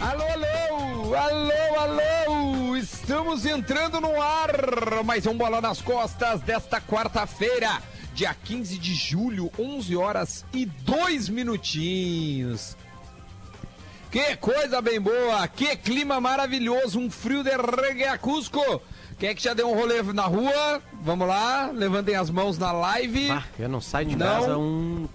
Alô, 0.00 0.22
alô, 0.22 1.14
alô, 1.14 1.80
alô! 1.80 2.76
Estamos 2.76 3.44
entrando 3.44 4.00
no 4.00 4.20
ar! 4.20 5.02
Mais 5.04 5.26
um 5.26 5.36
Bola 5.36 5.60
nas 5.60 5.80
Costas 5.80 6.40
desta 6.40 6.80
quarta-feira, 6.80 7.82
dia 8.14 8.34
15 8.34 8.78
de 8.78 8.94
julho, 8.94 9.50
11 9.58 9.96
horas 9.96 10.44
e 10.52 10.64
2 10.66 11.28
minutinhos. 11.28 12.76
Que 14.10 14.36
coisa 14.36 14.80
bem 14.80 15.00
boa! 15.00 15.46
Que 15.48 15.76
clima 15.76 16.20
maravilhoso! 16.20 16.98
Um 17.00 17.10
frio 17.10 17.42
de 17.42 17.50
regue 17.50 18.18
Cusco! 18.18 18.80
Quem 19.18 19.30
é 19.30 19.34
que 19.34 19.42
já 19.42 19.52
deu 19.52 19.68
um 19.68 19.74
rolê 19.74 20.00
na 20.02 20.26
rua? 20.26 20.80
Vamos 21.02 21.26
lá, 21.26 21.70
levantem 21.74 22.14
as 22.14 22.30
mãos 22.30 22.56
na 22.56 22.70
live. 22.70 23.30
Ah, 23.32 23.42
eu 23.58 23.68
não 23.68 23.80
saio 23.80 24.06
de 24.06 24.16
Não. 24.16 24.26
casa 24.26 24.56
um. 24.56 25.08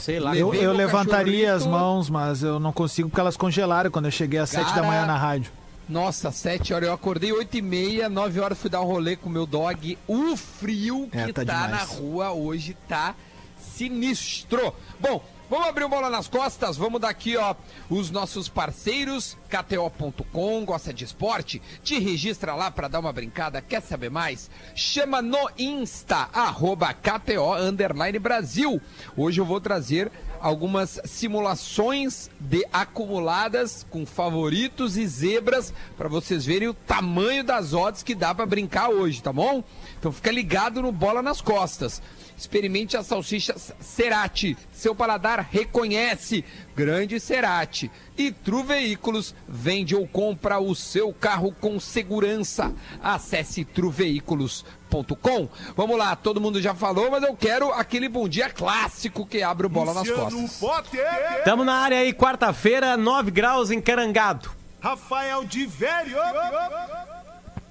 Sei 0.00 0.18
lá. 0.18 0.36
Eu, 0.36 0.54
eu 0.54 0.72
levantaria 0.72 1.52
as 1.54 1.66
mãos, 1.66 2.08
mas 2.10 2.42
eu 2.42 2.58
não 2.58 2.72
consigo 2.72 3.08
porque 3.08 3.20
elas 3.20 3.36
congelaram 3.36 3.90
quando 3.90 4.06
eu 4.06 4.10
cheguei 4.10 4.38
às 4.38 4.50
sete 4.50 4.68
da 4.68 4.74
Cara, 4.74 4.86
manhã 4.86 5.06
na 5.06 5.16
rádio. 5.16 5.52
Nossa, 5.88 6.30
7 6.30 6.72
horas. 6.72 6.88
Eu 6.88 6.94
acordei 6.94 7.32
8 7.32 7.56
e 7.56 7.62
meia, 7.62 8.08
9 8.08 8.38
horas 8.38 8.56
fui 8.56 8.70
dar 8.70 8.80
um 8.80 8.84
rolê 8.84 9.16
com 9.16 9.28
o 9.28 9.32
meu 9.32 9.44
dog. 9.44 9.98
O 10.06 10.36
frio 10.36 11.08
que 11.10 11.18
É, 11.18 11.32
tá, 11.32 11.44
tá 11.44 11.66
na 11.66 11.82
rua 11.82 12.30
hoje 12.30 12.76
tá 12.88 13.14
sinistro. 13.58 14.72
Bom, 15.00 15.20
vamos 15.50 15.68
abrir 15.68 15.84
o 15.84 15.88
bola 15.88 16.08
nas 16.08 16.28
costas. 16.28 16.76
Vamos 16.76 17.00
dar 17.00 17.08
aqui, 17.08 17.36
ó, 17.36 17.54
os 17.90 18.10
nossos 18.10 18.48
parceiros. 18.48 19.36
KTO.com, 19.48 20.64
gosta 20.64 20.94
de 20.94 21.04
esporte? 21.04 21.60
Te 21.82 21.98
registra 21.98 22.54
lá 22.54 22.70
pra 22.70 22.86
dar 22.86 23.00
uma 23.00 23.12
brincada. 23.12 23.60
Quer 23.60 23.82
saber 23.82 24.10
mais? 24.10 24.48
Chama 24.76 25.20
no 25.20 25.50
Insta, 25.58 26.28
arroba 26.32 26.94
KTO 26.94 27.54
Underline 27.54 28.18
Brasil. 28.18 28.80
Hoje 29.16 29.40
eu 29.40 29.44
vou 29.44 29.60
trazer 29.60 30.10
algumas 30.40 30.98
simulações 31.04 32.30
de 32.40 32.64
acumuladas 32.72 33.86
com 33.90 34.06
favoritos 34.06 34.96
e 34.96 35.06
zebras 35.06 35.74
para 35.98 36.08
vocês 36.08 36.46
verem 36.46 36.68
o 36.68 36.74
tamanho 36.74 37.44
das 37.44 37.74
odds 37.74 38.02
que 38.02 38.14
dá 38.14 38.34
para 38.34 38.46
brincar 38.46 38.88
hoje, 38.88 39.22
tá 39.22 39.32
bom? 39.32 39.62
Então 39.98 40.10
fica 40.10 40.30
ligado 40.30 40.80
no 40.80 40.90
Bola 40.92 41.20
nas 41.20 41.40
Costas. 41.42 42.00
Experimente 42.40 42.96
a 42.96 43.02
salsicha 43.02 43.54
Cerati. 43.78 44.56
Seu 44.72 44.94
paladar 44.94 45.46
reconhece. 45.50 46.42
Grande 46.74 47.20
Cerati. 47.20 47.90
E 48.16 48.32
Tru 48.32 48.64
Veículos 48.64 49.34
vende 49.46 49.94
ou 49.94 50.08
compra 50.08 50.58
o 50.58 50.74
seu 50.74 51.12
carro 51.12 51.54
com 51.60 51.78
segurança. 51.78 52.72
Acesse 53.02 53.62
truveículos.com. 53.62 55.50
Vamos 55.76 55.98
lá, 55.98 56.16
todo 56.16 56.40
mundo 56.40 56.62
já 56.62 56.74
falou, 56.74 57.10
mas 57.10 57.22
eu 57.22 57.36
quero 57.36 57.74
aquele 57.74 58.08
bom 58.08 58.26
dia 58.26 58.48
clássico 58.48 59.26
que 59.26 59.42
abre 59.42 59.66
o 59.66 59.68
Bola 59.68 59.92
nas 59.92 60.08
Luciano 60.08 60.30
Costas. 60.30 60.56
Potter, 60.58 61.44
Tamo 61.44 61.62
na 61.62 61.74
área 61.74 61.98
aí, 61.98 62.14
quarta-feira, 62.14 62.96
9 62.96 63.30
graus 63.30 63.70
em 63.70 63.82
Carangado. 63.82 64.50
Rafael 64.80 65.44
de 65.44 65.66
Velho, 65.66 66.16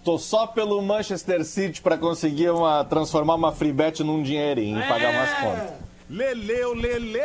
Tô 0.10 0.18
só 0.18 0.48
pelo 0.48 0.82
Manchester 0.82 1.46
City 1.46 1.84
pra 1.84 1.96
conseguir 1.96 2.50
uma, 2.50 2.84
transformar 2.84 3.36
uma 3.36 3.52
free 3.52 3.72
bet 3.72 4.04
num 4.04 4.24
dinheirinho 4.24 4.80
e 4.80 4.88
pagar 4.88 5.12
umas 5.12 5.34
contas. 5.36 5.74
Leleu 6.10 6.74
Lele, 6.74 7.20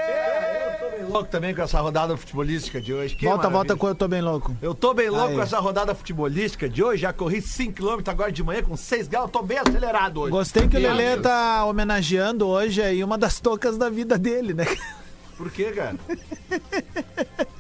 louco 1.09 1.31
também 1.31 1.55
com 1.55 1.63
essa 1.63 1.81
rodada 1.81 2.15
futebolística 2.15 2.83
de 2.83 2.93
hoje. 2.93 3.17
Que 3.17 3.25
volta, 3.25 3.49
maravilha. 3.49 3.57
volta 3.57 3.77
com 3.77 3.89
eu 3.89 3.95
tô 3.95 4.07
bem 4.07 4.21
louco. 4.21 4.55
Eu 4.61 4.75
tô 4.75 4.93
bem 4.93 5.09
louco 5.09 5.29
Aí. 5.29 5.35
com 5.35 5.41
essa 5.41 5.59
rodada 5.59 5.95
futebolística 5.95 6.69
de 6.69 6.85
hoje. 6.85 7.01
Já 7.01 7.13
corri 7.15 7.41
5km 7.41 8.07
agora 8.07 8.31
de 8.31 8.43
manhã 8.43 8.63
com 8.63 8.77
6 8.77 9.09
graus. 9.09 9.31
Tô 9.31 9.43
bem 9.43 9.57
acelerado 9.57 10.21
hoje. 10.21 10.31
Gostei 10.33 10.69
que 10.69 10.77
o 10.77 10.81
Deus. 10.81 11.23
tá 11.23 11.65
homenageando 11.65 12.47
hoje 12.47 12.83
aí 12.83 13.03
uma 13.03 13.17
das 13.17 13.41
tocas 13.41 13.79
da 13.79 13.89
vida 13.89 14.19
dele, 14.19 14.53
né? 14.53 14.67
Por 15.39 15.51
quê, 15.51 15.73
cara? 15.73 15.97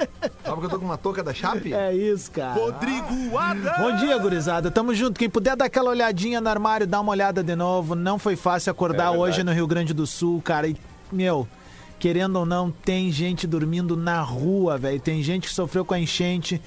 Eu 0.64 0.70
tô 0.70 0.78
com 0.78 0.84
uma 0.86 0.96
touca 0.96 1.22
da 1.22 1.34
Chape? 1.34 1.74
É 1.74 1.94
isso, 1.94 2.30
cara. 2.30 2.54
Rodrigo 2.54 3.36
Adams, 3.36 3.76
Bom 3.78 3.96
dia, 3.96 4.16
gurizada. 4.18 4.70
Tamo 4.70 4.94
junto. 4.94 5.18
Quem 5.18 5.28
puder 5.28 5.56
dar 5.56 5.66
aquela 5.66 5.90
olhadinha 5.90 6.40
no 6.40 6.48
armário, 6.48 6.86
dá 6.86 7.00
uma 7.00 7.12
olhada 7.12 7.42
de 7.42 7.54
novo. 7.54 7.94
Não 7.94 8.18
foi 8.18 8.34
fácil 8.36 8.70
acordar 8.70 9.14
É 9.14 9.16
hoje 9.18 9.42
no 9.42 9.52
Rio 9.52 9.66
Grande 9.66 9.92
do 9.92 10.06
Sul, 10.06 10.40
cara. 10.42 10.66
E, 10.66 10.76
meu, 11.12 11.46
querendo 11.98 12.36
ou 12.36 12.46
não, 12.46 12.70
tem 12.70 13.12
gente 13.12 13.46
dormindo 13.46 13.96
na 13.96 14.20
rua, 14.22 14.78
velho. 14.78 14.98
Tem 15.00 15.22
gente 15.22 15.48
que 15.48 15.54
sofreu 15.54 15.84
com 15.84 15.94
a 15.94 15.98
enchente. 15.98 16.60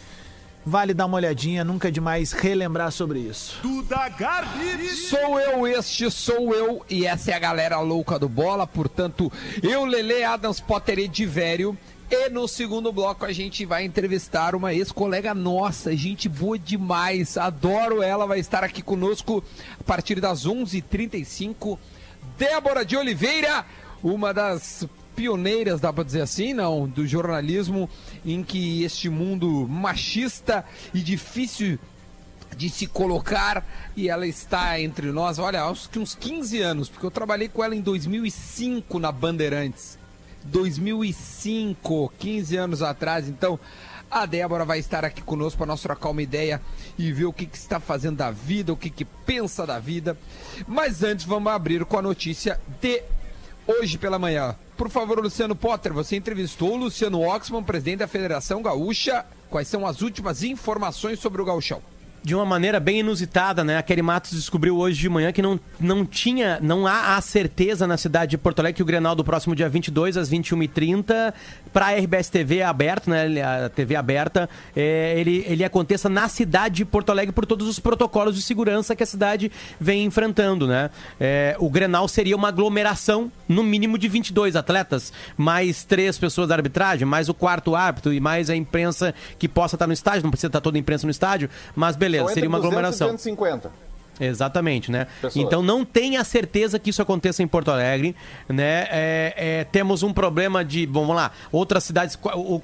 Vale 0.65 0.93
dar 0.93 1.05
uma 1.05 1.15
olhadinha, 1.15 1.63
nunca 1.63 1.87
é 1.87 1.91
demais 1.91 2.33
relembrar 2.33 2.91
sobre 2.91 3.19
isso. 3.19 3.57
Duda 3.63 4.09
Garbi, 4.09 4.89
Sou 4.89 5.39
eu, 5.39 5.65
este 5.65 6.11
sou 6.11 6.53
eu, 6.53 6.85
e 6.89 7.05
essa 7.05 7.31
é 7.31 7.33
a 7.33 7.39
galera 7.39 7.79
louca 7.79 8.19
do 8.19 8.27
bola. 8.27 8.67
Portanto, 8.67 9.31
eu, 9.63 9.85
Lele 9.85 10.25
Adams 10.25 10.59
Potter 10.59 10.99
Edivério. 10.99 11.77
E 12.09 12.29
no 12.29 12.47
segundo 12.47 12.89
bloco 12.93 13.25
a 13.25 13.33
gente 13.33 13.65
vai 13.65 13.83
entrevistar 13.83 14.55
uma 14.55 14.73
ex-colega 14.73 15.33
nossa, 15.33 15.95
gente 15.95 16.29
boa 16.29 16.57
demais, 16.57 17.35
adoro 17.35 18.01
ela, 18.01 18.25
vai 18.25 18.39
estar 18.39 18.63
aqui 18.63 18.81
conosco 18.81 19.43
a 19.77 19.83
partir 19.83 20.21
das 20.21 20.45
11h35. 20.45 21.77
Débora 22.37 22.85
de 22.85 22.95
Oliveira, 22.95 23.65
uma 24.01 24.33
das 24.33 24.87
pioneiras, 25.17 25.81
dá 25.81 25.91
pra 25.91 26.05
dizer 26.05 26.21
assim, 26.21 26.53
não, 26.53 26.87
do 26.87 27.05
jornalismo 27.05 27.89
em 28.25 28.41
que 28.41 28.83
este 28.83 29.09
mundo 29.09 29.67
machista 29.67 30.63
e 30.93 31.01
difícil 31.01 31.77
de 32.55 32.69
se 32.69 32.87
colocar 32.87 33.65
e 33.97 34.07
ela 34.07 34.25
está 34.25 34.79
entre 34.79 35.11
nós, 35.11 35.39
olha, 35.39 35.65
acho 35.65 35.89
que 35.89 35.99
uns 35.99 36.15
15 36.15 36.61
anos, 36.61 36.87
porque 36.87 37.05
eu 37.05 37.11
trabalhei 37.11 37.49
com 37.49 37.61
ela 37.61 37.75
em 37.75 37.81
2005 37.81 38.97
na 38.97 39.11
Bandeirantes. 39.11 39.97
2005, 40.45 42.13
15 42.17 42.57
anos 42.57 42.81
atrás, 42.81 43.27
então 43.27 43.59
a 44.09 44.25
Débora 44.25 44.63
vai 44.63 44.79
estar 44.79 45.03
aqui 45.03 45.21
conosco 45.21 45.57
para 45.57 45.67
nós 45.67 45.81
trocar 45.81 46.09
uma 46.09 46.21
ideia 46.21 46.61
e 46.97 47.11
ver 47.11 47.25
o 47.25 47.33
que, 47.33 47.45
que 47.45 47.57
está 47.57 47.79
fazendo 47.79 48.17
da 48.17 48.31
vida, 48.31 48.71
o 48.71 48.77
que, 48.77 48.89
que 48.89 49.03
pensa 49.03 49.65
da 49.65 49.79
vida. 49.79 50.17
Mas 50.65 51.03
antes 51.03 51.25
vamos 51.25 51.51
abrir 51.51 51.83
com 51.83 51.97
a 51.97 52.01
notícia 52.01 52.59
de 52.81 53.03
hoje 53.67 53.97
pela 53.97 54.17
manhã. 54.17 54.55
Por 54.77 54.89
favor, 54.89 55.19
Luciano 55.19 55.55
Potter, 55.55 55.91
você 55.91 56.15
entrevistou 56.15 56.73
o 56.73 56.77
Luciano 56.77 57.21
Oxman, 57.21 57.63
presidente 57.63 57.99
da 57.99 58.07
Federação 58.07 58.61
Gaúcha. 58.61 59.25
Quais 59.49 59.67
são 59.67 59.85
as 59.85 60.01
últimas 60.01 60.43
informações 60.43 61.19
sobre 61.19 61.41
o 61.41 61.45
Gauchão? 61.45 61.81
De 62.27 62.35
uma 62.35 62.43
maneira 62.43 62.77
bem 62.77 62.99
inusitada, 62.99 63.63
né? 63.63 63.77
A 63.77 63.81
Kelly 63.81 64.01
Matos 64.01 64.33
descobriu 64.33 64.75
hoje 64.75 64.99
de 64.99 65.07
manhã 65.07 65.31
que 65.31 65.41
não, 65.41 65.57
não 65.79 66.05
tinha, 66.05 66.59
não 66.61 66.85
há 66.85 67.15
a 67.15 67.21
certeza 67.21 67.87
na 67.87 67.95
cidade 67.95 68.31
de 68.31 68.37
Porto 68.37 68.59
Alegre 68.59 68.75
que 68.75 68.83
o 68.83 68.85
Grenal 68.85 69.15
do 69.15 69.23
próximo 69.23 69.55
dia 69.55 69.69
22 69.69 70.17
às 70.17 70.29
21h30 70.29 71.33
para 71.71 71.87
a 71.87 71.91
RBS 71.95 72.29
TV 72.29 72.61
aberto, 72.61 73.09
né? 73.09 73.41
A 73.41 73.69
TV 73.69 73.95
aberta, 73.95 74.49
é, 74.75 75.13
ele, 75.17 75.45
ele 75.47 75.63
aconteça 75.63 76.09
na 76.09 76.27
cidade 76.27 76.75
de 76.75 76.85
Porto 76.85 77.11
Alegre 77.11 77.31
por 77.31 77.45
todos 77.45 77.67
os 77.67 77.79
protocolos 77.79 78.35
de 78.35 78.41
segurança 78.41 78.95
que 78.95 79.03
a 79.03 79.05
cidade 79.05 79.51
vem 79.79 80.05
enfrentando, 80.05 80.67
né? 80.67 80.89
É, 81.19 81.55
o 81.59 81.69
Grenal 81.69 82.07
seria 82.07 82.35
uma 82.35 82.49
aglomeração, 82.49 83.31
no 83.47 83.63
mínimo 83.63 83.97
de 83.97 84.07
22 84.07 84.55
atletas, 84.55 85.11
mais 85.35 85.83
três 85.83 86.17
pessoas 86.17 86.49
da 86.49 86.55
arbitragem, 86.55 87.05
mais 87.05 87.29
o 87.29 87.33
quarto 87.33 87.75
árbitro 87.75 88.13
e 88.13 88.19
mais 88.19 88.49
a 88.49 88.55
imprensa 88.55 89.13
que 89.39 89.47
possa 89.47 89.75
estar 89.75 89.87
no 89.87 89.93
estádio, 89.93 90.23
não 90.23 90.31
precisa 90.31 90.47
estar 90.47 90.61
toda 90.61 90.77
a 90.77 90.79
imprensa 90.79 91.05
no 91.05 91.11
estádio, 91.11 91.49
mas 91.75 91.95
beleza, 91.95 92.27
seria 92.29 92.49
uma 92.49 92.57
entre 92.57 92.69
200 92.69 92.97
aglomeração. 92.97 93.07
250. 93.07 93.86
Exatamente, 94.19 94.91
né? 94.91 95.07
Pessoas. 95.21 95.35
Então 95.45 95.61
não 95.61 95.85
tem 95.85 96.17
a 96.17 96.23
certeza 96.23 96.79
que 96.79 96.89
isso 96.89 97.01
aconteça 97.01 97.43
em 97.43 97.47
Porto 97.47 97.69
Alegre, 97.71 98.15
né? 98.49 98.87
É, 98.89 99.33
é, 99.37 99.63
temos 99.65 100.01
um 100.03 100.11
problema 100.11 100.65
de, 100.65 100.85
bom, 100.87 101.01
vamos 101.01 101.15
lá, 101.15 101.31
outras 101.51 101.83
cidades, 101.83 102.17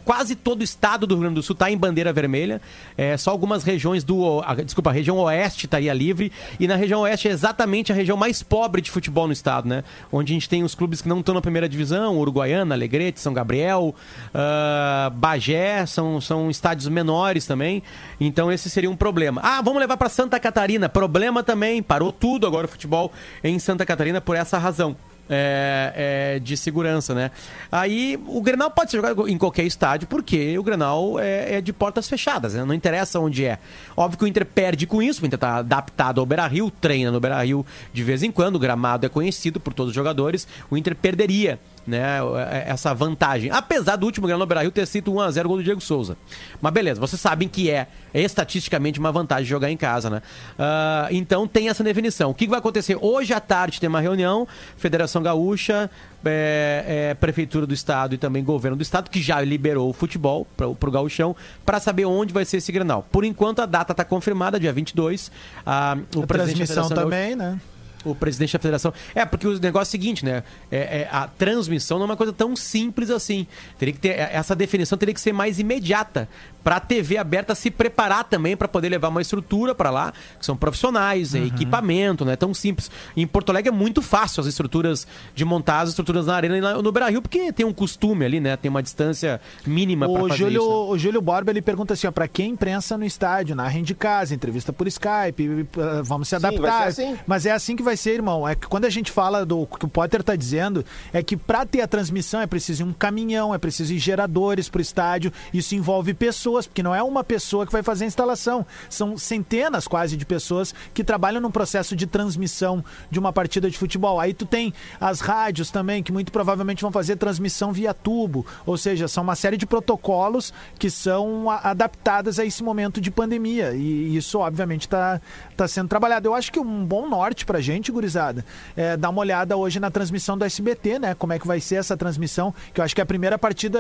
quase 0.04 0.36
todo 0.36 0.62
o 0.62 0.64
estado 0.64 1.06
do 1.06 1.14
Rio 1.16 1.22
Grande 1.22 1.36
do 1.36 1.44
Sul 1.44 1.54
está 1.54 1.70
em 1.70 1.78
bandeira 1.78 2.12
vermelha, 2.12 2.62
é, 2.98 3.16
só 3.18 3.30
algumas 3.32 3.64
regiões 3.64 4.04
do, 4.04 4.42
a- 4.42 4.56
desculpa, 4.56 4.90
a 4.90 4.94
região 4.94 5.18
oeste 5.20 5.66
estaria 5.66 5.94
livre, 5.94 6.32
e 6.60 6.68
na 6.68 6.76
região 6.76 7.02
oeste 7.02 7.28
é 7.28 7.32
exatamente 7.32 7.92
a 7.92 7.96
região 7.96 8.18
mais 8.18 8.42
pobre 8.42 8.82
de 8.82 8.90
futebol 8.90 9.28
no 9.28 9.34
estado, 9.34 9.68
né? 9.68 9.84
Onde 10.12 10.34
a 10.34 10.36
gente 10.36 10.50
tem 10.50 10.64
os 10.64 10.74
clubes 10.74 11.02
que 11.02 11.08
não 11.10 11.20
estão 11.20 11.36
na 11.36 11.42
primeira 11.42 11.70
divisão, 11.70 12.18
Uruguaiana, 12.18 12.74
Alegrete, 12.74 13.20
São 13.20 13.34
Gabriel, 13.34 13.94
ah, 14.34 15.12
Bagé, 15.14 15.86
são, 15.86 16.20
são 16.20 16.50
estádios 16.50 16.88
menores 16.88 17.46
também, 17.46 17.84
então 18.20 18.52
esse 18.52 18.70
seria 18.70 18.90
um 18.90 18.96
problema. 18.96 19.42
Ah, 19.44 19.62
vamos 19.62 19.80
levar 19.80 19.98
para 19.98 20.10
Santa 20.10 20.40
Catarina, 20.40 20.90
problema 20.90 21.43
também, 21.44 21.82
parou 21.84 22.12
tudo 22.12 22.48
agora 22.48 22.66
o 22.66 22.70
futebol 22.70 23.12
em 23.44 23.60
Santa 23.60 23.86
Catarina 23.86 24.22
por 24.22 24.36
essa 24.36 24.58
razão. 24.58 24.96
é, 25.30 26.36
é, 26.36 26.40
de 26.40 26.58
segurança, 26.58 27.14
né? 27.14 27.32
Aí 27.72 28.20
o 28.28 28.42
Grenal 28.42 28.70
pode 28.70 28.92
ser 28.92 28.98
jogado 28.98 29.28
em 29.28 29.38
qualquer 29.38 29.64
estádio, 29.64 30.08
porque 30.08 30.58
o 30.58 30.64
Grenal 30.64 31.20
é, 31.20 31.56
é 31.56 31.62
de 31.62 31.72
portas 31.72 32.10
fechadas, 32.10 32.54
né? 32.54 32.64
Não 32.66 32.74
interessa 32.74 33.20
onde 33.20 33.46
é. 33.46 33.58
Óbvio 33.96 34.20
que 34.20 34.26
o 34.26 34.28
Inter 34.28 34.46
perde 34.46 34.86
com 34.86 35.02
isso, 35.02 35.24
o 35.24 35.26
Inter 35.26 35.40
tá 35.40 35.58
adaptado 35.58 36.20
ao 36.20 36.26
Beira-Rio, 36.26 36.70
treina 36.70 37.12
no 37.12 37.20
Beira-Rio 37.20 37.66
de 37.94 38.04
vez 38.04 38.24
em 38.24 38.32
quando, 38.32 38.56
o 38.56 38.60
gramado 38.60 39.06
é 39.06 39.10
conhecido 39.10 39.60
por 39.60 39.74
todos 39.74 39.92
os 39.92 39.96
jogadores, 39.96 40.48
o 40.70 40.78
Inter 40.78 40.96
perderia 40.96 41.60
né, 41.86 42.18
essa 42.66 42.94
vantagem. 42.94 43.52
Apesar 43.52 43.96
do 43.96 44.06
último 44.06 44.28
Granal 44.28 44.48
Beira-Rio 44.48 44.72
ter 44.72 44.86
sido 44.86 45.12
1x0 45.12 45.44
gol 45.44 45.58
do 45.58 45.64
Diego 45.64 45.82
Souza. 45.82 46.18
Mas 46.62 46.74
beleza, 46.74 47.00
vocês 47.00 47.20
sabem 47.20 47.48
que 47.48 47.70
é, 47.70 47.88
é 48.14 48.22
estatisticamente 48.22 49.00
uma 49.00 49.12
vantagem 49.12 49.46
jogar 49.46 49.70
em 49.70 49.78
casa, 49.78 50.10
né? 50.10 50.22
Ah, 50.58 51.08
então 51.12 51.48
tem 51.48 51.70
essa 51.70 51.84
definição. 51.84 52.32
O 52.32 52.34
que 52.34 52.48
vai 52.48 52.60
acontecer? 52.60 52.98
Hoje 53.00 53.34
à 53.34 53.40
tarde 53.40 53.80
tem 53.80 53.90
uma 53.90 54.00
reunião, 54.00 54.48
Federação 54.78 55.22
Gaúcha, 55.22 55.90
é, 56.26 57.10
é, 57.10 57.14
Prefeitura 57.16 57.68
do 57.68 57.74
Estado 57.74 58.16
e 58.16 58.18
também 58.18 58.44
Governo 58.44 58.78
do 58.78 58.84
Estado, 58.84 59.10
que 59.10 59.22
já 59.22 59.42
liberou 59.42 59.90
o 59.90 59.94
futebol 59.94 60.48
para 60.56 60.68
o 60.68 60.92
Gauchão, 60.92 61.36
para 61.66 61.80
saber 61.80 62.06
onde 62.06 62.34
vai 62.34 62.46
ser 62.46 62.58
esse 62.58 62.72
Grenal. 62.72 63.06
Por 63.12 63.24
enquanto 63.24 63.60
a 63.60 63.66
data 63.66 63.92
está 63.92 64.06
confirmada, 64.06 64.60
dia 64.60 64.72
22. 64.72 65.32
Ah, 65.66 65.98
o 66.16 66.24
A 66.24 66.28
transmissão 66.28 66.90
também, 66.90 67.36
né? 67.36 67.60
O 68.04 68.16
presidente 68.16 68.54
da 68.54 68.60
federação. 68.60 68.94
É, 69.14 69.26
porque 69.26 69.48
o 69.48 69.60
negócio 69.60 69.90
é 69.90 69.90
o 69.90 69.92
seguinte, 69.92 70.26
né? 70.26 70.44
É, 70.72 70.78
é, 70.78 71.10
a 71.12 71.28
transmissão 71.28 71.98
não 71.98 72.06
é 72.06 72.10
uma 72.10 72.18
coisa 72.18 72.34
tão 72.34 72.56
simples 72.56 73.10
assim. 73.10 73.48
Teria 73.78 73.94
que 73.94 74.00
ter, 74.00 74.10
essa 74.10 74.56
definição 74.56 74.98
teria 74.98 75.14
que 75.14 75.22
ser 75.22 75.34
mais 75.34 75.60
imediata 75.60 76.28
para 76.64 76.78
a 76.78 76.80
TV 76.80 77.18
aberta 77.18 77.54
se 77.56 77.70
preparar 77.70 78.24
também 78.24 78.56
para 78.56 78.68
poder 78.68 78.90
levar 78.90 79.10
uma 79.10 79.22
estrutura 79.22 79.76
para 79.76 79.90
lá, 79.90 80.14
que 80.40 80.46
são 80.46 80.56
profissionais, 80.56 81.36
é 81.36 81.40
equipamento, 81.40 82.24
não 82.26 82.32
é 82.32 82.36
tão 82.36 82.54
simples. 82.54 82.90
Em 83.16 83.26
Porto 83.28 83.50
Alegre 83.50 83.70
é 83.70 83.72
muito 83.72 84.02
fácil 84.02 84.42
as 84.42 84.48
estruturas 84.48 85.06
de 85.36 85.44
montar 85.46 85.82
as 85.82 85.90
estruturas 85.90 86.26
na 86.28 86.36
arena 86.36 86.58
e 86.58 86.62
na- 86.62 86.82
no 86.82 86.92
Brasil, 86.92 87.22
porque 87.22 87.52
tem 87.52 87.66
um 87.66 87.74
costume 87.74 88.26
ali, 88.26 88.40
né? 88.40 88.56
Tem 88.58 88.70
uma 88.70 88.82
distância 88.84 89.42
mínima 89.66 90.08
para 90.08 90.24
O 90.24 90.28
fazer 90.30 90.40
Júlio, 90.44 90.62
isso. 90.62 90.70
né? 90.70 90.76
o 90.94 90.98
Júlio 90.98 91.22
Borba 91.22 91.52
ele 91.52 91.62
pergunta 91.62 91.94
assim: 91.94 92.08
ó, 92.08 92.12
pra 92.12 92.28
quem 92.28 92.52
imprensa 92.52 92.98
no 92.98 93.06
estádio, 93.06 93.56
narrem 93.56 93.84
de 93.84 93.94
casa, 93.96 94.34
entrevista 94.36 94.72
por 94.72 94.88
Skype, 94.88 95.68
eh, 95.78 96.02
vamos 96.04 96.28
se 96.28 96.36
Sim, 96.36 96.42
vai 96.42 96.52
adaptar. 96.56 96.92
ser 96.94 97.02
assim. 97.04 97.18
Mas 97.26 97.46
é 97.46 97.52
assim 97.52 97.76
que 97.76 97.84
vai 97.84 97.98
ser, 97.98 98.12
irmão. 98.14 98.48
É 98.48 98.56
que 98.56 98.68
quando 98.68 98.86
a 98.86 98.90
gente 98.90 99.12
fala 99.12 99.46
do 99.46 99.66
que 99.66 99.86
o 99.86 99.88
Potter 99.88 100.24
tá 100.24 100.36
dizendo, 100.36 100.86
é 101.12 101.22
que 101.24 101.36
pra 101.36 101.66
ter 101.66 101.82
a 101.82 101.88
transmissão 101.88 102.42
é 102.42 102.48
preciso 102.48 102.84
ir 102.84 102.86
um 102.86 102.94
caminhão, 102.94 103.54
é 103.54 103.58
preciso 103.58 103.94
ir 103.94 104.00
geradores 104.00 104.70
pro 104.70 104.82
estádio. 104.82 105.32
Isso 105.54 105.76
envolve 105.76 106.14
pessoas, 106.14 106.53
porque 106.62 106.84
não 106.84 106.94
é 106.94 107.02
uma 107.02 107.24
pessoa 107.24 107.66
que 107.66 107.72
vai 107.72 107.84
fazer 107.84 108.06
a 108.06 108.08
instalação. 108.08 108.66
São 108.90 109.18
centenas 109.18 109.88
quase 109.88 110.16
de 110.16 110.26
pessoas 110.26 110.74
que 110.94 111.04
trabalham 111.04 111.42
num 111.42 111.52
processo 111.52 111.96
de 111.96 112.08
transmissão 112.08 112.84
de 113.10 113.20
uma 113.20 113.34
partida 113.34 113.70
de 113.70 113.78
futebol. 113.78 114.20
Aí 114.20 114.34
tu 114.34 114.46
tem 114.46 114.74
as 115.00 115.20
rádios 115.20 115.72
também, 115.72 116.04
que 116.04 116.12
muito 116.12 116.32
provavelmente 116.32 116.82
vão 116.82 116.92
fazer 116.92 117.16
transmissão 117.16 117.72
via 117.72 117.94
tubo. 117.94 118.46
Ou 118.66 118.78
seja, 118.78 119.08
são 119.08 119.24
uma 119.24 119.36
série 119.36 119.58
de 119.58 119.66
protocolos 119.66 120.54
que 120.78 120.90
são 120.90 121.50
adaptadas 121.50 122.40
a 122.40 122.46
esse 122.46 122.64
momento 122.64 123.02
de 123.02 123.10
pandemia. 123.10 123.74
E 123.74 124.16
isso, 124.16 124.40
obviamente, 124.40 124.82
está 124.82 125.20
tá 125.58 125.68
sendo 125.68 125.88
trabalhado. 125.88 126.28
Eu 126.28 126.36
acho 126.36 126.52
que 126.52 126.60
um 126.60 126.86
bom 126.86 127.08
norte 127.08 127.46
pra 127.46 127.60
gente, 127.60 127.92
gurizada, 127.92 128.46
é 128.76 128.96
dar 128.96 129.10
uma 129.10 129.22
olhada 129.22 129.58
hoje 129.58 129.80
na 129.80 129.90
transmissão 129.90 130.38
do 130.38 130.46
SBT, 130.46 131.00
né? 131.00 131.16
Como 131.16 131.34
é 131.34 131.40
que 131.40 131.48
vai 131.48 131.60
ser 131.60 131.76
essa 131.76 131.98
transmissão, 131.98 132.54
que 132.74 132.80
eu 132.80 132.86
acho 132.86 132.94
que 132.94 133.02
é 133.02 133.04
a 133.04 133.08
primeira 133.08 133.38
partida 133.38 133.80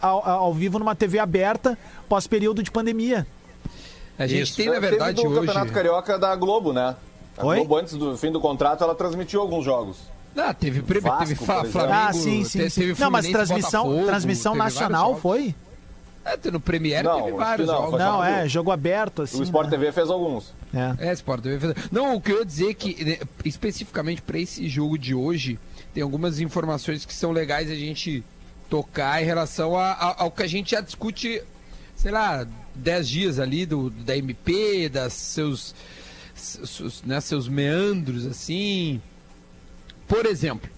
ao, 0.00 0.26
ao 0.26 0.54
vivo 0.54 0.78
numa 0.78 0.94
TV 0.94 1.18
aberta 1.18 1.78
pós-período 2.08 2.62
de 2.62 2.70
pandemia. 2.70 3.26
A 4.18 4.26
gente 4.26 4.42
Isso. 4.44 4.56
tem, 4.56 4.66
na 4.66 4.74
Teve 4.74 4.86
verdade, 4.88 5.22
do 5.22 5.28
hoje. 5.28 5.40
Campeonato 5.40 5.72
Carioca 5.72 6.18
da 6.18 6.34
Globo, 6.34 6.72
né? 6.72 6.96
A 7.36 7.44
Oi? 7.46 7.56
Globo, 7.58 7.76
antes 7.76 7.94
do 7.94 8.16
fim 8.16 8.32
do 8.32 8.40
contrato, 8.40 8.82
ela 8.82 8.94
transmitiu 8.94 9.40
alguns 9.42 9.64
jogos. 9.64 9.98
Ah, 10.36 10.54
teve, 10.54 10.82
pre... 10.82 11.00
Vasco, 11.00 11.26
teve. 11.28 11.34
Flamengo. 11.44 11.92
Ah, 11.92 12.12
sim, 12.12 12.44
sim. 12.44 12.58
te- 12.60 12.70
sim. 12.70 12.80
Teve 12.80 13.00
Não, 13.00 13.10
mas 13.10 13.28
transmissão, 13.28 13.84
Botafogo, 13.84 14.06
transmissão 14.06 14.52
teve 14.52 14.64
nacional 14.64 15.16
foi? 15.16 15.54
É, 16.24 16.50
no 16.50 16.58
Premiere 16.58 17.06
Não, 17.06 17.22
teve 17.22 17.36
vários 17.36 17.66
não, 17.68 17.74
jogos. 17.76 17.98
Não, 18.00 18.24
é, 18.24 18.48
jogo 18.48 18.70
aberto, 18.72 19.22
assim. 19.22 19.38
o 19.38 19.42
Sport 19.44 19.66
né? 19.66 19.70
TV 19.70 19.92
fez 19.92 20.10
alguns. 20.10 20.52
É. 20.74 21.08
É, 21.08 21.12
Sport 21.12 21.42
TV 21.42 21.72
fez- 21.72 21.88
Não, 21.92 22.16
o 22.16 22.20
que 22.20 22.32
eu 22.32 22.38
ia 22.40 22.44
dizer 22.44 22.70
é 22.70 22.74
que, 22.74 23.04
né, 23.04 23.18
especificamente 23.44 24.20
para 24.22 24.38
esse 24.38 24.68
jogo 24.68 24.98
de 24.98 25.14
hoje, 25.14 25.58
tem 25.94 26.02
algumas 26.02 26.40
informações 26.40 27.04
que 27.04 27.14
são 27.14 27.30
legais 27.32 27.70
a 27.70 27.74
gente 27.74 28.24
tocar 28.68 29.22
em 29.22 29.24
relação 29.24 29.76
a- 29.76 29.92
a- 29.92 30.22
ao 30.24 30.30
que 30.30 30.42
a 30.42 30.46
gente 30.48 30.72
já 30.72 30.80
discute, 30.80 31.40
sei 31.96 32.12
lá, 32.12 32.46
10 32.74 33.08
dias 33.08 33.38
ali 33.40 33.66
do, 33.66 33.90
da 33.90 34.16
MP, 34.16 34.88
das 34.88 35.12
seus, 35.14 35.74
seus, 36.34 37.02
né, 37.02 37.20
seus 37.20 37.48
meandros, 37.48 38.26
assim. 38.26 39.00
Por 40.06 40.26
exemplo, 40.26 40.70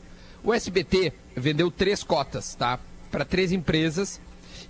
o 0.43 0.55
SBT 0.55 1.13
vendeu 1.37 1.71
três 1.71 2.03
cotas, 2.03 2.55
tá? 2.55 2.79
Para 3.11 3.25
três 3.25 3.53
empresas. 3.53 4.21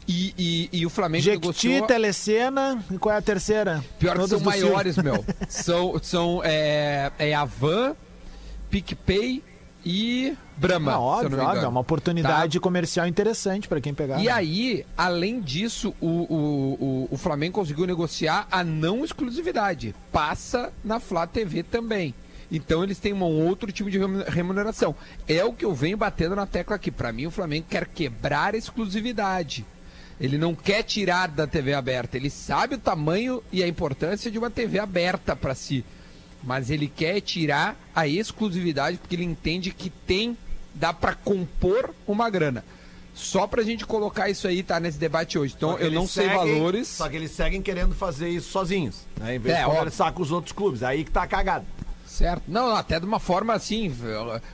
E, 0.06 0.35
e, 0.39 0.81
e 0.81 0.87
o 0.87 0.91
Flamengo 0.91 1.23
Jequiti, 1.23 1.47
negociou... 1.47 1.87
Telecena, 1.87 2.83
e 2.91 2.97
qual 2.97 3.15
é 3.15 3.19
a 3.19 3.23
terceira? 3.23 3.85
Pior 3.99 4.12
que 4.12 4.21
Todas 4.21 4.31
são 4.31 4.41
maiores, 4.41 4.97
meu. 4.97 5.23
São, 5.49 6.01
são 6.03 6.41
é, 6.43 7.12
é 7.19 7.35
a 7.35 7.44
Van, 7.44 7.94
PicPay 8.71 9.43
e 9.85 10.37
Brahma. 10.57 10.93
Ah, 10.93 10.95
eu 10.97 11.01
óbvio, 11.01 11.37
não 11.39 11.45
óbvio, 11.47 11.65
é 11.65 11.69
uma 11.69 11.81
oportunidade 11.81 12.59
Tá? 12.59 12.63
comercial 12.63 13.07
interessante 13.07 13.69
pra 13.69 13.81
quem 13.81 13.95
pegar. 13.95 14.21
E 14.21 14.29
aí, 14.29 14.85
além 14.97 15.41
disso, 15.41 15.95
o, 16.01 16.07
o, 16.07 16.77
o, 16.81 17.09
o 17.13 17.17
Flamengo 17.17 17.55
conseguiu 17.55 17.87
negociar 17.87 18.47
a 18.51 18.63
não 18.65 19.05
exclusividade. 19.05 19.95
Passa 20.13 20.73
na 20.85 20.99
Flá 21.01 21.27
TV 21.27 21.63
também. 21.63 22.15
Então 22.51 22.83
eles 22.83 22.99
têm 22.99 23.13
um 23.13 23.23
outro 23.23 23.71
tipo 23.71 23.91
de 23.91 23.99
remu- 23.99 24.25
remuneração. 24.27 24.95
É 25.29 25.45
o 25.45 25.53
que 25.53 25.65
eu 25.65 25.75
venho 25.75 25.97
batendo 25.99 26.35
na 26.35 26.47
tecla 26.47 26.77
aqui. 26.77 26.91
Pra 26.91 27.13
mim, 27.13 27.27
o 27.27 27.31
Flamengo 27.31 27.67
quer 27.69 27.87
quebrar 27.87 28.55
a 28.55 28.59
exclusividade. 28.59 29.65
Ele 30.21 30.37
não 30.39 30.55
quer 30.55 30.83
tirar 30.83 31.29
da 31.29 31.47
TV 31.47 31.75
aberta. 31.75 32.17
Ele 32.17 32.31
sabe 32.31 32.75
o 32.75 32.79
tamanho 32.79 33.43
e 33.53 33.63
a 33.63 33.69
importância 33.69 34.31
de 34.31 34.39
uma 34.39 34.51
TV 34.51 34.79
aberta 34.79 35.37
para 35.37 35.55
si. 35.55 35.85
Mas 36.43 36.70
ele 36.70 36.87
quer 36.87 37.20
tirar 37.20 37.76
a 37.94 38.06
exclusividade 38.06 38.96
porque 38.99 39.14
ele 39.17 39.25
entende 39.25 39.70
que 39.73 39.90
tem, 39.90 40.37
dá 40.75 40.93
para 40.93 41.14
compor 41.14 41.94
uma 42.06 42.31
grana. 42.31 42.64
Só 43.14 43.49
pra 43.49 43.64
gente 43.64 43.85
colocar 43.85 44.31
isso 44.31 44.46
aí, 44.46 44.62
tá, 44.62 44.79
nesse 44.79 44.96
debate 44.96 45.37
hoje. 45.37 45.52
Então 45.56 45.76
eu 45.79 45.90
não 45.90 46.06
sei 46.06 46.29
seguem- 46.29 46.38
valores. 46.38 46.87
Só 46.87 47.08
que 47.08 47.17
eles 47.17 47.32
seguem 47.32 47.61
querendo 47.61 47.93
fazer 47.94 48.29
isso 48.29 48.50
sozinhos. 48.50 49.00
Né? 49.17 49.35
Em 49.35 49.38
vez 49.40 49.56
É, 49.56 49.58
de 49.58 49.64
óbvio. 49.64 49.79
conversar 49.81 50.12
com 50.12 50.23
os 50.23 50.31
outros 50.31 50.52
clubes. 50.52 50.85
Aí 50.85 51.02
que 51.05 51.11
tá 51.11 51.26
cagado. 51.26 51.67
Certo. 52.19 52.43
Não, 52.49 52.75
até 52.75 52.99
de 52.99 53.06
uma 53.06 53.20
forma 53.20 53.55
assim, 53.55 53.94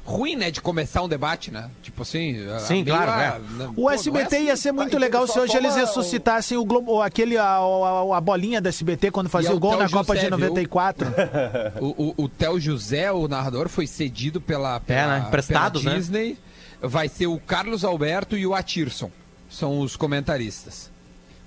ruim, 0.04 0.36
né, 0.36 0.50
de 0.50 0.60
começar 0.60 1.00
um 1.02 1.08
debate, 1.08 1.50
né? 1.50 1.70
Tipo 1.82 2.02
assim. 2.02 2.36
Sim, 2.58 2.84
meio, 2.84 2.94
claro, 2.94 3.10
ah, 3.10 3.22
é. 3.22 3.40
não- 3.56 3.70
O 3.70 3.74
pô, 3.74 3.90
SBT 3.90 4.36
é 4.36 4.42
ia 4.42 4.52
assim. 4.52 4.62
ser 4.64 4.72
muito 4.72 4.90
Vai, 4.90 5.00
legal 5.00 5.26
se 5.26 5.40
hoje 5.40 5.56
eles 5.56 5.74
ressuscitassem 5.74 6.58
o 6.58 6.64
Globo, 6.66 7.00
aquele, 7.00 7.38
a, 7.38 7.56
a, 7.56 8.18
a 8.18 8.20
bolinha 8.20 8.60
do 8.60 8.68
SBT 8.68 9.10
quando 9.10 9.30
fazia 9.30 9.48
é 9.48 9.52
o 9.54 9.56
o 9.56 9.60
gol 9.60 9.70
Theo 9.70 9.80
na 9.82 9.88
Copa 9.88 10.14
José, 10.14 10.28
de 10.28 10.36
viu? 10.36 10.48
94. 10.48 11.06
O, 11.80 11.86
o, 11.86 12.24
o 12.24 12.28
Theo 12.28 12.60
José, 12.60 13.10
o 13.10 13.26
narrador, 13.26 13.68
foi 13.70 13.86
cedido 13.86 14.40
pela, 14.42 14.78
pela, 14.80 15.18
né? 15.20 15.24
Emprestados, 15.26 15.82
pela 15.82 15.94
né? 15.94 16.00
Disney. 16.00 16.38
Vai 16.82 17.08
ser 17.08 17.28
o 17.28 17.38
Carlos 17.38 17.82
Alberto 17.82 18.36
e 18.36 18.46
o 18.46 18.54
Atirson. 18.54 19.10
São 19.48 19.80
os 19.80 19.96
comentaristas. 19.96 20.90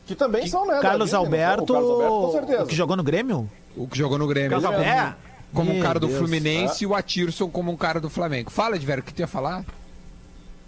Que 0.07 0.15
também 0.15 0.47
são, 0.47 0.65
né? 0.65 0.79
Carlos 0.81 1.09
Disney? 1.09 1.17
Alberto, 1.19 1.63
O 1.63 1.67
Carlos 1.73 1.91
Alberto, 1.91 2.13
com 2.21 2.31
certeza. 2.31 2.63
o 2.63 2.67
que 2.67 2.75
jogou 2.75 2.95
no 2.97 3.03
Grêmio? 3.03 3.49
O 3.75 3.87
que 3.87 3.97
jogou 3.97 4.17
no 4.17 4.25
Grêmio. 4.25 4.49
Carlos 4.49 4.65
Ele 4.67 4.75
Alberto. 4.89 5.26
Como 5.53 5.71
um 5.71 5.79
cara 5.79 5.99
do 5.99 6.07
Deus. 6.07 6.19
Fluminense 6.19 6.83
e 6.83 6.87
o 6.87 6.93
Atirson 6.93 7.49
como 7.49 7.71
um 7.71 7.77
cara 7.77 7.99
do 7.99 8.09
Flamengo. 8.09 8.51
Fala, 8.51 8.77
Diverio, 8.77 9.01
o 9.01 9.05
que 9.05 9.13
tu 9.13 9.19
ia 9.19 9.27
falar? 9.27 9.63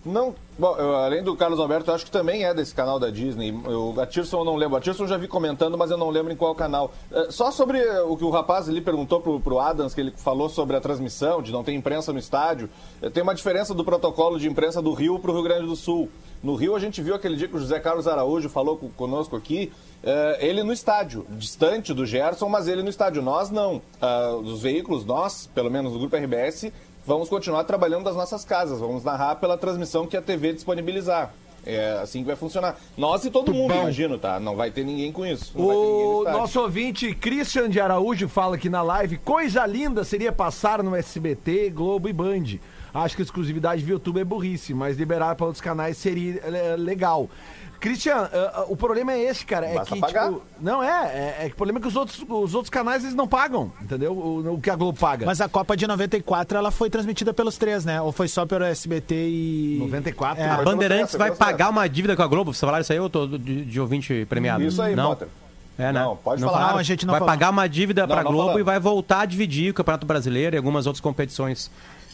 Não, 0.05 0.33
bom, 0.57 0.75
eu, 0.77 0.95
além 0.95 1.21
do 1.21 1.35
Carlos 1.35 1.59
Alberto, 1.59 1.91
eu 1.91 1.95
acho 1.95 2.05
que 2.05 2.11
também 2.11 2.45
é 2.45 2.53
desse 2.53 2.73
canal 2.73 2.97
da 2.97 3.09
Disney. 3.09 3.53
Eu, 3.65 3.93
a 3.99 4.05
Tirson 4.05 4.39
eu 4.39 4.45
não 4.45 4.55
lembro. 4.55 4.77
A 4.77 4.81
Tirson 4.81 5.03
eu 5.03 5.07
já 5.09 5.17
vi 5.17 5.27
comentando, 5.27 5.77
mas 5.77 5.91
eu 5.91 5.97
não 5.97 6.09
lembro 6.09 6.31
em 6.31 6.37
qual 6.37 6.55
canal. 6.55 6.93
Eh, 7.11 7.27
só 7.31 7.51
sobre 7.51 7.79
eh, 7.79 8.01
o 8.03 8.15
que 8.15 8.23
o 8.23 8.29
rapaz 8.29 8.69
ali 8.69 8.79
perguntou 8.79 9.19
pro, 9.19 9.41
pro 9.41 9.59
Adams, 9.59 9.93
que 9.93 9.99
ele 9.99 10.13
falou 10.15 10.47
sobre 10.47 10.77
a 10.77 10.81
transmissão, 10.81 11.41
de 11.41 11.51
não 11.51 11.65
ter 11.65 11.73
imprensa 11.73 12.13
no 12.13 12.19
estádio. 12.19 12.69
Eh, 13.01 13.09
tem 13.09 13.21
uma 13.21 13.35
diferença 13.35 13.73
do 13.73 13.83
protocolo 13.83 14.39
de 14.39 14.47
imprensa 14.47 14.81
do 14.81 14.93
Rio 14.93 15.19
pro 15.19 15.33
Rio 15.33 15.43
Grande 15.43 15.67
do 15.67 15.75
Sul. 15.75 16.09
No 16.41 16.55
Rio, 16.55 16.75
a 16.75 16.79
gente 16.79 17.01
viu 17.01 17.13
aquele 17.15 17.35
dia 17.35 17.47
que 17.47 17.55
o 17.55 17.59
José 17.59 17.79
Carlos 17.79 18.07
Araújo 18.07 18.47
falou 18.49 18.77
co- 18.77 18.89
conosco 18.95 19.35
aqui, 19.35 19.71
eh, 20.01 20.37
ele 20.39 20.63
no 20.63 20.71
estádio, 20.71 21.25
distante 21.31 21.93
do 21.93 22.05
Gerson, 22.05 22.47
mas 22.47 22.67
ele 22.67 22.81
no 22.81 22.89
estádio. 22.89 23.21
Nós 23.21 23.49
não. 23.49 23.81
Ah, 24.01 24.35
os 24.41 24.61
veículos, 24.61 25.05
nós, 25.05 25.49
pelo 25.53 25.69
menos 25.69 25.91
do 25.93 25.99
Grupo 25.99 26.15
RBS, 26.15 26.71
vamos 27.05 27.27
continuar 27.27 27.65
trabalhando 27.65 28.05
das 28.05 28.15
nossas 28.15 28.45
casas. 28.45 28.79
Vamos 28.79 29.03
narrar 29.03 29.35
pela 29.35 29.57
transmissão 29.57 30.07
que 30.07 30.15
a 30.15 30.21
TV 30.21 30.53
disponibilizar. 30.53 31.33
É 31.65 31.99
assim 32.01 32.19
que 32.21 32.27
vai 32.27 32.37
funcionar. 32.37 32.79
Nós 32.97 33.25
e 33.25 33.29
todo 33.29 33.53
mundo, 33.53 33.73
imagino, 33.75 34.17
tá? 34.17 34.39
Não 34.39 34.55
vai 34.55 34.71
ter 34.71 34.85
ninguém 34.85 35.11
com 35.11 35.25
isso. 35.25 35.51
Não 35.57 35.67
vai 35.67 35.75
ter 35.75 35.81
ninguém 35.81 36.03
no 36.05 36.19
O 36.21 36.23
nosso 36.31 36.61
ouvinte 36.61 37.13
Christian 37.13 37.69
de 37.69 37.81
Araújo 37.81 38.29
fala 38.29 38.55
aqui 38.55 38.69
na 38.69 38.81
live: 38.81 39.17
coisa 39.17 39.65
linda 39.65 40.05
seria 40.05 40.31
passar 40.31 40.81
no 40.81 40.95
SBT, 40.95 41.69
Globo 41.71 42.07
e 42.07 42.13
Band. 42.13 42.57
Acho 42.93 43.15
que 43.15 43.21
a 43.21 43.25
exclusividade 43.25 43.83
via 43.83 43.93
YouTube 43.93 44.19
é 44.19 44.23
burrice, 44.23 44.73
mas 44.73 44.97
liberar 44.97 45.35
para 45.35 45.45
outros 45.45 45.61
canais 45.61 45.97
seria 45.97 46.39
é, 46.43 46.75
legal. 46.75 47.29
Christian, 47.79 48.29
ah, 48.33 48.51
ah, 48.55 48.65
o 48.67 48.75
problema 48.75 49.13
é 49.13 49.23
esse, 49.23 49.45
cara. 49.45 49.65
É 49.65 49.75
Basta 49.75 49.95
que, 49.95 50.01
pagar. 50.01 50.27
tipo. 50.27 50.41
Não, 50.59 50.83
é, 50.83 51.37
é, 51.39 51.45
é 51.45 51.47
que 51.47 51.53
o 51.53 51.55
problema 51.55 51.79
é 51.79 51.81
que 51.81 51.87
os 51.87 51.95
outros, 51.95 52.25
os 52.27 52.53
outros 52.53 52.69
canais 52.69 53.03
eles 53.03 53.15
não 53.15 53.27
pagam, 53.27 53.71
entendeu? 53.81 54.11
O, 54.11 54.55
o 54.55 54.61
que 54.61 54.69
a 54.69 54.75
Globo 54.75 54.99
paga. 54.99 55.25
Mas 55.25 55.39
a 55.39 55.47
Copa 55.47 55.77
de 55.77 55.87
94 55.87 56.57
ela 56.57 56.71
foi 56.71 56.89
transmitida 56.89 57.33
pelos 57.33 57.57
três, 57.57 57.85
né? 57.85 58.01
Ou 58.01 58.11
foi 58.11 58.27
só 58.27 58.45
pelo 58.45 58.65
SBT 58.65 59.15
e. 59.15 59.77
94, 59.79 60.43
É. 60.43 60.49
A 60.49 60.61
Bandeirantes 60.61 61.15
vai 61.15 61.31
pagar 61.33 61.69
uma 61.69 61.87
dívida 61.87 62.15
com 62.15 62.21
a 62.21 62.27
Globo? 62.27 62.53
Você 62.53 62.65
falaram 62.65 62.81
isso 62.81 62.91
aí 62.91 62.99
ou 62.99 63.05
eu 63.05 63.09
tô 63.09 63.27
de, 63.27 63.63
de 63.63 63.79
ouvinte 63.79 64.25
premiado? 64.27 64.61
Isso 64.63 64.81
aí, 64.81 64.95
não. 64.95 65.09
Potter. 65.09 65.29
É, 65.77 65.93
né? 65.93 66.01
Não, 66.03 66.17
pode 66.17 66.41
falar. 66.41 66.51
falaram? 66.51 66.73
Não, 66.73 66.79
a 66.79 66.83
gente 66.83 67.05
não 67.05 67.13
vai 67.13 67.19
falou. 67.19 67.33
pagar 67.33 67.49
uma 67.51 67.65
dívida 67.69 68.01
Não, 68.05 68.13
pra 68.13 68.23
não 68.23 68.31
Globo 68.33 68.59
e 68.59 68.63
vai 68.63 68.77
voltar 68.77 69.21
a 69.21 69.25
dividir 69.25 69.71
o 69.71 69.73
Campeonato 69.73 70.05
Brasileiro 70.05 70.53
e 70.53 70.57
algumas 70.57 70.85
outras 70.85 70.99
competições. 70.99 71.71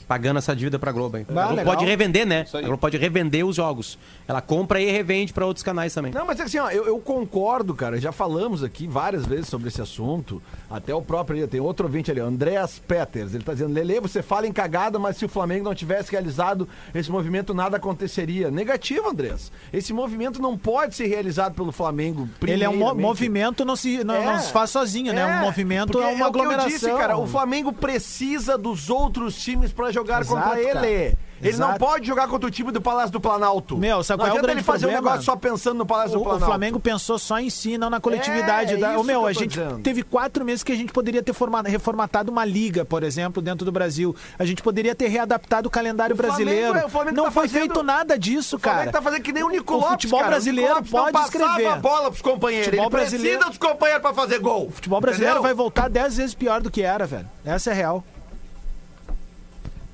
Pagando 0.08 0.38
essa 0.38 0.56
dívida 0.56 0.78
pra 0.80 0.92
Globo 0.92 1.18
aí. 1.18 1.26
Ah, 1.28 1.32
a 1.32 1.34
Globo 1.34 1.56
legal. 1.56 1.74
pode 1.76 1.86
revender, 1.86 2.26
né? 2.26 2.46
A 2.54 2.62
Globo 2.62 2.78
pode 2.78 2.98
revender 2.98 3.46
os 3.46 3.56
jogos. 3.56 3.98
Ela 4.28 4.42
compra 4.42 4.80
e 4.82 4.92
revende 4.92 5.34
pra 5.34 5.46
outros 5.46 5.64
canais 5.64 5.94
também. 5.94 6.12
Não, 6.12 6.26
mas 6.26 6.40
assim, 6.40 6.58
ó, 6.60 6.70
eu, 6.70 6.86
eu 6.86 7.00
concordo, 7.00 7.74
cara. 7.74 8.00
Já 8.00 8.12
falamos 8.12 8.64
aqui 8.64 8.88
várias 8.88 9.26
vezes 9.26 9.48
sobre 9.48 9.68
esse 9.68 9.82
assunto. 9.82 10.42
Até 10.70 10.94
o 10.94 11.02
próprio. 11.02 11.48
Tem 11.48 11.60
outro 11.60 11.86
ouvinte 11.86 12.12
ali, 12.12 12.20
Andreas 12.20 12.80
Peters. 12.80 13.34
Ele 13.34 13.44
tá 13.44 13.54
dizendo: 13.54 13.74
Lele, 13.74 14.00
você 14.00 14.22
fala 14.22 14.48
em 14.48 14.52
cagada, 14.54 14.98
mas 15.00 15.18
se 15.18 15.26
o 15.26 15.30
Flamengo 15.30 15.66
não 15.66 15.76
tivesse 15.76 16.12
realizado 16.12 16.68
esse 16.94 17.12
movimento, 17.12 17.54
nada 17.54 17.78
aconteceria. 17.78 18.50
Negativo, 18.52 19.10
Andreas. 19.10 19.52
Esse 19.72 19.94
movimento 19.94 20.42
não 20.42 20.58
pode 20.58 20.96
ser 20.96 21.08
realizado 21.08 21.54
pelo 21.56 21.72
Flamengo. 21.72 22.28
Ele 22.46 22.64
é 22.64 22.70
um 22.70 22.78
mo- 22.78 22.96
movimento, 22.96 23.64
não 23.66 23.76
se, 23.76 24.04
não, 24.04 24.16
É. 24.16 24.26
não 24.26 24.40
se 24.40 24.52
faz 24.52 24.70
sozinho, 24.70 25.14
né? 25.14 25.26
Um 25.26 25.46
movimento 25.46 25.92
porque 25.92 26.04
é 26.06 26.10
uma 26.10 26.28
o 26.28 26.32
que 26.32 26.38
eu 26.40 26.42
aglomeração. 26.44 26.70
disse, 26.70 26.86
cara, 26.92 27.18
o 27.18 27.28
Flamengo 27.28 27.72
precisa 27.74 28.58
dos 28.58 28.90
outros 28.90 29.36
times 29.36 29.72
pra 29.72 29.92
jogar 29.96 30.22
Exato, 30.22 30.42
contra 30.42 30.60
ele. 30.62 30.74
cara. 30.74 31.26
Ele 31.42 31.58
não 31.58 31.68
Exato. 31.68 31.80
pode 31.80 32.08
jogar 32.08 32.28
contra 32.30 32.48
o 32.48 32.52
time 32.52 32.72
do 32.72 32.82
Palácio 32.82 33.12
do 33.12 33.20
Planalto. 33.20 33.78
Meu, 33.78 34.02
sabe 34.02 34.20
não 34.24 34.30
qual 34.30 34.38
é 34.38 34.40
o 34.40 34.42
grande 34.42 34.60
ele 34.60 34.64
fazer 34.64 34.86
um 34.86 34.90
problema? 34.90 35.10
negócio 35.12 35.26
só 35.26 35.36
pensando 35.36 35.78
no 35.78 35.86
Palácio 35.86 36.12
do 36.14 36.18
O, 36.20 36.22
o 36.22 36.24
Planalto. 36.24 36.46
Flamengo 36.46 36.80
pensou 36.80 37.20
só 37.20 37.38
em 37.40 37.50
si, 37.50 37.78
não 37.78 37.90
na 37.90 38.00
coletividade. 38.00 38.74
É, 38.74 38.78
da... 38.78 38.92
isso 38.92 39.02
Ô, 39.02 39.04
meu, 39.04 39.26
a 39.28 39.34
gente 39.34 39.50
dizendo. 39.50 39.80
teve 39.82 40.02
quatro 40.02 40.46
meses 40.46 40.64
que 40.64 40.72
a 40.72 40.76
gente 40.76 40.94
poderia 40.94 41.22
ter 41.22 41.34
forma- 41.34 41.62
reformatado 41.62 42.32
uma 42.32 42.46
liga, 42.46 42.86
por 42.86 43.04
exemplo, 43.04 43.42
dentro 43.44 43.66
do 43.66 43.72
Brasil. 43.72 44.16
A 44.40 44.46
gente 44.46 44.64
poderia 44.64 44.96
ter 44.96 45.08
readaptado 45.10 45.68
o 45.68 45.70
calendário 45.70 46.14
O 46.14 46.18
Flamengo 46.18 46.38
brasileiro. 46.46 46.78
é- 46.80 46.86
o 46.86 46.90
Flamengo 46.90 47.18
não 47.18 47.26
tá 47.26 47.32
foi 47.32 47.48
fazendo- 47.50 47.60
feito 47.66 47.84
nada 47.84 48.18
disso, 48.18 48.56
O 48.56 48.60
Flamengo 48.60 48.80
cara. 48.86 48.92
tá 48.94 49.02
fazendo 49.02 49.22
que 49.22 49.34
nem 49.34 49.44
o 49.44 49.50
Nico 49.50 49.76
O 49.76 49.82
futebol 49.82 50.20
cara. 50.20 50.32
brasileiro 50.32 50.80
o 50.80 50.84
pode 50.86 51.14
não 51.14 51.24
escrever. 51.26 51.68
a 51.68 51.76
bola 51.76 52.10
pros 52.10 52.22
companheiros. 52.22 52.68
Futebol 52.68 52.86
ele 52.86 52.92
brasileiro- 52.92 53.40
precisa 53.40 53.50
dos 53.50 53.58
companheiros 53.72 54.02
pra 54.02 54.14
fazer 54.14 54.40
gol. 54.40 54.68
O 54.68 54.72
futebol 54.72 55.02
brasileiro 55.02 55.34
Entendeu? 55.36 55.44
vai 55.44 55.54
voltar 55.54 55.90
dez 55.90 56.16
vezes 56.16 56.34
pior 56.34 56.62
do 56.62 56.72
que 56.72 56.82
era, 56.82 57.06
velho. 57.06 57.30
Essa 57.44 57.72
é 57.72 57.74
real. 57.74 58.04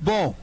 Bom, 0.02 0.34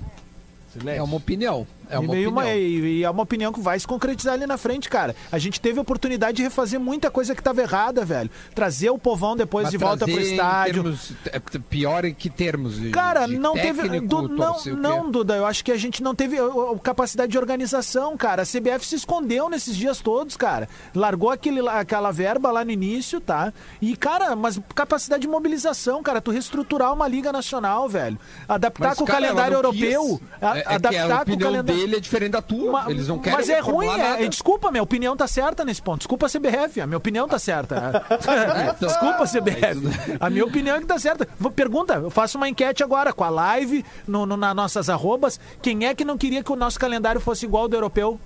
Silêncio. 0.72 1.00
é 1.00 1.04
uma 1.04 1.18
opinião. 1.18 1.68
É 1.90 1.98
uma 2.00 2.06
e, 2.14 2.18
meio 2.18 2.30
uma- 2.30 2.46
e- 2.48 3.00
e 3.00 3.04
é 3.04 3.10
uma 3.10 3.24
opinião 3.24 3.52
que 3.52 3.60
vai 3.60 3.80
se 3.80 3.88
concretizar 3.88 4.34
ali 4.36 4.46
na 4.46 4.58
frente, 4.58 4.90
cara. 4.90 5.16
A 5.32 5.38
gente 5.38 5.60
teve 5.60 5.80
a 5.80 5.82
oportunidade 5.82 6.38
de 6.38 6.44
refazer 6.44 6.80
muita 6.80 7.10
coisa 7.10 7.34
que 7.36 7.42
tava 7.42 7.62
errada, 7.62 8.06
velho. 8.06 8.30
Trazer 8.54 8.90
o 8.90 8.98
povão 8.98 9.36
depois 9.36 9.64
Mas 9.66 9.72
de 9.72 9.78
volta 9.78 10.06
pro 10.06 10.20
estádio. 10.20 10.84
termos, 10.84 11.12
é, 11.26 11.40
pior 11.70 12.06
em 12.06 12.14
que 12.14 12.30
termos? 12.30 12.80
de- 12.80 12.90
Cara, 12.92 13.26
de 13.26 13.38
não 13.38 13.54
teve. 13.54 13.82
técnico, 13.84 14.08
Du- 14.08 14.28
não, 14.30 14.56
o 14.58 14.76
não, 14.76 15.10
Duda, 15.12 15.36
eu 15.36 15.46
acho 15.46 15.64
que 15.66 15.72
a 15.72 15.78
gente 15.78 16.04
não 16.04 16.14
teve 16.14 16.40
uh, 16.40 16.78
capacidade 16.80 17.32
de 17.32 17.38
organização, 17.38 18.16
cara. 18.18 18.44
A 18.44 18.46
CBF 18.46 18.86
se 18.86 18.96
escondeu 18.96 19.50
nesses 19.50 19.76
dias 19.76 20.00
todos, 20.00 20.36
cara. 20.38 20.68
Largou 20.94 21.30
aquele, 21.30 21.68
aquela 21.68 22.12
verba 22.12 22.52
lá 22.52 22.64
no 22.64 22.72
início, 22.72 23.20
tá? 23.20 23.52
E, 23.82 23.96
cara, 23.96 24.36
mas 24.36 24.60
capacidade 24.76 25.22
de 25.22 25.28
mobilização, 25.28 26.02
cara. 26.04 26.22
Tu 26.22 26.32
reestruturar 26.32 26.94
uma 26.94 27.08
Liga 27.08 27.32
Nacional, 27.32 27.88
velho. 27.90 28.18
Adaptar 28.48 28.90
Mas, 28.90 28.98
com 28.98 29.04
o 29.04 29.08
cara, 29.08 29.20
calendário 29.22 29.54
ela 29.56 29.64
não 29.64 29.70
europeu. 29.74 30.20
quis. 30.20 30.28
a- 30.42 30.58
É- 30.58 30.60
é 30.60 30.64
que 30.64 30.74
adaptar 30.74 31.22
a 31.22 31.26
com 31.26 31.32
o 31.34 31.40
calendário. 31.40 31.79
Dele 31.80 31.96
é 31.96 32.00
diferente 32.00 32.32
da 32.32 32.42
tua. 32.42 32.70
Uma- 32.82 32.92
Eles 32.92 33.08
não 33.08 33.20
querem 33.20 33.38
mas 33.38 33.50
é 33.50 33.60
ruim, 33.60 33.88
é, 33.88 34.28
desculpa, 34.28 34.72
minha 34.72 34.84
opinião 34.84 35.16
tá 35.16 35.28
certa 35.28 35.64
nesse 35.66 35.82
ponto. 35.82 36.00
Desculpa 36.00 36.26
a 36.26 36.30
CBF, 36.30 36.82
a 36.82 36.88
minha 36.88 36.98
opinião 36.98 37.28
tá 37.28 37.40
certa. 37.40 38.06
desculpa 38.80 39.24
a 39.24 39.28
CBF. 39.28 40.18
A 40.20 40.30
minha 40.30 40.46
opinião 40.46 40.76
é 40.76 40.80
que 40.80 40.86
tá 40.86 40.98
certa. 41.00 41.28
Pergunta, 41.56 41.96
eu 41.96 42.10
faço 42.10 42.38
uma 42.38 42.48
enquete 42.50 42.84
agora 42.84 43.12
com 43.14 43.24
a 43.24 43.30
live, 43.30 43.86
no, 44.08 44.26
no- 44.26 44.38
nas 44.38 44.56
nossas 44.56 44.90
arrobas. 44.90 45.40
Quem 45.62 45.86
é 45.86 45.94
que 45.96 46.06
não 46.06 46.18
queria 46.18 46.44
que 46.44 46.52
o 46.52 46.56
nosso 46.56 46.80
calendário 46.80 47.20
fosse 47.22 47.46
igual 47.46 47.64
ao 47.64 47.70
do 47.70 47.76
europeu? 47.76 48.20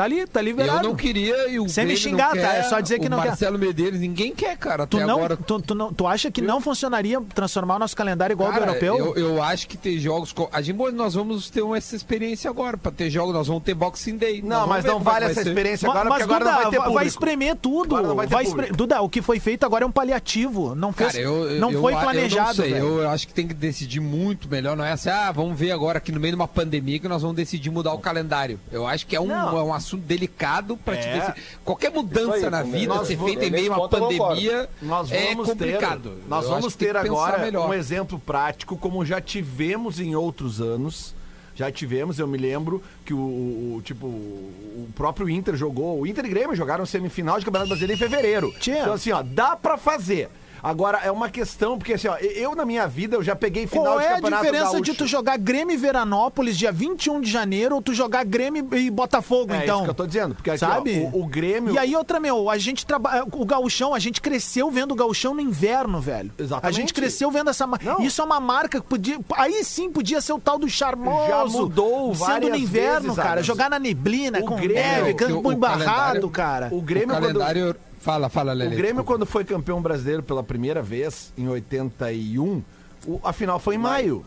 Tá 0.00 0.04
ali, 0.04 0.26
tá 0.26 0.40
ali 0.40 0.50
Eu 0.50 0.56
liberado. 0.56 0.88
não 0.88 0.96
queria 0.96 1.48
e 1.48 1.60
o 1.60 1.68
Sem 1.68 1.84
me 1.84 1.94
xingar, 1.94 2.34
não 2.34 2.42
tá? 2.42 2.48
quer, 2.48 2.60
É 2.60 2.62
só 2.62 2.80
dizer 2.80 2.98
que 2.98 3.06
o 3.06 3.10
não 3.10 3.20
quer. 3.20 3.28
Marcelo 3.28 3.58
Medeiros, 3.58 4.00
ninguém 4.00 4.34
quer, 4.34 4.56
cara. 4.56 4.86
Tu, 4.86 4.96
Até 4.96 5.04
não, 5.06 5.16
agora. 5.16 5.36
tu, 5.36 5.60
tu 5.60 5.74
não, 5.74 5.92
tu 5.92 6.06
acha 6.06 6.30
que 6.30 6.40
não 6.40 6.58
funcionaria 6.58 7.20
transformar 7.34 7.76
o 7.76 7.78
nosso 7.80 7.94
calendário 7.94 8.32
igual 8.32 8.48
ao 8.48 8.54
do 8.54 8.58
Cara, 8.60 8.70
europeu? 8.78 9.14
eu, 9.14 9.34
eu 9.34 9.42
acho 9.42 9.68
que 9.68 9.76
tem 9.76 9.98
jogos. 9.98 10.34
A 10.50 10.62
gente, 10.62 10.78
nós 10.92 11.12
vamos 11.12 11.50
ter 11.50 11.62
essa 11.76 11.94
experiência 11.94 12.48
agora. 12.48 12.78
Pra 12.78 12.90
ter 12.90 13.10
jogos, 13.10 13.34
nós 13.34 13.46
vamos 13.46 13.62
ter 13.62 13.74
Boxing 13.74 14.16
Day. 14.16 14.40
Não, 14.40 14.66
mas 14.66 14.86
não 14.86 14.96
é 14.96 15.00
vale 15.02 15.24
essa 15.26 15.42
experiência 15.42 15.86
agora, 15.86 16.08
mas, 16.08 16.18
porque 16.22 16.34
agora 16.34 16.44
Duda, 16.44 16.50
não 16.50 16.62
vai 16.62 16.70
ter 16.70 16.76
vai- 16.78 16.86
público. 16.86 16.94
vai 16.94 17.06
espremer 17.06 17.56
tudo. 17.56 17.94
Agora 17.96 18.08
não 18.08 18.16
vai 18.16 18.26
ter 18.26 18.32
Vai 18.34 18.44
espremer- 18.44 18.72
Duda, 18.74 19.02
o 19.02 19.08
que 19.10 19.20
foi 19.20 19.38
feito 19.38 19.64
agora 19.66 19.84
é 19.84 19.86
um 19.86 19.92
paliativo. 19.92 20.74
Não, 20.74 20.94
fez, 20.94 21.12
Cara, 21.12 21.22
eu, 21.22 21.50
eu- 21.50 21.60
não 21.60 21.70
eu- 21.72 21.80
foi 21.82 21.92
eu 21.92 21.98
planejado. 22.00 22.62
Eu 22.64 23.06
acho 23.10 23.28
que 23.28 23.34
tem 23.34 23.46
que 23.46 23.52
decidir 23.52 24.00
muito 24.00 24.48
melhor. 24.48 24.74
Não 24.78 24.84
é 24.84 24.92
assim, 24.92 25.10
ah, 25.10 25.30
vamos 25.30 25.58
ver 25.58 25.72
agora 25.72 25.98
aqui 25.98 26.10
no 26.10 26.18
meio 26.18 26.32
de 26.32 26.36
uma 26.40 26.48
pandemia 26.48 26.98
que 26.98 27.06
nós 27.06 27.20
vamos 27.20 27.36
decidir 27.36 27.68
mudar 27.70 27.92
o 27.92 27.98
calendário. 27.98 28.58
Eu 28.72 28.86
acho 28.86 29.06
que 29.06 29.14
é 29.14 29.20
um, 29.20 29.30
é 29.30 29.62
um 29.62 29.74
assunto 29.74 29.89
delicado 29.96 30.76
pra 30.76 30.96
te 30.96 31.06
É. 31.08 31.18
decidir. 31.20 31.42
Qualquer 31.64 31.90
mudança 31.90 32.34
aí, 32.34 32.50
na 32.50 32.62
vida, 32.62 33.04
ser 33.04 33.18
feita 33.18 33.44
em 33.44 33.50
meio 33.50 33.72
a 33.72 33.76
uma 33.78 33.88
pandemia, 33.88 34.68
Nós 34.82 35.10
é 35.12 35.28
vamos 35.28 35.48
complicado. 35.48 36.10
ter, 36.10 36.28
nós 36.28 36.44
Eu 36.44 36.50
vamos 36.50 36.74
ter 36.76 36.96
agora 36.96 37.38
melhor. 37.38 37.68
um 37.68 37.74
exemplo 37.74 38.18
prático, 38.18 38.76
como 38.76 39.04
já 39.04 39.20
tivemos 39.20 40.00
em 40.00 40.14
outros 40.14 40.60
anos. 40.60 41.14
Já 41.54 41.70
tivemos, 41.70 42.18
eu 42.18 42.26
me 42.26 42.38
lembro 42.38 42.82
que 43.04 43.12
o, 43.12 43.18
o- 43.18 43.82
tipo 43.84 44.06
o 44.06 44.88
próprio 44.94 45.28
Inter 45.28 45.54
jogou, 45.56 46.00
o 46.00 46.06
Inter 46.06 46.24
e 46.24 46.28
Grêmio 46.28 46.56
jogaram 46.56 46.86
semifinal 46.86 47.38
de 47.38 47.44
Campeonato 47.44 47.68
Brasileiro 47.68 47.92
em 48.02 48.08
fevereiro. 48.08 48.54
Tinha. 48.58 48.80
Então 48.80 48.94
assim, 48.94 49.12
ó, 49.12 49.22
dá 49.22 49.56
pra 49.56 49.76
fazer. 49.76 50.30
Agora 50.62 50.98
é 51.02 51.10
uma 51.10 51.28
questão 51.28 51.78
porque 51.78 51.94
assim, 51.94 52.08
ó, 52.08 52.16
eu 52.18 52.54
na 52.54 52.64
minha 52.64 52.86
vida 52.86 53.16
eu 53.16 53.22
já 53.22 53.34
peguei 53.36 53.66
final 53.66 53.86
Qual 53.94 53.98
de 54.00 54.04
é 54.04 54.12
a 54.14 54.20
diferença 54.20 54.64
Gaúcho. 54.64 54.82
de 54.82 54.94
tu 54.94 55.06
jogar 55.06 55.36
Grêmio 55.38 55.74
e 55.74 55.76
Veranópolis 55.76 56.56
dia 56.56 56.70
21 56.72 57.20
de 57.20 57.30
janeiro 57.30 57.74
ou 57.76 57.82
tu 57.82 57.94
jogar 57.94 58.24
Grêmio 58.24 58.68
e 58.74 58.90
Botafogo, 58.90 59.52
É 59.54 59.64
então? 59.64 59.76
isso 59.76 59.84
que 59.84 59.90
eu 59.90 59.94
tô 59.94 60.06
dizendo, 60.06 60.34
porque 60.34 60.50
aqui, 60.50 60.64
ó, 60.64 60.68
Sabe? 60.68 61.10
o, 61.12 61.20
o 61.22 61.26
Grêmio 61.26 61.74
E 61.74 61.78
aí, 61.78 61.94
outra, 61.96 62.20
meu, 62.20 62.50
a 62.50 62.58
gente 62.58 62.84
trabalha. 62.86 63.24
O 63.32 63.44
gauchão, 63.44 63.94
a 63.94 63.98
gente 63.98 64.20
cresceu 64.20 64.70
vendo 64.70 64.92
o 64.92 64.94
gauchão 64.94 65.34
no 65.34 65.40
inverno, 65.40 66.00
velho. 66.00 66.30
Exatamente. 66.38 66.66
A 66.66 66.80
gente 66.80 66.92
cresceu 66.94 67.30
vendo 67.30 67.50
essa. 67.50 67.66
Não. 67.66 68.00
Isso 68.00 68.20
é 68.20 68.24
uma 68.24 68.40
marca 68.40 68.80
que 68.80 68.86
podia. 68.86 69.18
Aí 69.34 69.64
sim 69.64 69.90
podia 69.90 70.20
ser 70.20 70.32
o 70.32 70.38
tal 70.38 70.58
do 70.58 70.68
charmoso. 70.68 71.26
Já 71.28 71.44
mudou 71.46 72.14
Sendo 72.14 72.26
várias 72.26 72.50
no 72.50 72.56
inverno, 72.56 73.00
vezes, 73.08 73.16
cara. 73.16 73.42
Jogar 73.42 73.70
na 73.70 73.78
neblina, 73.78 74.38
O 74.40 74.44
com 74.44 74.56
Grêmio- 74.56 74.74
neve, 74.74 75.10
o- 75.12 75.16
campo 75.16 75.52
embarrado, 75.52 76.28
cara. 76.30 76.68
o 76.72 76.80
Grêmio 76.80 77.08
o 77.16 77.18
quando- 77.18 77.38
calendário. 77.40 77.76
Fala, 78.00 78.28
fala, 78.28 78.52
Lele. 78.52 78.70
O 78.74 78.76
Grêmio, 78.78 78.86
desculpa. 79.02 79.12
quando 79.12 79.26
foi 79.26 79.44
campeão 79.44 79.80
brasileiro 79.80 80.22
pela 80.22 80.42
primeira 80.42 80.82
vez, 80.82 81.32
em 81.36 81.46
81, 81.48 82.62
o- 83.06 83.20
a 83.22 83.32
final 83.32 83.58
foi 83.60 83.74
em 83.74 83.78
maio. 83.78 84.24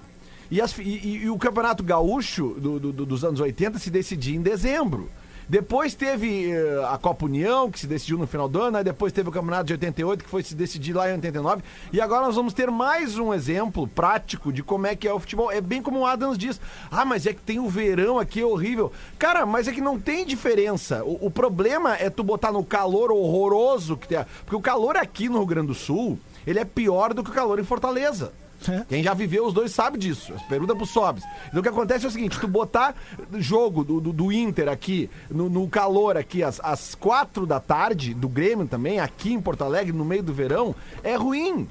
E, 0.51 0.61
as 0.61 0.71
fi- 0.71 0.83
e- 0.83 1.23
e 1.23 1.29
o 1.29 1.37
Campeonato 1.37 1.83
Gaúcho 1.83 2.55
do- 2.59 2.79
do- 2.79 2.93
do- 2.93 3.05
dos 3.05 3.23
anos 3.23 3.39
80 3.39 3.79
se 3.79 3.89
decidia 3.89 4.35
em 4.35 4.41
dezembro. 4.41 5.09
Depois 5.53 5.93
teve 5.93 6.49
eh, 6.49 6.83
a 6.89 6.97
Copa 6.97 7.25
União, 7.25 7.69
que 7.69 7.79
se 7.79 7.85
decidiu 7.85 8.17
no 8.17 8.25
final 8.25 8.49
do 8.49 8.59
ano, 8.59 8.83
depois 8.83 9.13
teve 9.13 9.29
o 9.29 9.31
Campeonato 9.31 9.65
de 9.65 9.73
88, 9.73 10.23
que 10.23 10.29
foi 10.31 10.41
se 10.41 10.55
decidir 10.55 10.93
lá 10.93 11.07
em 11.07 11.13
89. 11.13 11.61
E 11.91 12.01
agora 12.01 12.25
nós 12.25 12.35
vamos 12.35 12.55
ter 12.55 12.71
mais 12.71 13.19
um 13.19 13.31
exemplo 13.31 13.87
prático 13.87 14.51
de 14.51 14.63
como 14.63 14.87
é 14.87 14.95
que 14.95 15.07
é 15.07 15.13
o 15.13 15.19
futebol. 15.19 15.51
É 15.51 15.61
bem 15.61 15.79
como 15.79 15.99
o 15.99 16.07
Adams 16.07 16.39
diz. 16.39 16.59
Ah, 16.89 17.05
mas 17.05 17.27
é 17.27 17.33
que 17.33 17.41
tem 17.43 17.59
o 17.59 17.69
verão 17.69 18.17
aqui, 18.17 18.41
é 18.41 18.45
horrível. 18.47 18.91
Cara, 19.19 19.45
mas 19.45 19.67
é 19.67 19.71
que 19.71 19.79
não 19.79 19.99
tem 19.99 20.25
diferença. 20.25 21.03
O, 21.03 21.27
o 21.27 21.29
problema 21.29 21.95
é 21.97 22.09
tu 22.09 22.23
botar 22.23 22.51
no 22.51 22.65
calor 22.65 23.11
horroroso 23.11 23.95
que 23.95 24.07
tem. 24.07 24.25
Porque 24.43 24.55
o 24.55 24.59
calor 24.59 24.97
aqui 24.97 25.29
no 25.29 25.37
Rio 25.37 25.45
Grande 25.45 25.67
do 25.67 25.75
Sul, 25.75 26.17
ele 26.47 26.57
é 26.57 26.65
pior 26.65 27.13
do 27.13 27.23
que 27.23 27.29
o 27.29 27.33
calor 27.33 27.59
em 27.59 27.63
Fortaleza. 27.63 28.33
É. 28.71 28.85
Quem 28.87 29.03
já 29.03 29.13
viveu 29.13 29.45
os 29.45 29.53
dois 29.53 29.71
sabe 29.71 29.97
disso. 29.97 30.33
Pergunta 30.47 30.75
pro 30.75 30.85
Sobs. 30.85 31.23
Então 31.47 31.59
o 31.59 31.63
que 31.63 31.69
acontece 31.69 32.05
é 32.05 32.07
o 32.07 32.11
seguinte: 32.11 32.39
tu 32.39 32.47
botar 32.47 32.95
jogo 33.33 33.83
do, 33.83 33.99
do, 33.99 34.13
do 34.13 34.31
Inter 34.31 34.69
aqui, 34.69 35.09
no, 35.29 35.49
no 35.49 35.67
calor 35.67 36.17
aqui, 36.17 36.43
às, 36.43 36.59
às 36.63 36.95
quatro 36.95 37.45
da 37.45 37.59
tarde, 37.59 38.13
do 38.13 38.29
Grêmio 38.29 38.67
também, 38.67 38.99
aqui 38.99 39.33
em 39.33 39.41
Porto 39.41 39.63
Alegre, 39.63 39.93
no 39.93 40.05
meio 40.05 40.23
do 40.23 40.33
verão, 40.33 40.75
é 41.03 41.15
ruim. 41.15 41.67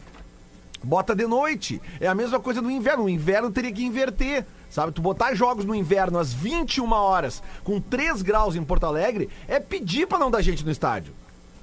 Bota 0.85 1.15
de 1.15 1.27
noite. 1.27 1.81
É 2.01 2.09
a 2.09 2.15
mesma 2.15 2.41
coisa 2.41 2.61
no 2.61 2.71
inverno. 2.71 3.05
O 3.05 3.09
inverno 3.09 3.51
teria 3.51 3.73
que 3.73 3.85
inverter. 3.85 4.45
Sabe, 4.69 4.91
tu 4.91 5.03
botar 5.03 5.35
jogos 5.35 5.67
no 5.67 5.75
inverno 5.75 6.19
às 6.19 6.33
21 6.33 6.91
horas, 6.93 7.43
com 7.63 7.79
3 7.79 8.23
graus 8.23 8.57
em 8.57 8.65
Porto 8.65 8.87
Alegre, 8.87 9.29
é 9.47 9.61
pedir 9.61 10.07
pra 10.07 10.19
não 10.19 10.31
dar 10.31 10.41
gente 10.41 10.65
no 10.65 10.71
estádio. 10.71 11.13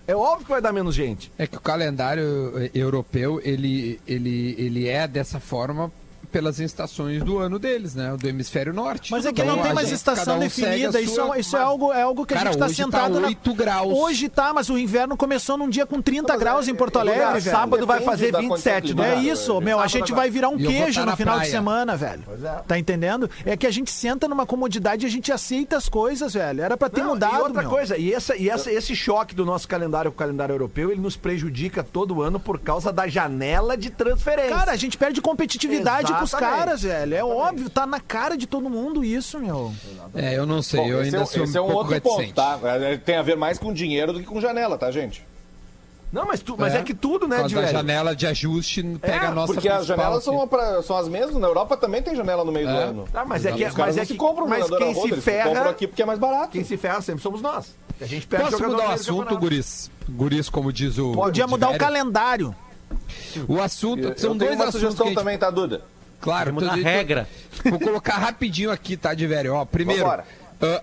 É 0.10 0.16
óbvio 0.16 0.44
que 0.44 0.52
vai 0.52 0.60
dar 0.60 0.74
menos 0.74 0.96
gente. 0.96 1.32
É 1.38 1.46
que 1.46 1.56
o 1.56 1.62
calendário 1.62 2.52
eh, 2.58 2.72
europeu, 2.74 3.40
ele, 3.44 4.02
ele, 4.08 4.56
ele 4.58 4.88
é 4.88 5.08
dessa 5.08 5.40
forma 5.40 5.92
pelas 6.32 6.60
estações 6.60 7.24
do 7.24 7.40
ano 7.40 7.58
deles, 7.60 7.96
né? 7.96 8.14
O 8.14 8.18
do 8.18 8.28
hemisfério 8.28 8.74
norte. 8.74 9.12
Mas 9.12 9.26
é 9.26 9.34
que 9.34 9.42
Então, 9.42 9.56
não 9.56 9.64
tem 9.64 9.74
mais 9.74 9.88
gente- 9.88 9.98
estação 9.98 10.38
um 10.38 10.40
definida. 10.40 11.02
Isso, 11.02 11.16
sua- 11.16 11.36
é, 11.36 11.40
isso 11.40 11.56
é 11.56 11.60
mas- 11.60 11.68
algo, 11.70 11.92
é 11.94 12.02
algo 12.02 12.26
que 12.26 12.34
Cara, 12.34 12.50
a 12.50 12.52
gente 12.52 12.60
tá 12.60 12.66
hoje 12.68 12.76
tá 12.78 12.84
sentado 12.84 13.20
na. 13.20 13.28
8 13.28 13.54
graus. 13.54 13.94
Hoje 13.98 14.30
tá, 14.30 14.54
mas 14.54 14.70
o 14.70 14.78
inverno 14.78 15.18
começou 15.18 15.58
num 15.58 15.70
dia 15.70 15.86
com 15.86 16.02
30 16.02 16.34
Mas 16.34 16.40
graus 16.40 16.68
é- 16.68 16.72
em 16.72 16.76
Porto 16.76 16.98
é- 16.98 17.02
Alegre, 17.02 17.40
velho. 17.40 17.42
sábado 17.56 17.86
vai 17.86 18.02
fazer 18.02 18.32
da 18.32 18.40
27, 18.40 18.94
condição 18.94 19.16
né? 19.16 19.16
É 19.16 19.20
isso, 19.32 19.54
velho. 19.54 19.66
meu. 19.66 19.80
A 19.80 19.88
gente 19.88 20.12
vai 20.14 20.30
virar 20.30 20.50
um 20.50 20.58
queijo 20.58 20.96
tá 20.96 21.00
no 21.02 21.06
na 21.08 21.16
final 21.16 21.34
de 21.36 21.40
praia. 21.42 21.52
semana, 21.52 21.96
velho. 21.98 22.24
é. 22.44 22.62
Tá 22.68 22.78
entendendo? 22.80 23.30
É 23.46 23.58
que 23.58 23.66
a 23.68 23.72
gente 23.72 23.92
senta 23.92 24.28
numa 24.28 24.46
comodidade 24.46 25.06
e 25.06 25.08
a 25.08 25.12
gente 25.12 25.32
aceita 25.32 25.78
as 25.78 25.90
coisas, 25.90 26.34
velho. 26.34 26.62
Era 26.62 26.78
pra 26.78 26.90
ter 26.90 27.02
Não, 27.02 27.10
mudado. 27.10 27.36
E 27.36 27.40
outra 27.42 27.62
meu. 27.62 27.70
coisa, 27.72 27.98
e, 27.98 28.14
essa, 28.14 28.36
e 28.36 28.50
essa- 28.50 28.72
esse 28.72 28.96
choque 28.96 29.34
do 29.34 29.46
nosso 29.46 29.68
calendário 29.68 30.12
com 30.12 30.16
o 30.16 30.20
calendário 30.20 30.54
europeu, 30.54 30.92
ele 30.92 31.02
nos 31.02 31.16
prejudica 31.18 31.84
todo 31.84 32.22
ano 32.22 32.40
por 32.40 32.60
causa 32.60 32.92
da 32.92 33.08
janela 33.08 33.76
de 33.78 33.90
transferência. 33.90 34.56
Cara, 34.56 34.72
a 34.72 34.76
gente 34.76 34.98
perde 34.98 35.22
competitividade 35.22 36.14
com 36.14 36.19
os 36.24 36.32
caras, 36.34 36.82
velho. 36.84 37.14
É 37.16 37.24
óbvio, 37.24 37.70
tá 37.70 37.86
na 37.86 38.00
cara 38.00 38.38
de 38.38 38.46
todo 38.48 38.70
mundo 38.70 39.04
isso, 39.04 39.40
meu. 39.40 39.74
É, 40.16 40.38
eu 40.38 40.46
não 40.46 40.62
sei, 40.62 40.80
Bom, 40.82 40.88
eu 40.88 40.98
esse 41.02 41.06
ainda 41.08 41.18
é, 41.18 41.22
um- 41.22 41.26
sou 41.26 41.44
esse 41.44 41.58
é 41.58 41.62
um 41.62 41.66
um 41.66 41.68
pouco 41.72 41.84
outro 41.94 42.02
ponto, 42.02 42.16
reticente. 42.22 42.34
tá? 42.36 42.60
É, 42.64 42.98
Tem 42.98 43.16
a 43.18 43.22
ver 43.22 43.36
mais 43.38 43.58
com 43.58 43.72
dinheiro 43.74 44.14
do 44.14 44.20
que 44.20 44.26
com 44.26 44.40
janela, 44.42 44.78
tá, 44.78 44.90
gente? 44.92 45.28
Não, 46.12 46.26
mas, 46.26 46.40
tu, 46.42 46.56
mas 46.58 46.74
é. 46.74 46.82
que 46.82 46.92
tudo, 46.96 47.28
né, 47.28 47.38
da 47.38 47.44
Divelli? 47.48 47.68
janela 47.72 48.16
de 48.16 48.26
ajuste 48.26 48.82
pega 49.00 49.28
a 49.28 49.32
nossa 49.32 49.54
Porque 49.54 49.70
as 49.70 49.86
janelas 49.86 50.24
são, 50.24 50.48
pra- 50.48 50.82
são 50.82 50.98
as 50.98 51.08
mesmas. 51.08 51.36
Na 51.36 51.48
Europa 51.48 51.78
também 51.78 52.02
tem 52.02 52.16
janela 52.16 52.44
no 52.44 52.52
meio 52.52 52.66
do 52.66 52.74
É. 52.74 52.84
ano. 52.86 53.08
Tá, 53.14 53.24
mas 53.24 53.46
é 53.46 53.52
que, 53.52 53.64
Os 53.64 53.76
caras 53.76 53.96
mas 53.96 53.98
é 53.98 54.08
que 54.08 54.14
se 54.14 54.18
compram 54.18 54.48
mas 54.48 54.66
quem 54.68 54.90
a 54.90 54.94
rodo, 54.94 55.08
se 55.08 55.14
eles 55.14 55.24
ferra, 55.24 55.50
compram 55.50 55.70
aqui 55.70 55.86
porque 55.86 56.02
é 56.02 56.06
mais 56.06 56.18
barato. 56.18 56.50
quem 56.50 56.64
se 56.64 56.78
ferra 56.78 57.00
sempre 57.02 57.22
somos 57.22 57.44
nós. 57.44 57.76
A 58.02 58.06
gente 58.08 58.26
perde 58.26 58.50
Posso 58.50 58.64
mudar 58.64 58.86
o 58.86 58.88
do 58.88 58.92
assunto, 58.94 59.38
guris? 59.38 59.92
Guris, 60.10 60.50
como 60.50 60.74
diz 60.74 60.98
o... 60.98 61.12
Podia 61.12 61.46
mudar 61.46 61.70
o 61.70 61.78
calendário. 61.78 62.56
O 63.48 63.62
assunto, 63.62 64.00
Eu 64.08 64.18
são 64.18 64.36
tenho 64.36 64.40
dois 64.40 64.56
uma 64.56 64.64
assuntos 64.64 64.82
sugestão 64.82 65.06
que 65.06 65.12
a 65.12 65.14
gente- 65.14 65.20
também, 65.20 65.38
tá, 65.38 65.52
Duda? 65.52 65.84
Claro, 66.22 66.54
Mudar 66.54 66.68
a 66.68 66.70
tô- 66.72 66.78
tô- 66.78 66.84
regra. 66.84 67.28
Vou 67.66 67.80
colocar 67.80 68.18
rapidinho 68.18 68.72
aqui, 68.72 68.98
tá, 68.98 69.14
de 69.14 69.26
velho. 69.28 69.54
Ó, 69.54 69.66
primeiro, 69.66 70.04
Vambora. 70.04 70.26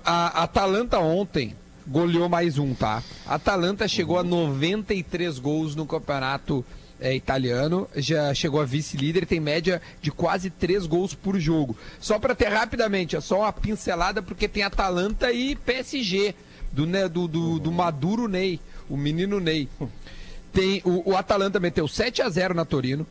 ah, 0.05 0.41
a 0.41 0.43
Atalanta 0.45 0.99
ontem 0.99 1.55
goleou 1.87 2.29
mais 2.29 2.59
um, 2.59 2.75
tá? 2.75 3.03
A 3.27 3.35
Atalanta 3.37 3.87
chegou 3.87 4.19
a 4.19 4.23
93 4.25 5.39
gols 5.39 5.75
no 5.77 5.87
campeonato 5.87 6.65
eh, 7.01 7.15
italiano, 7.15 7.87
já 7.95 8.33
chegou 8.35 8.61
a 8.61 8.65
vice-líder 8.65 9.23
e 9.25 9.27
tem 9.27 9.39
média 9.39 9.81
de 10.01 10.11
quase 10.11 10.49
3 10.51 10.87
gols 10.87 11.15
por 11.15 11.39
jogo. 11.39 11.77
Só 12.01 12.19
para 12.19 12.35
ter 12.35 12.49
rapidamente, 12.49 13.15
é 13.17 13.21
só 13.21 13.41
uma 13.41 13.53
pincelada, 13.53 14.23
porque 14.23 14.49
tem 14.49 14.63
Atalanta 14.63 15.31
e 15.31 15.55
PSG, 15.55 16.35
do, 16.73 16.87
Ne- 16.87 17.09
do, 17.09 17.29
do, 17.29 17.59
do 17.59 17.71
Maduro 17.71 18.27
Ney, 18.29 18.59
o 18.89 18.97
menino 18.97 19.39
Ney. 19.39 19.69
Tem, 20.53 20.81
o, 20.85 21.11
o 21.11 21.17
Atalanta 21.17 21.61
meteu 21.61 21.87
7 21.87 22.23
a 22.23 22.29
0 22.31 22.55
na 22.55 22.65
Torino, 22.65 23.07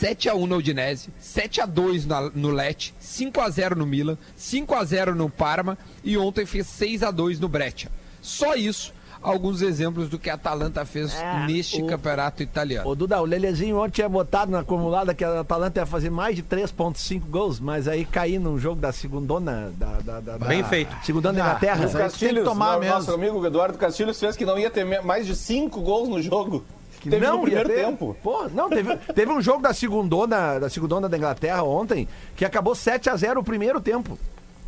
7x1 0.00 0.46
na 0.48 0.56
Udinese, 0.56 1.10
7x2 1.20 2.06
na- 2.06 2.30
no 2.34 2.50
Lecce, 2.50 2.92
5x0 3.00 3.74
no 3.76 3.86
Milan, 3.86 4.16
5x0 4.36 5.14
no 5.14 5.28
Parma 5.28 5.76
e 6.02 6.16
ontem 6.16 6.46
fez 6.46 6.66
6x2 6.66 7.38
no 7.38 7.48
Breccia. 7.48 7.90
Só 8.22 8.54
isso, 8.54 8.92
alguns 9.22 9.60
exemplos 9.60 10.08
do 10.08 10.18
que 10.18 10.30
a 10.30 10.34
Atalanta 10.34 10.84
fez 10.86 11.14
É, 11.14 11.46
neste 11.46 11.82
o- 11.82 11.86
campeonato 11.86 12.42
italiano. 12.42 12.88
Ô, 12.88 12.94
Duda, 12.94 13.20
o 13.20 13.24
Lelezinho 13.26 13.78
ontem 13.78 13.96
tinha 13.96 14.08
botado 14.08 14.50
na 14.50 14.60
acumulada 14.60 15.14
que 15.14 15.22
a 15.24 15.40
Atalanta 15.40 15.80
ia 15.80 15.86
fazer 15.86 16.08
mais 16.10 16.34
de 16.34 16.42
3,5 16.42 17.26
gols, 17.28 17.60
mas 17.60 17.86
aí 17.86 18.04
caí 18.06 18.38
num 18.38 18.58
jogo 18.58 18.80
da 18.80 18.92
segundona 18.92 19.70
da. 19.76 20.00
da, 20.00 20.20
da 20.20 20.38
Bem 20.38 20.62
da- 20.62 20.68
feito. 20.68 20.96
Segundona 21.04 21.38
da 21.38 21.44
Ah, 21.44 21.48
Inglaterra. 21.48 21.80
mas 21.82 21.94
O 21.94 21.98
Castilhos, 21.98 22.34
tem 22.34 22.42
que 22.42 22.48
tomar 22.48 22.74
no- 22.74 22.80
mesmo. 22.80 22.94
nosso 22.94 23.12
amigo 23.12 23.46
Eduardo 23.46 23.76
Castilhos 23.76 24.18
fez 24.18 24.34
que 24.36 24.46
não 24.46 24.58
ia 24.58 24.70
ter 24.70 24.84
mais 25.02 25.26
de 25.26 25.36
cinco 25.36 25.82
gols 25.82 26.08
no 26.08 26.22
jogo. 26.22 26.64
Que 27.00 27.08
teve 27.10 27.26
no 27.26 27.34
ia 27.36 27.40
primeiro 27.42 27.68
ter. 27.68 27.84
tempo. 27.84 28.16
Pô, 28.22 28.48
não, 28.54 28.68
teve, 28.68 28.96
teve 29.14 29.32
um 29.32 29.40
jogo 29.40 29.62
da 29.62 29.72
segundona, 29.74 30.58
da 30.60 30.68
segundona 30.68 31.08
da 31.08 31.16
Inglaterra 31.16 31.62
ontem 31.62 32.06
que 32.36 32.44
acabou 32.44 32.74
7 32.74 33.08
a 33.10 33.16
0 33.16 33.40
o 33.40 33.44
primeiro 33.44 33.80
tempo. 33.80 34.18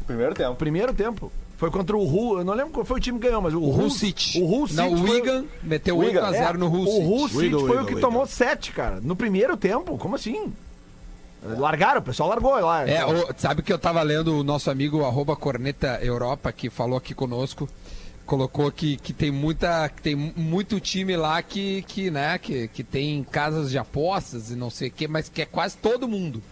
Primeiro 0.06 0.34
tempo. 0.34 0.54
Primeiro 0.56 0.92
tempo. 0.94 1.30
Foi 1.58 1.70
contra 1.70 1.96
o 1.96 2.02
Hull, 2.02 2.38
eu 2.38 2.44
não 2.44 2.54
lembro 2.54 2.72
qual 2.72 2.84
foi 2.84 2.96
o 2.96 3.00
time 3.00 3.20
que 3.20 3.26
ganhou, 3.26 3.40
mas 3.40 3.54
o, 3.54 3.60
O 3.60 3.70
Hull 3.70 3.88
City. 3.90 4.40
O 4.40 4.46
Hull 4.46 4.66
City. 4.66 4.76
Não, 4.80 4.94
o 4.94 4.98
foi- 4.98 5.10
Wigan 5.20 5.44
meteu 5.62 5.96
Wigan, 5.98 6.22
8x0 6.32 6.54
no 6.58 6.66
Hull 6.66 6.88
o 6.88 7.04
Hull 7.08 7.28
City. 7.28 7.40
City 7.40 7.54
Wigan, 7.54 7.58
foi 7.60 7.68
Wigan, 7.68 7.82
o 7.82 7.86
que 7.86 7.94
Wigan. 7.94 8.06
tomou 8.08 8.26
7, 8.26 8.72
cara. 8.72 8.98
No 9.00 9.14
primeiro 9.14 9.56
tempo, 9.56 9.96
como 9.96 10.16
assim? 10.16 10.52
Largaram, 11.44 12.00
o 12.00 12.04
pessoal 12.04 12.28
largou 12.28 12.52
lá. 12.60 12.88
É, 12.88 13.04
o- 13.04 13.28
sabe 13.36 13.62
que 13.62 13.72
eu 13.72 13.78
tava 13.78 14.00
lendo 14.02 14.38
o 14.38 14.44
nosso 14.44 14.70
amigo 14.70 15.04
arroba 15.04 15.34
Corneta 15.36 15.98
Europa, 16.02 16.50
que 16.52 16.70
falou 16.70 16.96
aqui 16.96 17.14
conosco, 17.14 17.68
colocou 18.26 18.70
que, 18.70 18.96
que 18.96 19.12
tem 19.12 19.30
muita. 19.30 19.88
que 19.88 20.02
tem 20.02 20.14
mu- 20.14 20.32
muito 20.36 20.78
time 20.80 21.16
lá 21.16 21.42
que, 21.42 21.82
que, 21.82 22.10
né, 22.10 22.38
que, 22.38 22.68
que 22.68 22.82
tem 22.84 23.22
casas 23.24 23.70
de 23.70 23.78
apostas 23.78 24.50
e 24.50 24.56
não 24.56 24.70
sei 24.70 24.88
o 24.88 24.92
quê, 24.92 25.06
mas 25.08 25.28
que 25.28 25.42
é 25.42 25.46
quase 25.46 25.76
todo 25.76 26.08
mundo. 26.08 26.42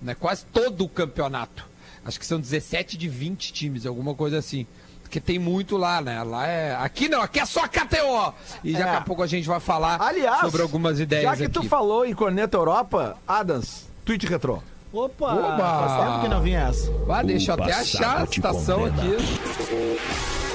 Né, 0.00 0.14
quase 0.14 0.44
todo 0.46 0.84
o 0.84 0.88
campeonato. 0.88 1.66
Acho 2.04 2.18
que 2.18 2.24
são 2.26 2.40
17 2.40 2.96
de 2.96 3.08
20 3.08 3.52
times, 3.52 3.84
alguma 3.86 4.14
coisa 4.14 4.38
assim. 4.38 4.66
Porque 5.02 5.20
tem 5.20 5.38
muito 5.38 5.76
lá, 5.78 6.00
né? 6.02 6.22
Lá 6.22 6.46
é. 6.46 6.74
Aqui 6.76 7.08
não, 7.08 7.22
aqui 7.22 7.40
é 7.40 7.46
só 7.46 7.66
KTO! 7.66 8.34
E 8.62 8.74
É. 8.76 8.78
daqui 8.78 8.96
a 8.96 9.00
pouco 9.00 9.22
a 9.22 9.26
gente 9.26 9.48
vai 9.48 9.58
falar 9.58 10.00
Aliás, 10.02 10.40
sobre 10.42 10.60
algumas 10.60 11.00
ideias 11.00 11.24
já 11.24 11.36
que 11.36 11.44
aqui. 11.44 11.52
tu 11.52 11.62
falou 11.62 12.04
em 12.04 12.12
Corneta 12.14 12.56
Europa, 12.58 13.16
Adams, 13.26 13.86
tweet 14.04 14.26
retrô. 14.26 14.62
Opa, 14.92 15.34
Oba! 15.34 15.56
faz 15.88 16.06
tempo 16.06 16.20
que 16.22 16.28
não 16.28 16.40
vinha 16.42 16.60
essa. 16.68 16.90
Ah, 17.10 17.22
deixa 17.22 17.52
eu 17.52 17.62
até 17.62 17.72
achar 17.72 18.22
a 18.22 18.26
citação 18.26 18.84
aqui. 18.84 20.47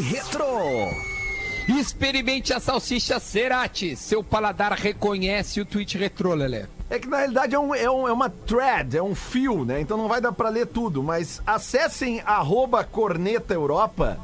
Retro. 0.00 0.46
Experimente 1.68 2.52
a 2.52 2.60
salsicha 2.60 3.18
Cerati. 3.18 3.96
Seu 3.96 4.22
paladar 4.22 4.72
reconhece 4.72 5.60
o 5.60 5.64
tweet 5.64 5.96
retrô, 5.96 6.34
Lelé. 6.34 6.66
É 6.90 6.98
que 6.98 7.08
na 7.08 7.18
realidade 7.18 7.54
é, 7.54 7.58
um- 7.58 7.74
é 7.74 7.90
um- 7.90 8.06
é 8.06 8.12
uma 8.12 8.28
thread, 8.28 8.96
é 8.96 9.02
um 9.02 9.14
fio, 9.14 9.64
né? 9.64 9.80
Então 9.80 9.96
não 9.96 10.06
vai 10.08 10.20
dar 10.20 10.32
pra 10.32 10.50
ler 10.50 10.66
tudo, 10.66 11.02
mas 11.02 11.40
acessem 11.46 12.20
arroba 12.26 12.84
Corneta 12.84 13.54
Europa 13.54 14.18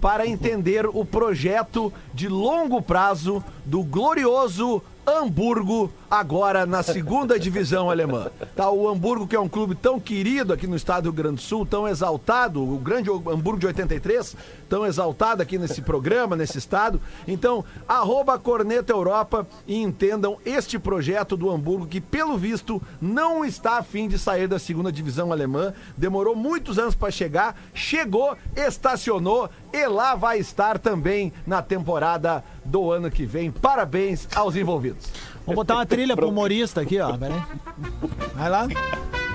para 0.00 0.26
entender 0.26 0.86
o 0.86 1.04
projeto 1.04 1.92
de 2.14 2.28
longo 2.28 2.80
prazo 2.80 3.44
do 3.64 3.82
glorioso 3.82 4.82
Hamburgo, 5.08 5.92
agora 6.10 6.66
na 6.66 6.82
segunda 6.82 7.38
divisão 7.38 7.88
alemã. 7.88 8.28
Tá, 8.56 8.68
o 8.70 8.88
Hamburgo, 8.88 9.26
que 9.26 9.36
é 9.36 9.40
um 9.40 9.48
clube 9.48 9.76
tão 9.76 10.00
querido 10.00 10.52
aqui 10.52 10.66
no 10.66 10.74
estado 10.74 11.04
do 11.04 11.10
Rio 11.10 11.16
Grande 11.22 11.36
do 11.36 11.42
Sul, 11.42 11.64
tão 11.64 11.86
exaltado, 11.86 12.60
o 12.60 12.76
grande 12.78 13.08
Hamburgo 13.08 13.58
de 13.58 13.66
83, 13.68 14.34
tão 14.68 14.86
exaltado 14.86 15.42
aqui 15.42 15.58
nesse 15.58 15.82
programa, 15.82 16.36
nesse 16.36 16.58
estado. 16.58 17.00
Então, 17.26 17.64
arroba 17.88 18.38
Corneta 18.38 18.92
Europa 18.92 19.46
e 19.66 19.76
entendam 19.76 20.38
este 20.44 20.78
projeto 20.78 21.36
do 21.36 21.50
Hamburgo, 21.50 21.86
que 21.86 22.00
pelo 22.00 22.36
visto 22.36 22.82
não 23.00 23.44
está 23.44 23.78
a 23.78 23.82
fim 23.82 24.08
de 24.08 24.18
sair 24.18 24.46
da 24.46 24.58
segunda 24.58 24.92
divisão 24.92 25.32
alemã. 25.32 25.72
Demorou 25.96 26.34
muitos 26.34 26.78
anos 26.78 26.94
para 26.94 27.10
chegar, 27.10 27.56
chegou, 27.72 28.36
estacionou 28.54 29.48
e 29.72 29.86
lá 29.86 30.14
vai 30.14 30.38
estar 30.38 30.78
também 30.78 31.32
na 31.46 31.62
temporada 31.62 32.44
do 32.64 32.90
ano 32.90 33.10
que 33.10 33.24
vem. 33.24 33.50
Parabéns 33.50 34.28
aos 34.34 34.56
envolvidos. 34.56 35.06
Vamos 35.44 35.56
botar 35.56 35.74
uma 35.74 35.86
trilha 35.86 36.16
pro 36.16 36.28
humorista 36.28 36.80
aqui, 36.80 36.98
ó. 36.98 37.16
Pera 37.16 37.34
aí. 37.34 38.10
Vai 38.34 38.50
lá. 38.50 38.66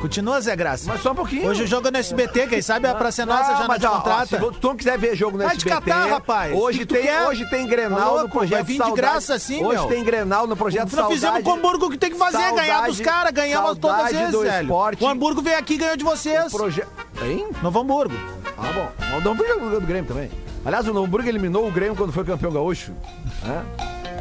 Continua, 0.02 0.42
Zé 0.42 0.56
Graça. 0.56 0.86
Mas 0.88 1.02
só 1.02 1.12
um 1.12 1.16
pouquinho. 1.16 1.48
Hoje 1.48 1.64
o 1.64 1.68
jogo 1.68 1.88
é 1.88 1.92
no 1.92 1.98
SBT, 1.98 2.48
quem 2.48 2.62
sabe 2.62 2.88
a 2.88 2.96
Praça 2.96 3.22
é 3.22 3.26
Nossa 3.26 3.52
Ah, 3.52 3.54
já 3.54 3.60
não 3.62 3.68
mas, 3.68 3.80
te 3.80 3.86
ó, 3.86 3.90
ó, 3.92 3.96
contrata. 3.98 4.26
se 4.26 4.52
tu 4.60 4.68
não 4.68 4.76
quiser 4.76 4.98
ver 4.98 5.16
jogo 5.16 5.38
no 5.38 5.44
Vai 5.44 5.56
te 5.56 5.68
SBT, 5.68 5.92
catar, 5.92 6.10
rapaz. 6.10 6.54
Hoje 6.58 6.86
tem, 6.86 7.04
quer? 7.04 7.28
hoje 7.28 7.50
tem 7.50 7.68
Grenal 7.68 8.00
louco? 8.16 8.24
no 8.24 8.30
projeto 8.30 8.52
Vai 8.58 8.64
vir 8.64 8.72
de 8.74 8.78
Saudade. 8.80 9.02
graça 9.02 9.34
assim, 9.36 9.64
Hoje 9.64 9.78
meu. 9.80 9.88
tem 9.88 10.04
Grenal 10.04 10.48
no 10.48 10.58
projeto 10.58 10.96
Nós 10.96 11.08
fizemos 11.08 11.20
Saudade. 11.22 11.44
com 11.44 11.52
o 11.52 11.54
Hamburgo 11.54 11.86
o 11.86 11.90
que 11.92 11.98
tem 11.98 12.10
que 12.12 12.18
fazer, 12.18 12.38
ganhar 12.38 12.88
dos 12.88 12.98
Saudade- 12.98 13.04
caras, 13.04 13.32
ganhamos 13.32 13.78
todas 13.78 13.98
as 13.98 14.04
Saudade 14.12 14.32
vezes, 14.32 14.42
velho. 14.52 14.64
esporte. 14.66 15.04
O 15.04 15.08
Hamburgo 15.08 15.42
veio 15.42 15.58
aqui 15.60 15.74
e 15.76 15.78
ganhou 15.78 15.98
de 15.98 16.04
vocês. 16.04 16.52
Proje... 16.52 16.84
Hein? 17.22 17.48
Novo 17.62 17.80
Hamburgo. 17.80 18.16
Ah, 18.58 18.72
bom. 18.74 18.92
O 19.16 19.30
Hamburgo 19.30 19.44
ganhou 19.60 19.80
do 19.80 19.86
Grêmio 19.86 20.08
também. 20.08 20.32
Aliás, 20.66 20.88
o 20.88 20.98
Hamburgo 20.98 21.28
eliminou 21.30 21.68
o 21.68 21.72
Grêmio 21.72 21.96
quando 21.96 22.12
foi 22.12 22.24
campeão 22.24 22.52
gaúcho. 22.52 22.92
Hã? 23.46 23.64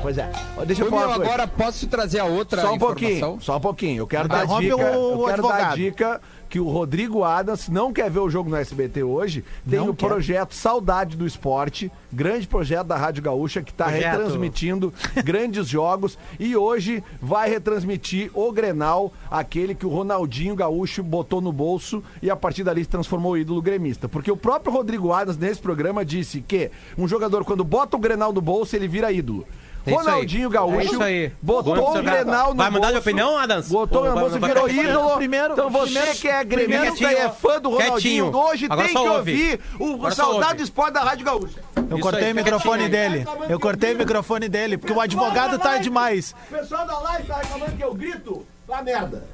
Pois 0.03 0.17
é. 0.17 0.31
Deixa 0.67 0.83
eu 0.83 0.87
Ô, 0.87 0.91
falar 0.91 1.03
meu, 1.03 1.09
uma 1.11 1.17
coisa. 1.17 1.33
agora 1.33 1.47
posso 1.49 1.87
trazer 1.87 2.21
a 2.21 2.25
outra 2.25 2.63
Só 2.63 2.73
um 2.73 2.77
informação? 2.77 3.09
pouquinho, 3.11 3.41
só 3.41 3.57
um 3.57 3.61
pouquinho. 3.61 3.99
Eu 4.03 4.07
quero 4.07 4.29
dar 4.29 4.47
dica. 4.47 4.77
o 4.77 5.21
eu 5.21 5.27
quero 5.27 5.43
dar 5.43 5.75
dica 5.77 6.21
que 6.49 6.59
o 6.59 6.69
Rodrigo 6.69 7.23
Adams 7.23 7.69
não 7.69 7.93
quer 7.93 8.11
ver 8.11 8.19
o 8.19 8.29
jogo 8.29 8.51
no 8.51 8.57
SBT 8.57 9.05
hoje. 9.05 9.45
Tem 9.69 9.79
Não 9.79 9.91
o 9.91 9.95
quer. 9.95 10.09
projeto 10.09 10.53
Saudade 10.53 11.17
do 11.17 11.25
Esporte, 11.25 11.93
grande 12.13 12.49
projeto 12.49 12.89
da 12.89 12.97
Rádio 12.97 13.23
Gaúcha 13.23 13.63
que 13.63 13.71
está 13.71 13.87
retransmitindo 13.87 14.93
grandes 15.25 15.69
jogos 15.69 16.19
e 16.41 16.57
hoje 16.57 17.05
vai 17.23 17.49
retransmitir 17.49 18.31
o 18.35 18.51
Grenal, 18.51 19.13
aquele 19.31 19.77
que 19.77 19.87
o 19.87 19.91
Ronaldinho 19.91 20.57
Gaúcho 20.57 21.05
botou 21.05 21.41
no 21.41 21.53
bolso 21.53 22.03
e 22.21 22.29
a 22.29 22.35
partir 22.35 22.65
dali 22.65 22.83
se 22.83 22.91
transformou 22.91 23.37
em 23.37 23.43
ídolo 23.43 23.63
gremista. 23.63 24.09
Porque 24.09 24.33
o 24.33 24.37
próprio 24.37 24.73
Rodrigo 24.73 25.13
Adams 25.13 25.37
nesse 25.39 25.61
programa 25.61 26.05
disse 26.05 26.41
que 26.41 26.71
um 26.99 27.07
jogador 27.07 27.45
quando 27.45 27.63
bota 27.63 27.97
o 27.97 28.01
Grenal 28.01 28.33
no 28.33 28.41
bolso, 28.41 28.75
ele 28.75 28.89
vira 28.89 29.13
ídolo. 29.13 29.47
É 29.87 29.91
isso 29.91 30.01
aí. 30.01 30.07
Ronaldinho 30.07 30.51
Gaúcho 30.51 30.81
É 30.81 30.85
isso 30.85 31.03
aí. 31.03 31.33
botou 31.41 31.75
Vamos 31.75 32.01
o. 32.01 32.03
Grenal 32.03 32.51
no 32.51 32.57
Vai 32.57 32.71
mudar 32.71 32.93
de 32.93 32.99
opinião, 32.99 33.39
Adams? 33.39 33.69
Botou 33.69 34.03
vai- 34.03 34.13
bolso, 34.13 34.39
vai- 34.39 34.51
virou 34.51 34.69
ídolo. 34.69 35.17
Primeiro- 35.17 35.53
então 35.55 35.71
você 35.71 35.93
primeiro- 35.93 36.19
que 36.19 36.29
é 36.29 36.45
gremista 36.45 37.13
e 37.13 37.15
é 37.17 37.29
fã 37.31 37.61
do 37.61 37.71
Ronaldinho, 37.71 38.31
quietinho. 38.31 38.37
hoje 38.37 38.67
Agora 38.69 38.87
tem 38.89 38.97
que 38.97 39.03
ouve. 39.03 39.17
ouvir 39.19 39.61
o 39.79 39.95
Agora 39.95 40.15
Saudade 40.15 40.57
do 40.59 40.63
Esporte 40.65 40.93
da 40.95 41.01
Rádio 41.01 41.25
Gaúcha. 41.25 41.61
Eu 41.77 41.97
Isso 41.97 42.01
cortei 42.01 42.25
aí, 42.27 42.33
o 42.33 42.37
microfone 42.37 42.89
quietinho. 42.91 43.11
dele. 43.11 43.27
Eu 43.49 43.59
cortei 43.61 43.95
o 43.95 43.97
microfone 43.99 44.49
dele, 44.49 44.77
porque 44.79 44.93
o 44.93 45.01
advogado 45.01 45.59
tá 45.59 45.79
demais. 45.79 46.35
O 46.51 46.55
pessoal 46.55 46.87
da 46.87 46.99
live 46.99 47.27
tá 47.27 47.37
reclamando 47.39 47.73
que 47.77 47.83
eu 47.85 47.95
grito. 47.95 48.47
Vá 48.69 48.83
merda. 48.83 49.25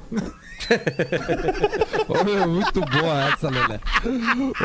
Ô, 2.07 2.23
meu, 2.23 2.47
muito 2.47 2.81
boa 2.81 3.23
essa, 3.29 3.49
Lelé. 3.49 3.79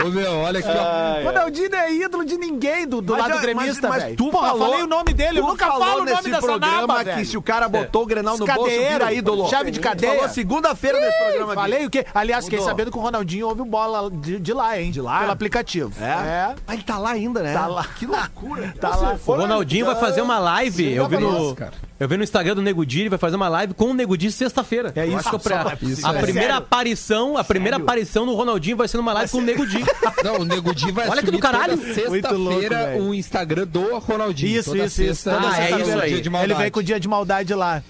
Ô, 0.04 0.08
meu, 0.08 0.32
olha 0.38 0.58
aqui, 0.60 0.68
ó. 0.68 1.20
O 1.20 1.24
Ronaldinho 1.26 1.74
é 1.74 1.92
ídolo 1.92 2.24
de 2.24 2.36
ninguém 2.38 2.86
do, 2.86 3.00
do 3.00 3.12
Mas 3.12 3.28
lado 3.28 3.40
gremista, 3.40 3.88
mas- 3.88 4.02
mas 4.04 4.16
tu 4.16 4.30
Porra, 4.30 4.48
falou- 4.48 4.68
falei 4.70 4.82
o 4.84 4.86
nome 4.86 5.12
dele, 5.12 5.38
eu 5.40 5.46
nunca 5.46 5.66
falou 5.66 5.80
falo 5.86 5.94
o 5.94 5.98
nome 6.04 6.10
nesse 6.12 6.30
dessa 6.30 6.40
programa 6.42 6.80
naba, 6.80 6.98
que 6.98 7.04
velho. 7.04 7.26
se 7.26 7.36
o 7.36 7.42
cara 7.42 7.68
botou 7.68 8.02
o 8.02 8.06
Grenal 8.06 8.38
no 8.38 8.46
bolso, 8.46 8.70
vira 8.70 9.12
ídolo. 9.12 9.48
chave 9.48 9.70
de 9.70 9.80
cadeia. 9.80 10.14
Falou 10.14 10.28
segunda-feira 10.28 10.98
nesse 11.00 11.18
programa 11.18 11.52
aqui. 11.52 11.60
Falei 11.62 11.86
o 11.86 11.90
quê? 11.90 12.06
Aliás, 12.14 12.44
fiquei 12.44 12.60
sabendo 12.60 12.90
que 12.90 12.98
o 12.98 13.00
Ronaldinho 13.00 13.48
ouve 13.48 13.62
bola 13.64 14.10
de, 14.10 14.38
de 14.38 14.52
lá, 14.52 14.78
hein? 14.80 14.90
De 14.90 15.00
lá? 15.00 15.20
Pelo 15.20 15.32
aplicativo. 15.32 15.92
É? 16.02 16.54
Ah, 16.66 16.74
ele 16.74 16.82
tá 16.82 16.98
lá 16.98 17.10
ainda, 17.10 17.42
né? 17.42 17.52
Tá 17.52 17.66
lá. 17.66 17.84
Que 17.96 18.06
loucura. 18.06 18.74
Tá 18.80 18.96
lá. 18.96 19.16
O 19.26 19.32
Ronaldinho 19.34 19.86
vai 19.86 19.96
fazer 19.96 20.20
uma 20.22 20.38
live. 20.38 20.92
Eu 20.92 21.08
vi 21.08 21.16
no. 21.18 21.54
Cara. 21.54 21.72
Eu 22.02 22.08
vi 22.08 22.16
no 22.16 22.24
Instagram 22.24 22.56
do 22.56 22.62
Nego 22.62 22.84
Di, 22.84 23.02
ele 23.02 23.08
vai 23.10 23.18
fazer 23.18 23.36
uma 23.36 23.48
live 23.48 23.74
com 23.74 23.84
o 23.90 23.94
Nego 23.94 24.16
Di 24.16 24.32
sexta-feira. 24.32 24.92
É 24.96 25.06
isso. 25.06 25.16
Eu 25.18 25.22
Só- 25.22 25.38
isso 25.82 26.04
a 26.04 26.10
é 26.14 26.20
primeira 26.20 26.48
sério. 26.48 26.56
aparição, 26.56 27.38
a 27.38 27.44
primeira 27.44 27.76
aparição 27.76 28.26
no 28.26 28.34
Ronaldinho 28.34 28.76
vai 28.76 28.88
ser 28.88 28.96
numa 28.96 29.12
live 29.12 29.30
com 29.30 29.38
o 29.38 29.42
Nego 29.42 29.64
Di. 29.64 29.84
Não, 30.24 30.38
o 30.40 30.44
Nego 30.44 30.74
Di 30.74 30.90
vai 30.90 31.08
Olha 31.08 31.22
que 31.22 31.30
do 31.30 31.38
caralho. 31.38 31.76
sexta-feira 31.94 32.96
o 32.98 33.14
Instagram 33.14 33.68
do 33.68 33.98
Ronaldinho. 33.98 34.58
Isso, 34.58 34.70
Toda 34.70 34.84
isso, 34.84 35.00
isso. 35.00 35.14
sexta- 35.22 35.30
Toda 35.40 35.48
Ah, 35.48 35.60
é 35.62 35.70
isso 35.80 35.98
aí. 36.00 36.10
Dia 36.14 36.20
de 36.22 36.36
Ele 36.36 36.54
vem 36.54 36.70
com 36.72 36.80
o 36.80 36.82
dia 36.82 36.98
de 36.98 37.06
maldade 37.06 37.54
lá. 37.54 37.80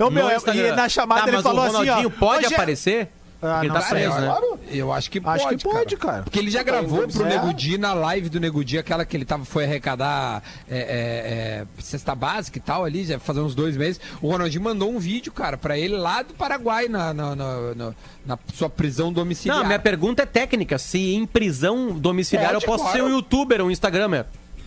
Ô, 0.00 0.10
meu, 0.10 0.28
e 0.28 0.72
na 0.72 0.88
chamada 0.88 1.22
Tá, 1.22 1.28
ele 1.28 1.42
falou 1.42 1.60
o 1.64 1.66
assim, 1.66 1.76
ó. 1.76 1.78
Ronaldinho 1.80 2.10
pode 2.10 2.44
é- 2.46 2.48
aparecer? 2.48 3.08
Ah, 3.42 3.64
ele 3.64 3.72
tá 3.72 3.80
preso, 3.80 4.14
né? 4.20 4.26
Claro. 4.26 4.60
Eu 4.70 4.92
acho 4.92 5.10
que 5.10 5.18
Acho 5.24 5.44
pode, 5.44 5.56
que 5.56 5.64
pode, 5.64 5.96
cara. 5.96 6.22
Porque 6.24 6.38
ele 6.38 6.50
já 6.50 6.62
gravou 6.62 7.08
pro 7.08 7.24
É. 7.24 7.28
Nego 7.28 7.54
Di 7.54 7.78
na 7.78 7.94
live 7.94 8.28
do 8.28 8.38
Nego 8.38 8.62
Di, 8.62 8.76
aquela 8.78 9.04
que 9.04 9.16
ele 9.16 9.24
tava, 9.24 9.44
foi 9.46 9.64
arrecadar 9.64 10.42
é, 10.68 10.78
é, 10.78 10.82
é, 10.82 11.66
cesta 11.82 12.14
básica 12.14 12.58
e 12.58 12.60
tal 12.60 12.84
ali, 12.84 13.04
já 13.04 13.18
fazer 13.18 13.40
uns 13.40 13.54
dois 13.54 13.76
meses. 13.76 14.00
O 14.20 14.28
Ronaldinho 14.30 14.62
mandou 14.62 14.90
um 14.90 14.98
vídeo, 14.98 15.32
cara, 15.32 15.56
pra 15.56 15.78
ele 15.78 15.96
lá 15.96 16.22
do 16.22 16.34
Paraguai, 16.34 16.86
na, 16.88 17.14
na, 17.14 17.34
na- 17.34 17.74
na- 17.74 17.94
na 18.26 18.38
sua 18.54 18.68
prisão 18.68 19.10
domiciliar. 19.12 19.58
Não, 19.58 19.66
minha 19.66 19.78
pergunta 19.78 20.22
é 20.22 20.26
técnica. 20.26 20.76
Se 20.78 21.14
em 21.14 21.24
prisão 21.24 21.98
domiciliar 21.98 22.52
Pode, 22.52 22.64
eu 22.64 22.68
posso 22.70 22.84
claro. 22.84 22.98
ser 22.98 23.02
um 23.04 23.08
youtuber, 23.08 23.62
um 23.64 23.70
instagramer. 23.70 24.26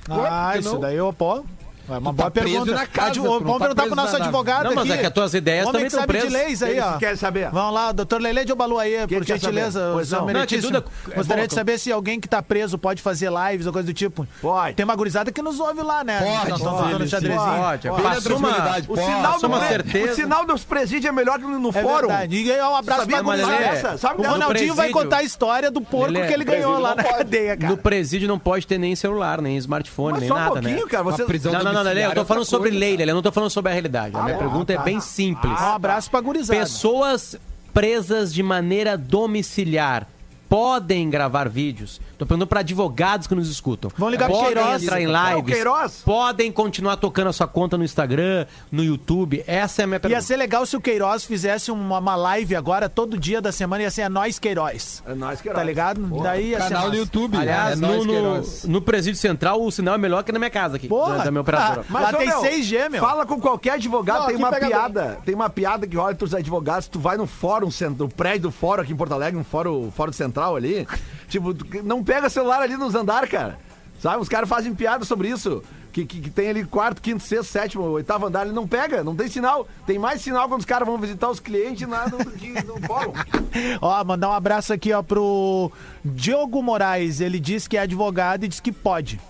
Ah, 0.10 0.58
isso 0.58 0.74
não? 0.74 0.80
daí 0.82 0.98
eu 0.98 1.14
pô. 1.14 1.46
É 1.90 1.98
uma 1.98 2.12
Tu 2.12 2.16
boa 2.16 2.32
tá 2.32 2.32
pergunta. 2.32 2.72
na 2.72 2.88
casa, 2.88 3.08
Advo- 3.10 3.24
não 3.26 3.32
Vamos 3.40 3.54
tá 3.54 3.60
perguntar 3.60 3.84
pro 3.88 3.96
nosso 3.96 4.16
advogado 4.16 4.64
Não, 4.66 4.76
mas 4.76 4.84
aqui. 4.86 4.94
é 4.94 4.98
que 5.02 5.06
as 5.06 5.14
tuas 5.14 5.34
ideias 5.34 5.68
Homem 5.68 5.72
também 5.74 5.84
que 5.84 5.88
estão 5.88 6.00
sabe 6.02 6.14
de 6.14 6.20
presas. 6.20 6.34
leis 6.48 6.64
aí, 6.64 6.80
ó. 6.80 6.98
querem 6.98 7.16
saber. 7.18 7.50
Vamos 7.52 7.74
lá, 7.74 7.92
doutor 7.92 8.22
Lele 8.22 8.46
de 8.46 8.54
Obalu 8.54 8.80
aí, 8.80 9.06
Quem 9.08 9.18
por 9.18 9.26
quer 9.26 9.34
gentileza. 9.40 9.90
Pois 9.94 10.08
senhor 10.08 10.20
não. 10.22 10.28
Não, 10.28 10.34
que 10.34 10.34
meritíssimo. 10.56 10.72
dúvida- 10.72 10.92
é 11.12 11.16
Gostaria 11.16 11.48
de 11.48 11.54
saber 11.54 11.78
se 11.78 11.92
alguém 11.92 12.20
que 12.22 12.28
tá 12.30 12.42
preso 12.42 12.78
pode 12.78 13.02
fazer 13.02 13.30
lives 13.32 13.68
ou 13.68 13.74
coisa 13.74 13.86
do 13.86 13.94
tipo. 13.94 14.26
Pode. 14.42 14.76
Tem 14.76 14.84
uma 14.86 14.96
gurizada 14.96 15.30
que 15.32 15.42
nos 15.42 15.60
ouve 15.60 15.82
lá, 15.82 16.04
né? 16.06 16.20
Pode, 16.20 16.50
Nós 16.50 16.60
estamos 16.60 16.64
pode, 16.80 16.84
tocando 16.92 17.04
sim. 17.04 17.10
xadrezinho. 17.10 17.40
Pode, 17.58 17.88
na 17.88 17.94
passou 18.10 18.38
uma, 18.38 18.50
O 18.88 18.96
sinal, 18.98 19.40
do 19.40 19.68
certeza. 19.68 20.12
o 20.12 20.16
sinal 20.16 20.46
dos 20.46 20.64
presídios 20.64 21.06
é 21.06 21.12
melhor 21.12 21.38
que 21.38 21.46
no 21.46 21.70
É 21.70 21.72
fórum. 21.82 22.08
verdade. 22.08 22.36
E 22.44 22.52
aí, 22.52 22.62
um 22.62 22.76
abraço 22.76 23.08
pra 23.08 23.22
gurizada. 23.22 23.54
é? 23.56 23.98
Sabe 23.98 24.22
O? 24.22 24.24
Ronaldinho 24.30 24.74
vai 24.74 24.88
presídio. 24.88 24.94
contar 24.94 25.18
a 25.18 25.24
história 25.24 25.70
do 25.70 25.82
porco 25.82 26.18
é- 26.18 26.28
que 26.28 26.34
ele 26.34 26.46
ganhou 26.46 26.80
lá 26.80 26.90
não 26.92 26.96
na 26.96 27.04
pode. 27.04 27.18
cadeia, 27.18 27.58
cara. 27.58 27.70
No 27.72 27.78
presídio 27.78 28.28
não 28.28 28.40
pode 28.40 28.66
ter 28.66 28.78
nem 28.78 28.96
celular, 28.96 29.42
nem 29.42 29.58
smartphone, 29.58 30.20
nem 30.20 30.28
só 30.30 30.36
um 30.36 30.38
nada, 30.38 30.52
pouquinho, 30.54 30.76
né? 30.78 30.88
cara. 30.90 31.04
Você... 31.04 31.24
A 31.24 31.26
prisão 31.26 31.52
Não, 31.52 31.73
não, 31.74 31.84
não, 31.84 31.90
Lelê, 31.90 32.06
eu 32.06 32.14
tô 32.14 32.26
falando 32.26 32.46
sobre 32.46 32.70
lei, 32.70 32.98
eu 33.00 33.16
não 33.16 33.22
tô 33.22 33.32
falando 33.32 33.50
sobre 33.50 33.72
a 33.72 33.74
realidade. 33.74 34.16
A 34.16 34.24
minha 34.24 34.38
pergunta 34.38 34.74
é 34.74 34.78
bem 34.78 35.00
simples. 35.00 35.60
Um 35.60 35.66
abraço 35.66 36.10
pra 36.10 36.22
gurizada. 36.22 36.60
Pessoas 36.60 37.36
presas 37.74 38.34
de 38.34 38.44
maneira 38.44 38.98
domiciliar 38.98 40.08
podem 40.48 41.10
gravar 41.10 41.50
vídeos? 41.50 42.00
Tô 42.24 42.28
perguntando 42.28 42.48
para 42.48 42.62
advogados 42.62 43.28
que 43.28 43.36
nos 43.36 43.50
escutam. 43.50 43.92
Vão 43.98 44.10
ligar 44.10 44.30
pro 44.30 44.40
Queiroz. 44.46 44.82
entrar 44.82 45.02
em 45.02 45.06
É, 45.06 45.10
o 45.10 45.36
lives. 45.36 45.54
Queiroz. 45.56 46.02
Podem 46.06 46.52
continuar 46.54 46.96
tocando 46.96 47.28
a 47.28 47.34
sua 47.34 47.48
conta 47.48 47.78
no 47.78 47.84
Instagram, 47.84 48.46
no 48.72 48.82
YouTube. 48.82 49.44
Essa 49.46 49.82
é 49.82 49.84
a 49.84 49.88
minha 49.88 49.98
Ia 49.98 50.00
pergunta. 50.00 50.22
ser 50.22 50.38
legal 50.38 50.66
se 50.66 50.78
o 50.78 50.80
Queiroz 50.80 51.26
fizesse 51.26 51.70
uma, 51.70 51.98
uma 51.98 52.16
live 52.16 52.56
agora, 52.56 52.88
todo 52.88 53.18
dia 53.18 53.42
da 53.42 53.52
semana, 53.52 53.84
ia 53.84 53.92
ser 53.92 54.04
a 54.04 54.10
Nós 54.10 54.40
Queiroz. 54.40 55.04
É 55.06 55.14
nóis 55.14 55.42
que 55.42 55.50
é 55.50 55.54
Tá 55.54 55.62
ligado? 55.62 56.00
Daí 56.22 56.52
ia 56.52 56.62
ser 56.62 56.70
Canal 56.70 56.92
do 56.92 56.96
YouTube. 56.96 57.36
Aliás, 57.38 57.74
é 57.74 57.76
no, 57.76 58.06
no, 58.06 58.14
Queiroz. 58.14 58.64
no 58.64 58.82
presídio 58.82 59.20
central 59.20 59.62
o 59.62 59.70
sinal 59.70 59.96
é 59.96 59.98
melhor 59.98 60.24
que 60.24 60.32
na 60.32 60.40
minha 60.40 60.52
casa 60.52 60.78
aqui. 60.78 60.88
Porra. 60.88 61.18
Da, 61.18 61.24
da 61.26 61.32
minha 61.32 61.42
operadora. 61.42 61.84
Ah, 61.94 62.00
Lá 62.00 62.14
tem 62.14 62.28
meu, 62.28 62.42
6G, 62.42 62.90
meu. 62.90 63.02
Fala 63.02 63.26
com 63.26 63.40
qualquer 63.40 63.72
advogado, 63.74 64.20
Não, 64.22 64.28
tem 64.28 64.36
uma 64.36 64.52
piada. 64.52 65.20
Tem 65.26 65.36
uma 65.36 65.50
piada 65.50 65.86
que 65.88 65.98
olha 65.98 66.16
pros 66.16 66.34
advogados, 66.34 66.88
tu 66.88 67.00
vai 67.00 67.18
no 67.18 67.26
fórum, 67.28 67.70
no 67.98 68.10
prédio 68.10 68.44
do 68.44 68.52
fórum 68.52 68.82
aqui 68.82 68.92
em 68.94 68.96
Porto 68.96 69.14
Alegre, 69.14 69.38
no 69.38 69.44
fórum, 69.44 69.92
fórum 69.92 70.12
central 70.12 70.56
ali. 70.56 70.88
tipo, 71.30 71.54
não 71.84 72.04
pega 72.14 72.30
celular 72.30 72.62
ali 72.62 72.78
nos 72.78 72.94
andar, 72.94 73.28
cara. 73.28 73.58
Sabe? 74.00 74.22
Os 74.22 74.30
caras 74.30 74.48
fazem 74.48 74.74
piada 74.76 75.04
sobre 75.04 75.30
isso. 75.30 75.64
Que, 75.92 76.06
que, 76.06 76.22
que 76.22 76.30
tem 76.30 76.50
ali 76.50 76.66
quarto, 76.66 77.02
quinto, 77.02 77.22
sexto, 77.22 77.52
sétimo, 77.52 77.84
oitavo 77.84 78.26
andar, 78.26 78.46
ele 78.46 78.54
não 78.54 78.68
pega, 78.68 79.04
não 79.04 79.16
tem 79.16 79.28
sinal. 79.28 79.68
Tem 79.86 80.00
mais 80.00 80.22
sinal 80.22 80.48
quando 80.48 80.62
os 80.62 80.66
caras 80.66 80.88
vão 80.88 80.98
visitar 80.98 81.30
os 81.30 81.40
clientes 81.40 81.88
nada 81.88 82.18
do 82.18 82.32
que 82.32 82.50
no 82.64 82.80
fórum. 82.82 83.14
Ó, 83.80 84.04
mandar 84.04 84.30
um 84.30 84.34
abraço 84.34 84.74
aqui, 84.74 84.92
ó, 84.92 85.04
pro 85.04 85.72
Diogo 86.04 86.62
Moraes. 86.64 87.20
Ele 87.22 87.40
diz 87.40 87.68
que 87.68 87.78
é 87.78 87.82
advogado 87.82 88.44
e 88.44 88.48
diz 88.48 88.60
que 88.60 88.72
pode. 88.72 89.22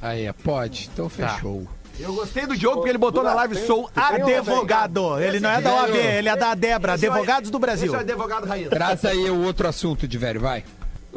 Aí, 0.00 0.32
pode. 0.42 0.88
Então 0.92 1.10
Tá. 1.10 1.28
fechou. 1.28 1.66
Eu 1.98 2.14
gostei 2.14 2.46
do 2.46 2.54
jogo 2.54 2.76
porque 2.76 2.90
ele 2.90 2.98
botou 2.98 3.22
na 3.22 3.34
live, 3.34 3.56
sou 3.66 3.90
Advogado. 3.94 5.20
Ele 5.20 5.40
não 5.40 5.50
é 5.50 5.60
da 5.60 5.74
OAB, 5.74 5.96
ele 5.96 6.28
é 6.28 6.36
da 6.36 6.54
Debra, 6.54 6.92
é 6.92 6.94
Advogados 6.94 7.50
do 7.50 7.58
Brasil. 7.58 7.86
Esse 7.86 7.94
é 7.94 7.98
o 7.98 8.00
advogado 8.00 8.46
raiz. 8.46 8.68
Traz 8.68 9.04
aí 9.04 9.28
o 9.28 9.42
outro 9.42 9.66
assunto 9.66 10.06
de 10.06 10.16
velho, 10.16 10.40
vai. 10.40 10.64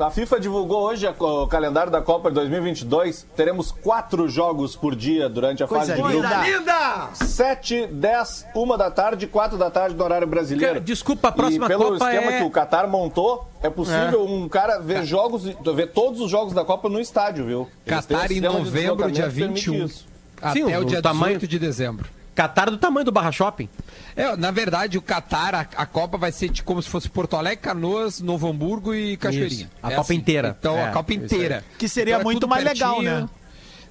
A 0.02 0.10
FIFA 0.10 0.40
divulgou 0.40 0.82
hoje 0.82 1.08
o 1.20 1.48
calendário 1.48 1.92
da 1.92 2.02
Copa 2.02 2.30
de 2.30 2.36
2022. 2.36 3.26
Teremos 3.36 3.72
quatro 3.72 4.28
jogos 4.28 4.76
por 4.76 4.96
dia 4.96 5.30
durante 5.30 5.64
a 5.64 5.68
Coisa 5.68 5.94
fase 5.96 6.02
de 6.02 6.08
linda. 6.08 6.28
grupo. 6.28 6.42
Coisa 6.44 6.58
linda! 6.58 7.10
7, 7.14 7.88
10, 7.88 8.46
1 8.56 8.78
da 8.78 8.90
tarde, 8.90 9.28
4 9.28 9.58
da 9.60 9.70
tarde 9.70 9.96
no 9.96 10.04
horário 10.04 10.26
brasileiro. 10.28 10.74
Cara, 10.74 10.84
desculpa, 10.84 11.28
a 11.28 11.32
próxima 11.32 11.66
e 11.66 11.68
pelo 11.68 11.84
Copa 11.94 11.96
esquema 12.14 12.32
é- 12.34 12.38
que 12.40 12.44
o 12.44 12.50
Qatar 12.50 12.88
montou, 12.90 13.48
é 13.62 13.70
possível 13.70 14.26
um 14.26 14.50
cara 14.50 14.80
ver 14.80 15.06
jogos, 15.06 15.44
ver 15.44 15.88
todos 15.92 16.20
os 16.20 16.32
jogos 16.32 16.54
da 16.54 16.66
Copa 16.66 16.90
no 16.90 17.00
estádio, 17.00 17.46
viu? 17.46 17.68
Eles 17.86 18.00
um 18.06 18.08
Catar 18.08 18.26
em 18.26 18.28
sistema 18.30 18.54
de 18.54 18.60
novembro, 18.66 19.12
dia 19.12 19.28
deslocamento 19.28 19.34
que 19.34 19.40
permite 19.40 19.70
21. 19.70 19.86
isso. 19.86 20.06
Até 20.42 20.54
Sim, 20.54 20.64
o 20.64 20.80
o 20.82 20.86
dia 20.86 21.02
tamanho- 21.02 21.38
18 21.38 21.48
de 21.48 21.60
dezembro. 21.60 22.10
Catar 22.34 22.70
do 22.70 22.78
tamanho 22.78 23.06
do 23.06 23.12
Barra 23.12 23.32
Shopping. 23.32 23.68
É, 24.16 24.36
na 24.38 24.52
verdade, 24.52 24.98
o 24.98 25.02
Catar, 25.02 25.54
a, 25.54 25.60
a 25.76 25.86
Copa 25.86 26.18
vai 26.18 26.32
ser 26.32 26.50
de, 26.50 26.64
como 26.64 26.82
se 26.82 26.90
fosse 26.90 27.10
Porto 27.10 27.36
Alegre, 27.36 27.58
Canoas, 27.62 28.22
Novo 28.22 28.48
Hamburgo 28.50 28.94
e 28.96 29.18
Cachoeirinha. 29.18 29.64
Isso. 29.66 29.70
A 29.84 29.92
É 29.92 29.96
Copa 29.96 30.14
inteira. 30.14 30.56
Então, 30.60 30.78
É, 30.78 30.84
a 30.86 30.92
Copa 30.92 31.14
inteira. 31.14 31.64
Que 31.78 31.88
seria 31.90 32.14
Então, 32.14 32.22
é 32.22 32.24
muito 32.24 32.48
mais 32.48 32.64
legal, 32.64 32.96
pertinho. 32.96 33.22
né? 33.22 33.30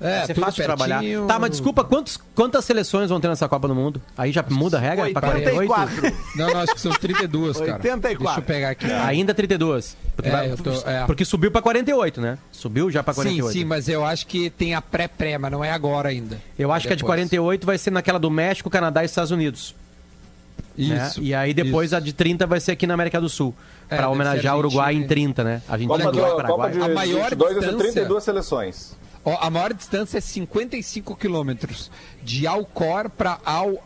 É, 0.00 0.24
ser 0.26 0.34
tudo 0.34 0.44
fácil 0.46 0.64
trabalhar. 0.64 1.02
Tá, 1.28 1.38
mas 1.38 1.50
desculpa, 1.50 1.84
quantos, 1.84 2.18
quantas 2.34 2.64
seleções 2.64 3.10
vão 3.10 3.20
ter 3.20 3.28
nessa 3.28 3.46
Copa 3.48 3.68
do 3.68 3.74
Mundo? 3.74 4.00
Aí 4.16 4.32
já 4.32 4.42
muda 4.48 4.78
a 4.78 4.80
regra? 4.80 5.10
Pra 5.10 5.20
48? 5.20 5.70
84. 5.70 6.16
Não, 6.36 6.50
não, 6.54 6.60
acho 6.60 6.74
que 6.74 6.80
são 6.80 6.92
32, 6.92 7.58
cara. 7.58 7.72
84. 7.74 8.18
Deixa 8.24 8.40
eu 8.40 8.42
pegar 8.42 8.70
aqui. 8.70 8.86
Ainda 8.90 9.34
32. 9.34 9.96
Porque, 10.16 10.30
É, 10.30 10.56
tô- 10.56 10.88
é. 10.88 11.04
porque 11.06 11.24
subiu 11.24 11.50
pra 11.50 11.60
48, 11.60 12.20
né? 12.20 12.38
Subiu 12.50 12.90
já 12.90 13.02
pra 13.02 13.12
Sim, 13.12 13.20
48. 13.20 13.52
sim, 13.58 13.64
mas 13.64 13.88
eu 13.88 14.04
acho 14.04 14.26
que 14.26 14.48
tem 14.50 14.74
a 14.74 14.80
pré-pré, 14.80 15.36
mas 15.36 15.52
não 15.52 15.62
é 15.62 15.70
agora 15.70 16.08
ainda. 16.08 16.40
Eu 16.58 16.72
acho 16.72 16.86
que 16.86 16.92
a 16.92 16.96
de 16.96 17.02
Depois. 17.02 17.18
48 17.18 17.66
vai 17.66 17.76
ser 17.76 17.90
naquela 17.90 18.18
do 18.18 18.30
México, 18.30 18.70
Canadá 18.70 19.02
e 19.02 19.06
Estados 19.06 19.30
Unidos. 19.30 19.74
né? 20.78 21.06
Isso. 21.08 21.20
E 21.22 21.34
aí 21.34 21.52
depois 21.52 21.88
isso. 21.90 21.96
a 21.96 22.00
de 22.00 22.12
30 22.14 22.46
vai 22.46 22.58
ser 22.60 22.72
aqui 22.72 22.86
na 22.86 22.94
América 22.94 23.20
do 23.20 23.28
Sul. 23.28 23.54
É, 23.84 23.96
pra 23.96 23.98
deve 23.98 24.08
homenagear 24.12 24.54
o 24.56 24.58
Uruguai 24.60 24.94
em 24.94 25.02
Argentina. 25.02 25.08
30, 25.08 25.44
né? 25.44 25.62
Argentina, 25.68 25.98
Copa, 25.98 26.08
Uruguai, 26.08 26.30
do, 26.30 26.36
Copa 26.36 26.46
Paraguai. 26.62 26.70
de 26.72 26.78
A 26.78 26.94
maior 26.94 27.30
22 27.30 27.38
vai 27.38 27.60
ser 27.62 27.66
distância- 27.70 27.92
32 27.92 28.24
seleções. 28.24 28.96
Ó, 29.24 29.36
a 29.40 29.50
maior 29.50 29.72
distância 29.74 30.18
é 30.18 30.20
55 30.20 31.14
quilômetros. 31.16 31.90
De 32.22 32.46
Alcor 32.46 33.10
para 33.10 33.38
Al 33.44 33.82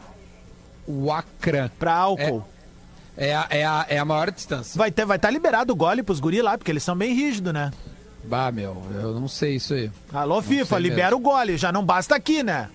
Huacran. 0.88 1.70
Pra 1.79 1.94
álcool. 1.94 2.44
É 3.16 3.35
a, 3.35 3.47
é, 3.51 3.64
a, 3.64 3.87
é 3.88 3.99
a 3.99 4.05
maior 4.05 4.31
distância. 4.31 4.77
Vai 4.77 4.88
estar 4.88 5.05
vai 5.05 5.18
tá 5.18 5.31
liberado 5.31 5.73
o 5.73 5.77
gole 5.77 6.03
pros 6.03 6.18
guri 6.18 6.42
lá, 6.42 6.59
porque 6.59 6.70
eles 6.70 6.83
são 6.83 6.97
bem 6.97 7.14
rígidos, 7.14 7.53
né? 7.53 7.73
Bah, 8.25 8.51
meu, 8.51 8.83
eu 8.94 9.20
não 9.20 9.29
sei 9.29 9.57
isso 9.57 9.75
aí. 9.75 9.90
Alô, 10.12 10.40
FIFA, 10.42 10.77
sei 10.77 10.79
libera 10.79 11.14
o 11.14 11.20
gole. 11.20 11.57
Já 11.57 11.70
não 11.70 11.85
basta 11.85 12.16
aqui, 12.16 12.42
né? 12.42 12.70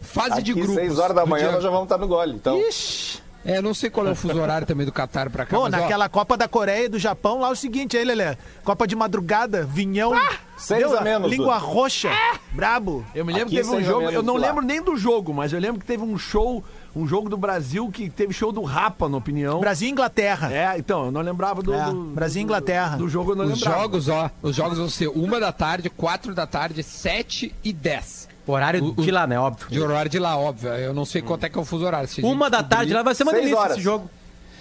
Fase 0.00 0.42
de 0.42 0.52
Aqui, 0.52 0.60
grupos. 0.60 0.76
6 0.76 0.98
horas 0.98 1.14
da 1.14 1.26
manhã, 1.26 1.44
dia- 1.44 1.52
nós 1.52 1.62
já 1.62 1.70
vamos 1.70 1.84
estar 1.84 1.98
no 1.98 2.08
gole. 2.08 2.34
Então, 2.34 2.58
Ixi. 2.58 3.20
É, 3.46 3.58
eu 3.58 3.62
não 3.62 3.72
sei 3.72 3.88
qual 3.88 4.06
é 4.08 4.10
o 4.10 4.14
fuso 4.16 4.40
horário 4.40 4.66
também 4.66 4.84
do 4.84 4.92
Qatar 4.92 5.30
pra 5.30 5.46
cá. 5.46 5.56
Pô, 5.56 5.62
mas, 5.62 5.74
ó, 5.74 5.76
naquela 5.78 6.08
Copa 6.08 6.36
da 6.36 6.48
Coreia 6.48 6.86
e 6.86 6.88
do 6.88 6.98
Japão, 6.98 7.38
lá 7.40 7.48
é 7.48 7.52
o 7.52 7.54
seguinte 7.56 7.96
aí, 7.96 8.04
Lelê. 8.04 8.36
Copa 8.64 8.86
de 8.88 8.96
madrugada, 8.96 9.64
vinhão. 9.64 10.12
seis 10.56 10.80
Deus, 10.80 10.94
a 10.94 11.00
menos, 11.00 11.30
Língua 11.30 11.56
roxa. 11.56 12.10
Brabo. 12.52 13.04
Eu 13.14 13.24
me 13.24 13.32
lembro 13.32 13.46
Aqui 13.48 13.56
que 13.56 13.62
teve 13.62 13.68
um 13.68 13.76
seis 13.76 13.86
jogo, 13.86 14.00
menos 14.00 14.14
eu 14.14 14.22
não 14.24 14.34
lá. 14.36 14.46
lembro 14.48 14.64
nem 14.64 14.82
do 14.82 14.96
jogo, 14.96 15.32
mas 15.32 15.52
eu 15.52 15.60
lembro 15.60 15.78
que 15.80 15.86
teve 15.86 16.02
um 16.02 16.18
show, 16.18 16.64
um 16.94 17.06
jogo 17.06 17.28
do 17.28 17.36
Brasil 17.36 17.88
que 17.90 18.10
teve 18.10 18.32
show 18.32 18.50
do 18.50 18.62
Rapa, 18.62 19.08
na 19.08 19.16
opinião. 19.18 19.60
Brasil 19.60 19.88
e 19.88 19.92
Inglaterra. 19.92 20.52
É, 20.52 20.76
então, 20.76 21.04
eu 21.06 21.10
não 21.12 21.20
lembrava 21.20 21.62
do. 21.62 21.72
É, 21.72 21.84
do- 21.84 22.04
Brasil 22.14 22.40
e 22.40 22.44
do- 22.44 22.46
Inglaterra. 22.48 22.96
Do 22.96 23.08
jogo 23.08 23.30
eu 23.32 23.36
não 23.36 23.44
Os 23.44 23.52
lembrava. 23.52 23.80
jogos, 23.82 24.08
ó, 24.08 24.28
os 24.42 24.56
jogos 24.56 24.78
vão 24.78 24.88
ser 24.88 25.06
uma 25.08 25.38
da 25.38 25.52
tarde, 25.52 25.88
quatro 25.88 26.34
da 26.34 26.46
tarde, 26.48 26.82
sete 26.82 27.54
e 27.62 27.72
dez. 27.72 28.26
Horário 28.46 28.84
O- 28.96 29.02
de 29.02 29.10
lá, 29.10 29.26
né? 29.26 29.38
Óbvio. 29.38 29.66
De 29.68 29.80
horário 29.80 30.10
de 30.10 30.18
lá, 30.18 30.36
óbvio. 30.38 30.70
Eu 30.70 30.94
não 30.94 31.04
sei 31.04 31.20
quanto 31.22 31.44
é 31.44 31.48
que 31.48 31.58
é 31.58 31.60
o 31.60 31.64
fuso 31.64 31.84
horário. 31.84 32.08
Uma 32.22 32.48
da 32.48 32.62
tarde 32.62 32.92
lá 32.94 33.02
vai 33.02 33.14
ser 33.14 33.24
uma 33.24 33.32
Seis 33.32 33.42
delícia 33.44 33.60
horas. 33.62 33.72
esse 33.76 33.82
jogo. 33.82 34.10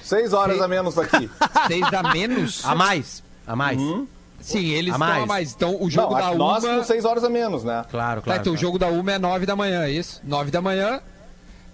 6 0.02 0.34
horas 0.34 0.52
Seis- 0.54 0.62
a 0.64 0.68
menos 0.68 0.98
aqui. 0.98 1.30
Seis 1.68 1.94
a 1.94 2.04
menos? 2.14 2.66
A 2.66 2.76
mais. 2.76 3.24
A 3.48 3.56
mais. 3.56 3.80
Sim, 4.40 4.66
eles 4.70 4.94
A 4.94 4.96
estão 4.96 5.08
mais. 5.08 5.24
a 5.24 5.26
mais. 5.26 5.54
Então 5.54 5.78
o 5.82 5.90
jogo 5.90 6.14
Não, 6.14 6.20
da 6.20 6.28
aqui 6.30 6.38
nós 6.38 6.64
uma... 6.64 6.76
com 6.78 6.84
6 6.84 7.06
horas 7.06 7.24
a 7.24 7.30
menos, 7.30 7.64
né? 7.64 7.84
Claro, 7.90 8.22
Tá, 8.22 8.26
claro. 8.26 8.42
então 8.42 8.54
o 8.54 8.56
claro. 8.56 8.62
jogo 8.68 8.78
da 8.80 8.88
uma 8.88 9.12
é 9.14 9.18
nove 9.20 9.46
da 9.46 9.56
manhã, 9.56 9.84
é 9.84 9.92
isso? 9.92 10.22
Nove 10.24 10.52
da 10.52 10.62
manhã 10.62 11.00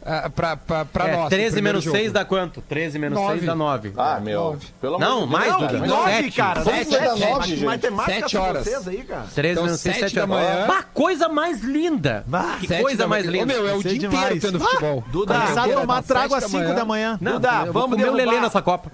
ah, 0.05 0.29
pra, 0.29 0.57
pra, 0.57 0.85
pra 0.85 1.07
É, 1.07 1.15
nós. 1.15 1.25
o 1.27 1.29
13 1.29 1.53
primeiro 1.53 1.75
menos 1.77 1.83
jogo. 1.83 1.97
6 1.97 2.11
dá 2.11 2.25
quanto? 2.25 2.61
13 2.61 2.97
menos 2.99 3.19
Nove. 3.19 3.33
6 3.33 3.45
dá 3.45 3.55
9. 3.55 3.93
Ah, 3.97 4.19
meu. 4.19 4.57
Pelo 4.79 4.97
Não, 4.99 5.25
mais, 5.27 5.53
Duda. 5.55 5.67
que 5.67 5.73
Não, 5.75 5.87
nove, 5.87 6.11
sete. 6.11 6.31
cara. 6.37 6.61
Vamos 6.61 6.79
Sete, 6.87 6.91
dar 6.91 7.09
sete. 7.17 7.29
nove, 7.29 7.47
gente. 7.47 7.63
Matemática 7.65 8.13
Sete 8.19 8.37
com 8.37 8.43
horas. 8.43 8.63
vocês 8.63 8.87
aí, 8.87 9.03
cara. 9.03 9.25
13 9.35 9.51
Então, 9.53 9.63
menos 9.65 9.81
6, 9.81 9.95
sete 9.95 10.03
7 10.05 10.15
da 10.15 10.27
manhã. 10.27 10.65
Bah, 10.67 10.83
coisa 10.93 11.29
mais 11.29 11.61
linda. 11.61 12.23
Bah, 12.27 12.57
que 12.59 12.67
coisa 12.81 13.07
mais 13.07 13.25
linda. 13.25 13.43
Ô, 13.43 13.47
meu, 13.47 13.67
é 13.69 13.73
o 13.75 13.81
dia 13.83 13.97
demais. 13.99 14.35
inteiro 14.35 14.39
tendo 14.41 14.59
futebol. 14.59 15.03
Duda, 15.11 15.33
Começar 15.35 15.63
a 15.65 15.69
tomar 15.69 16.03
trago 16.03 16.35
às 16.35 16.43
sete 16.43 16.53
da 16.53 16.65
5 16.65 16.75
da 16.75 16.85
manhã. 16.85 17.17
Não, 17.21 17.33
Duda, 17.33 17.65
vamos 17.71 17.91
comer 17.91 17.93
o 17.93 17.97
derrubar. 18.13 18.25
Lelê 18.25 18.39
nessa 18.41 18.61
Copa. 18.61 18.91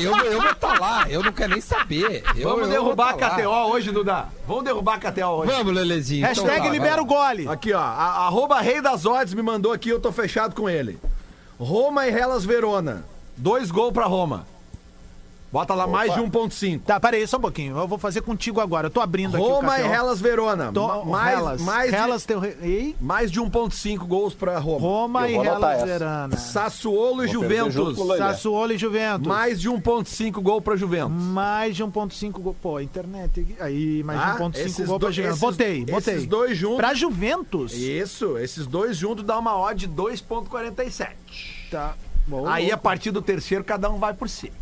Eu, 0.00 0.16
eu 0.16 0.40
vou 0.40 0.50
estar 0.50 0.78
lá, 0.80 1.06
eu 1.08 1.22
não 1.22 1.32
quero 1.32 1.52
nem 1.52 1.60
saber. 1.60 2.22
Vamos 2.42 2.68
derrubar 2.68 3.10
a 3.10 3.12
tá. 3.14 3.30
KTO 3.30 3.48
hoje, 3.70 3.90
Duda. 3.90 4.26
Vamos 4.46 4.64
derrubar 4.64 4.94
a 4.96 4.98
KTO 4.98 5.26
hoje. 5.26 5.52
Vamos, 5.52 5.74
Lelezinho. 5.74 6.26
Hashtag 6.26 6.50
então 6.52 6.64
tá, 6.66 6.70
libera 6.72 7.00
o 7.00 7.04
gole. 7.04 7.48
Aqui, 7.48 7.72
ó, 7.72 7.80
arroba 7.80 8.60
Rei 8.60 8.80
das 8.80 9.06
Odds 9.06 9.32
me 9.34 9.42
mandou 9.42 9.72
aqui, 9.72 9.88
eu 9.90 10.00
tô 10.00 10.10
fechado 10.10 10.49
com 10.54 10.68
ele. 10.68 10.98
Roma 11.58 12.06
e 12.06 12.10
Hellas 12.10 12.44
Verona. 12.44 13.04
Dois 13.36 13.70
gols 13.70 13.92
pra 13.92 14.06
Roma. 14.06 14.46
Bota 15.52 15.74
lá 15.74 15.84
mais 15.84 16.14
de 16.14 16.20
1.5. 16.20 16.80
Tá, 16.82 17.00
peraí, 17.00 17.26
só 17.26 17.36
um 17.36 17.40
pouquinho. 17.40 17.76
Eu 17.76 17.88
vou 17.88 17.98
fazer 17.98 18.20
contigo 18.20 18.60
agora. 18.60 18.86
Eu 18.86 18.90
tô 18.90 19.00
abrindo 19.00 19.36
aqui 19.36 19.44
o 19.44 19.48
Roma 19.48 19.80
e. 19.80 19.82
Hellas 19.84 20.20
Verona. 20.20 20.70
Tô, 20.72 20.86
Ma- 20.86 21.04
mais, 21.04 21.38
Hellas. 21.38 21.60
mais, 21.62 21.90
de- 21.90 21.96
Hellas 21.96 22.24
tem 22.24 22.36
o... 22.36 22.40
re- 22.40 22.56
Ei, 22.62 22.96
mais 23.00 23.32
de 23.32 23.40
1.5 23.40 23.98
gols 24.06 24.32
pra 24.32 24.58
Roma. 24.60 24.78
Roma 24.80 25.28
e 25.28 25.34
Hellas 25.34 25.76
essa. 25.78 25.86
Verana. 25.86 26.36
Sassuolo 26.36 27.24
e 27.24 27.26
Vou 27.26 27.42
Juventus. 27.42 27.96
Sassuolo 28.16 28.72
e 28.72 28.78
Juventus. 28.78 29.26
Mais 29.26 29.60
de 29.60 29.68
1.5 29.68 30.40
gol 30.40 30.60
pra 30.62 30.76
Juventus. 30.76 31.10
Mais 31.20 31.74
de 31.74 31.82
1.5 31.84 32.30
gol. 32.40 32.56
Pô, 32.62 32.78
internet 32.78 33.40
aqui. 33.40 33.56
Aí, 33.58 34.02
mais 34.04 34.20
Ah, 34.20 34.32
de 34.34 34.38
1.5 34.38 34.56
esses 34.66 34.86
gol 34.86 34.98
pra 35.00 35.06
dois- 35.08 35.14
Juventus. 35.16 35.36
esses- 35.42 35.50
Botei, 35.56 35.80
botei. 35.84 36.14
Esses 36.14 36.26
dois 36.26 36.56
juntos. 36.56 36.76
Pra 36.76 36.94
Juventus? 36.94 37.72
Isso, 37.72 38.38
esses 38.38 38.68
dois 38.68 38.96
juntos 38.96 39.24
dá 39.24 39.36
uma 39.36 39.58
odd 39.58 39.80
de 39.80 39.88
2.47. 39.92 41.08
Tá. 41.72 41.94
Bom, 42.26 42.46
Aí 42.46 42.68
bom. 42.68 42.74
a 42.74 42.76
partir 42.76 43.10
do 43.10 43.20
terceiro, 43.20 43.64
cada 43.64 43.90
um 43.90 43.98
vai 43.98 44.14
por 44.14 44.28
si. 44.28 44.52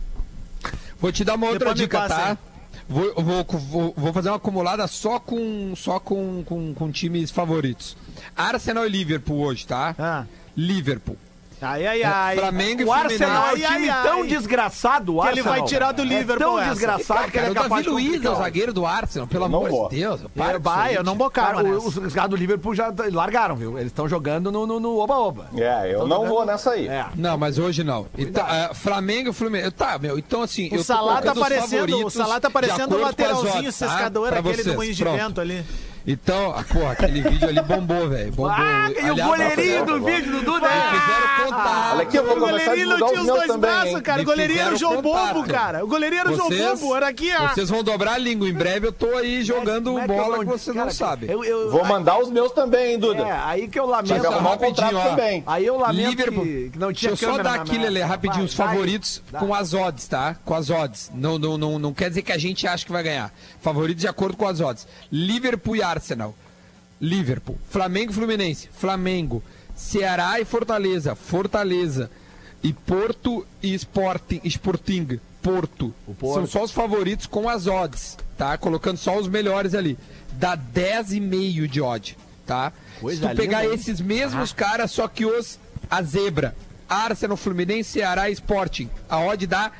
Vou 1.00 1.12
te 1.12 1.24
dar 1.24 1.34
uma 1.34 1.46
outra 1.46 1.74
Depois 1.74 1.78
dica, 1.78 1.98
passa 2.00 2.37
tá? 2.37 2.38
vou, 2.88 3.14
vou, 3.14 3.94
vou 3.96 4.12
fazer 4.12 4.30
uma 4.30 4.37
acumulada 4.37 4.87
só 4.87 5.18
com 5.18 5.74
só 5.76 6.00
com, 6.00 6.42
com, 6.44 6.74
com 6.74 6.90
times 6.90 7.30
favoritos. 7.30 7.96
Arsenal 8.37 8.87
e 8.87 8.88
Liverpool 8.88 9.40
hoje, 9.40 9.66
tá? 9.66 9.94
Ah. 9.98 10.26
Liverpool. 10.56 11.16
Ai, 11.61 11.87
ai, 11.87 12.03
ai. 12.03 12.37
Flamengo 12.37 12.83
e 12.83 12.85
O 12.85 12.92
Arsenal 12.92 13.31
é 13.31 13.38
um 13.38 13.42
Ai, 13.57 13.64
ai, 13.64 13.75
time 13.77 13.88
ai. 13.90 14.03
tão 14.03 14.27
desgraçado, 14.27 15.16
o 15.16 15.21
Que 15.23 15.29
ele 15.29 15.40
Arsenal. 15.40 15.59
vai 15.59 15.68
tirar 15.68 15.92
do 15.92 16.03
É 16.03 16.05
Liverpool 16.05 16.38
tão 16.47 16.59
essa. 16.59 16.71
desgraçado 16.71 17.31
que 17.31 17.38
ele 17.38 17.47
Cara, 17.47 17.51
é 17.51 17.55
capaz 17.55 17.71
Davi 17.71 17.83
de 17.83 17.88
Luiz 17.90 18.25
é 18.25 18.31
o 18.31 18.35
zagueiro 18.37 18.73
do 18.73 18.87
Arsenal, 18.87 19.27
pelo 19.29 19.44
amor 19.44 19.68
vou. 19.71 19.88
de 19.88 19.97
Deus. 19.97 20.21
É, 20.37 20.59
vai, 20.59 20.97
eu 20.97 21.03
não 21.03 21.16
bocava 21.16 21.62
Cara, 21.62 21.68
os, 21.68 22.12
caras 22.14 22.31
do 22.31 22.37
Liverpool 22.37 22.75
já 22.75 22.92
largaram, 23.12 23.57
viu? 23.57 23.77
Eles 23.79 23.88
estão 23.90 24.09
jogando 24.09 24.51
no 24.53 24.99
oba-oba. 24.99 25.49
É, 25.57 25.92
eu 25.92 26.07
não 26.07 26.27
vou 26.27 26.44
nessa 26.47 26.71
aí. 26.71 26.87
É. 26.88 27.07
Não, 27.14 27.37
mas 27.37 27.59
hoje 27.59 27.83
não. 27.83 28.07
Então, 28.16 28.47
é, 28.47 28.73
Flamengo 28.75 29.31
e 29.31 29.33
Fluminense. 29.33 29.71
Tá, 29.73 29.99
meu, 29.99 30.18
então 30.18 30.42
assim. 30.42 30.68
O 30.75 30.83
Salah 30.83 31.21
tá 31.21 31.33
colocando 31.33 31.37
os 31.42 31.49
parecendo, 31.71 32.07
o 32.07 32.11
Salah 32.11 32.40
tá 32.40 32.49
de 32.49 32.55
parecendo 32.55 32.97
o 32.97 33.01
lateralzinho 33.01 33.59
odds, 33.59 33.79
tá? 33.79 34.07
aquele 34.07 34.62
do 34.62 34.75
moinho 34.75 34.94
de 34.94 35.05
vento 35.05 35.40
ali. 35.40 35.64
Então, 36.06 36.54
ah, 36.56 36.64
porra, 36.64 36.92
aquele 36.92 37.20
vídeo 37.22 37.48
ali 37.48 37.61
bombou, 37.61 38.08
velho. 38.08 38.30
Bombou. 38.32 38.50
Ah, 38.50 38.90
e 38.90 39.11
o 39.11 39.14
goleirinho 39.16 39.84
do 39.87 40.04
vídeo 40.04 40.32
do 40.32 40.42
Duda. 40.42 40.68
fizeram 40.68 41.44
contato. 41.44 41.92
Olha 41.92 42.02
aqui, 42.02 42.16
eu 42.16 42.24
vou 42.24 42.37
O 42.37 42.40
goleirinho 42.40 42.88
não 42.88 42.96
tinha 43.08 43.20
os 43.20 43.26
dois 43.26 43.46
também, 43.46 43.58
braços, 43.61 43.94
hein? 43.94 44.00
cara. 44.00 44.22
O 44.22 44.24
goleirinho 44.24 44.61
era 44.61 44.74
o 44.74 44.78
João 44.78 45.02
contato. 45.02 45.34
Bobo, 45.34 45.48
cara. 45.48 45.84
O 45.84 45.88
goleirinho 45.88 46.20
era 46.20 46.30
o 46.32 46.37
João 46.37 46.48
Vocês- 46.48 46.80
Bobo, 46.80 46.96
era 46.96 47.08
aqui, 47.08 47.30
ó. 47.34 47.48
Vocês 47.48 47.68
vão 47.68 47.82
dobrar 47.84 48.12
a 48.14 48.18
língua. 48.18 48.48
Em 48.48 48.52
breve 48.54 48.87
eu 48.87 48.92
tô 48.92 49.16
aí 49.16 49.42
jogando 49.44 49.98
é 49.98 50.02
que 50.02 50.08
bola 50.08 50.37
não- 50.37 50.38
que 50.40 50.44
vocês 50.46 50.74
cara, 50.74 50.87
não 50.87 50.94
sabem. 50.94 51.30
Eu, 51.30 51.44
eu, 51.44 51.70
Vou 51.70 51.84
mandar 51.84 52.18
os 52.20 52.30
meus 52.30 52.52
também, 52.52 52.92
hein, 52.92 52.98
Duda? 52.98 53.22
É, 53.22 53.32
aí 53.44 53.68
que 53.68 53.78
eu 53.78 53.84
lamento. 53.87 54.06
Tinha 54.06 54.20
que 54.20 54.26
arrumar 54.26 54.50
um 54.50 54.52
rapidinho, 54.52 54.74
contrato 54.88 54.96
ó. 55.06 55.11
também. 55.11 55.44
Aí 55.46 55.66
eu 55.66 55.76
lamento 55.78 56.08
Liverpool. 56.11 56.44
que, 56.44 56.70
que 56.72 56.78
não 56.78 56.92
tinha 56.92 57.11
Deixa 57.11 57.26
eu 57.26 57.37
só 57.37 57.42
dar 57.42 57.54
aqui, 57.56 57.76
Lelê, 57.76 58.02
rapidinho, 58.02 58.44
os 58.44 58.54
favoritos 58.54 59.22
com 59.38 59.54
as 59.54 59.74
odds, 59.74 60.08
tá? 60.08 60.37
Com 60.44 60.54
as 60.54 60.70
odds. 60.70 61.11
Não, 61.14 61.38
não, 61.38 61.58
não, 61.58 61.78
não 61.78 61.92
quer 61.92 62.08
dizer 62.08 62.22
que 62.22 62.32
a 62.32 62.38
gente 62.38 62.66
acha 62.66 62.84
que 62.87 62.92
vai 62.92 63.02
ganhar. 63.02 63.30
Favoritos 63.61 64.00
de 64.00 64.08
acordo 64.08 64.37
com 64.37 64.46
as 64.46 64.61
odds. 64.61 64.87
Liverpool 65.12 65.76
e 65.76 65.82
Arsenal. 65.90 66.35
Liverpool. 67.01 67.59
Flamengo 67.68 68.11
e 68.11 68.14
Fluminense. 68.14 68.68
Flamengo. 68.72 69.42
Ceará 69.77 70.40
e 70.40 70.44
Fortaleza. 70.44 71.14
Fortaleza. 71.14 72.11
E 72.62 72.72
Porto 72.72 73.46
e 73.62 73.74
Sporting. 73.74 74.40
Sporting. 74.44 75.20
Porto. 75.40 75.94
Porto. 76.18 76.35
São 76.35 76.46
só 76.46 76.64
os 76.64 76.72
favoritos 76.72 77.27
com 77.27 77.48
as 77.48 77.66
odds, 77.66 78.18
tá? 78.37 78.59
Colocando 78.59 78.96
só 78.96 79.18
os 79.18 79.29
melhores 79.29 79.74
ali. 79.74 79.96
Dá 80.33 80.57
10,5 80.57 81.68
de 81.68 81.81
odd, 81.81 82.18
tá? 82.44 82.72
Coisa 83.01 83.29
Se 83.29 83.35
tu 83.35 83.37
pegar 83.37 83.62
linda, 83.62 83.74
esses 83.74 84.01
mesmos 84.01 84.53
caras, 84.53 84.90
só 84.90 85.07
que 85.07 85.24
os 85.24 85.59
a 85.88 86.03
zebra. 86.03 86.57
Arsenal, 86.88 87.37
Fluminense, 87.37 87.90
Ceará 87.90 88.31
e 88.31 88.33
Sporting. 88.33 88.90
A 89.09 89.20
odd 89.20 89.46
dá 89.46 89.70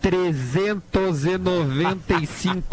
395. 0.00 2.66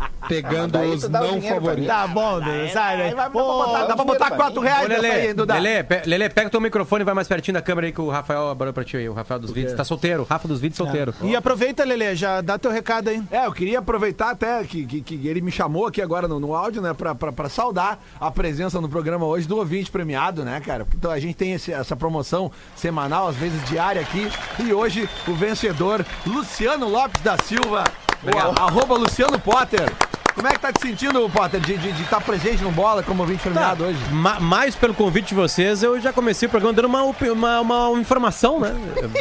Pegando 0.28 0.78
os 0.80 1.08
não 1.08 1.40
favoritos. 1.42 1.86
Tá 1.86 2.06
bom, 2.06 2.40
Duda, 2.40 2.68
sai 2.72 2.96
daí. 2.98 3.06
Aí 3.08 3.14
vai- 3.14 3.24
dá 3.26 3.30
pra 3.30 3.42
botar, 3.42 3.84
dá 3.86 3.96
pra 3.96 4.04
botar 4.04 4.30
4 4.32 4.60
reais 4.60 4.88
nessa 4.88 5.06
aí, 5.06 5.34
Duda. 5.34 5.54
Lelê, 5.54 5.82
pe- 5.82 6.02
Lelê, 6.06 6.28
pega 6.28 6.48
o 6.48 6.50
teu 6.50 6.60
microfone 6.60 7.02
e 7.02 7.04
vai 7.04 7.14
mais 7.14 7.28
pertinho 7.28 7.54
da 7.54 7.62
câmera 7.62 7.86
aí 7.86 7.92
que 7.92 8.00
o 8.00 8.08
Rafael 8.10 8.48
abriu 8.50 8.72
pra 8.72 8.84
ti 8.84 8.96
aí, 8.96 9.08
o 9.08 9.12
Rafael 9.12 9.40
dos 9.40 9.50
Vídeos. 9.50 9.74
Tá 9.74 9.84
solteiro, 9.84 10.26
Rafa 10.28 10.46
dos 10.48 10.60
Vídeos 10.60 10.76
solteiro. 10.78 11.14
E 11.22 11.34
aproveita, 11.36 11.84
Lelê, 11.84 12.14
já 12.16 12.40
dá 12.40 12.58
teu 12.58 12.70
recado 12.70 13.08
aí. 13.08 13.22
É, 13.30 13.46
eu 13.46 13.52
queria 13.52 13.78
aproveitar 13.78 14.30
até 14.30 14.62
que, 14.64 14.84
que, 14.86 15.00
que 15.00 15.28
ele 15.28 15.40
me 15.40 15.50
chamou 15.52 15.86
aqui 15.86 16.00
agora 16.02 16.26
no, 16.28 16.38
no 16.40 16.54
áudio, 16.54 16.80
né, 16.82 16.92
pra, 16.94 17.14
pra, 17.14 17.32
pra 17.32 17.48
saudar 17.48 18.02
a 18.20 18.30
presença 18.30 18.80
no 18.80 18.88
programa 18.88 19.26
hoje 19.26 19.46
do 19.46 19.56
ouvinte 19.56 19.90
premiado, 19.90 20.44
né, 20.44 20.60
cara? 20.64 20.86
Então 20.94 21.10
a 21.10 21.18
gente 21.18 21.34
tem 21.34 21.52
esse- 21.52 21.72
essa 21.72 21.96
promoção 21.96 22.50
semanal, 22.74 23.28
às 23.28 23.36
vezes 23.36 23.62
diária 23.68 24.00
aqui, 24.00 24.30
e 24.60 24.72
hoje 24.72 25.08
o 25.26 25.34
vencedor, 25.34 26.04
Luciano 26.26 26.88
Lopes 26.88 27.22
da 27.22 27.36
Silva, 27.38 27.84
arroba 28.24 28.96
Luciano 28.96 29.38
Potter. 29.38 29.90
Como 30.36 30.46
é 30.48 30.50
que 30.52 30.58
tá 30.60 30.70
te 30.70 30.82
sentindo, 30.82 31.28
Potter, 31.30 31.58
de 31.58 31.72
estar 31.72 31.88
estar 32.02 32.20
presente 32.20 32.62
no 32.62 32.70
Bola 32.70 33.02
como 33.02 33.22
ouvinte 33.22 33.40
premiado 33.42 33.84
hoje? 33.84 33.98
Ma- 34.12 34.38
mais 34.38 34.76
pelo 34.76 34.92
convite 34.92 35.28
de 35.28 35.34
vocês, 35.34 35.82
eu 35.82 35.98
já 35.98 36.12
comecei 36.12 36.46
o 36.46 36.50
programa 36.50 36.74
dando 36.74 36.84
uma, 36.84 37.02
uma, 37.32 37.60
uma 37.88 37.98
informação, 37.98 38.60
né? 38.60 38.74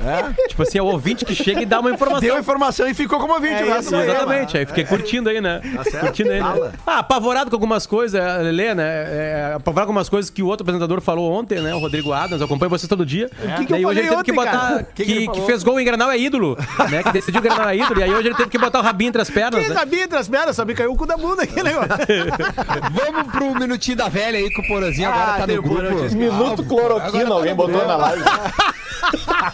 É? 0.04 0.48
Tipo 0.50 0.64
assim, 0.64 0.78
é 0.78 0.82
o 0.82 0.86
ouvinte 0.88 1.24
que 1.24 1.34
chega 1.34 1.62
e 1.62 1.66
dá 1.66 1.80
uma 1.80 1.90
informação. 1.92 2.20
Deu 2.20 2.38
informação 2.38 2.86
e 2.90 2.94
ficou 2.94 3.18
como 3.18 3.34
ouvinte. 3.34 3.54
É 3.54 3.64
o 3.64 3.68
resto 3.68 3.82
isso 3.84 3.92
não 3.94 4.00
aí, 4.00 4.10
é, 4.10 4.12
Exatamente, 4.12 4.58
aí 4.58 4.66
fiquei 4.66 4.84
curtindo 4.84 5.30
aí, 5.30 5.40
né? 5.40 5.62
certo. 5.90 6.00
curtindo 6.02 6.32
aí, 6.32 6.44
né? 6.44 6.72
Ah, 6.86 7.00
apavorado 7.00 7.50
com 7.50 7.56
algumas 7.56 7.88
coisas, 7.88 8.22
Lelê, 8.44 8.76
né? 8.76 8.84
É, 8.86 9.54
apavorado 9.56 9.88
com 9.88 9.92
algumas 9.94 10.10
coisas 10.10 10.30
que 10.30 10.44
o 10.44 10.48
outro 10.48 10.64
apresentador 10.64 11.00
falou 11.00 11.32
ontem, 11.32 11.62
né? 11.62 11.74
O 11.74 11.80
Rodrigo 11.80 12.12
Adams, 12.12 12.42
eu 12.42 12.46
acompanho 12.46 12.70
vocês 12.70 12.90
todo 12.90 13.06
dia. 13.06 13.30
O 13.42 13.56
que 13.60 13.66
que 13.68 13.72
Daí 13.72 13.86
hoje 13.86 14.00
ele 14.02 14.10
teve 14.10 14.22
que 14.24 14.32
ontem, 14.32 14.36
botar. 14.36 14.52
cara? 14.52 14.84
Que, 14.94 15.06
que 15.06 15.28
que 15.30 15.42
fez 15.46 15.64
gol 15.64 15.80
em 15.80 15.86
Granal 15.86 16.12
é 16.12 16.18
ídolo, 16.20 16.58
né? 16.90 17.02
Que 17.04 17.12
decidiu 17.14 17.42
Granal 17.42 17.70
é 17.70 17.78
ídolo. 17.78 18.02
E 18.02 18.04
aí 18.04 18.14
hoje 18.14 18.28
ele 18.28 18.36
teve 18.36 18.50
que 18.50 18.58
botar 18.58 18.80
o 18.80 18.84
rabinho 18.84 19.08
entre 19.10 19.22
as 19.22 19.30
pernas. 19.30 19.64
Que 19.64 19.70
Né? 19.70 19.76
sabia 19.76 20.04
entre 20.04 20.18
as 20.18 20.28
pernas, 20.28 20.56
sabia? 20.58 20.76
Caiu 20.76 20.92
o 20.92 21.05
cu 21.06 21.08
da 21.08 21.18
bunda 21.18 21.44
aqui, 21.44 21.62
né? 21.64 21.72
Vamos 22.92 23.32
pro 23.32 23.56
minutinho 23.56 23.98
da 23.98 24.10
velha 24.10 24.38
aí 24.40 24.50
que 24.50 24.62
o 24.62 24.68
Porazinho 24.68 25.10
Ah, 25.10 25.14
agora 25.14 25.38
tá 25.40 25.46
tem 25.48 25.56
no 25.58 25.62
grupo. 25.62 25.82
Porazinho. 25.96 26.34
Minuto 26.34 26.62
Ah, 26.62 26.68
cloroquina, 26.68 27.08
agora 27.08 27.28
tá 27.28 27.34
alguém 27.36 27.56
botou 27.56 27.88
na 27.88 27.96
live. 27.96 28.24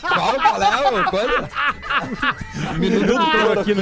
Qual, 0.01 0.33
qual 0.35 0.61
é 0.63 0.99
o 1.01 1.03
coisa? 1.11 1.49
Minuto 2.77 3.31
cloroquina. 3.31 3.81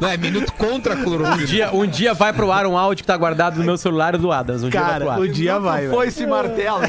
Não, 0.00 0.08
é 0.08 0.16
minuto 0.16 0.52
contra 0.54 0.96
cloroquina. 0.96 1.34
Um 1.42 1.44
dia, 1.44 1.70
um 1.74 1.86
dia 1.86 2.14
vai 2.14 2.32
pro 2.32 2.50
ar 2.50 2.66
um 2.66 2.76
áudio 2.76 3.02
que 3.02 3.06
tá 3.06 3.16
guardado 3.16 3.58
no 3.58 3.64
meu 3.64 3.76
celular 3.76 4.16
do 4.16 4.32
Adams. 4.32 4.62
Um 4.62 4.68
dia 4.70 4.80
vai 4.80 4.90
Cara, 4.90 5.04
pro 5.04 5.10
ar. 5.14 5.20
o 5.20 5.28
dia 5.28 5.58
vai, 5.58 5.88
Foi 5.88 6.08
esse 6.08 6.26
martelo. 6.26 6.80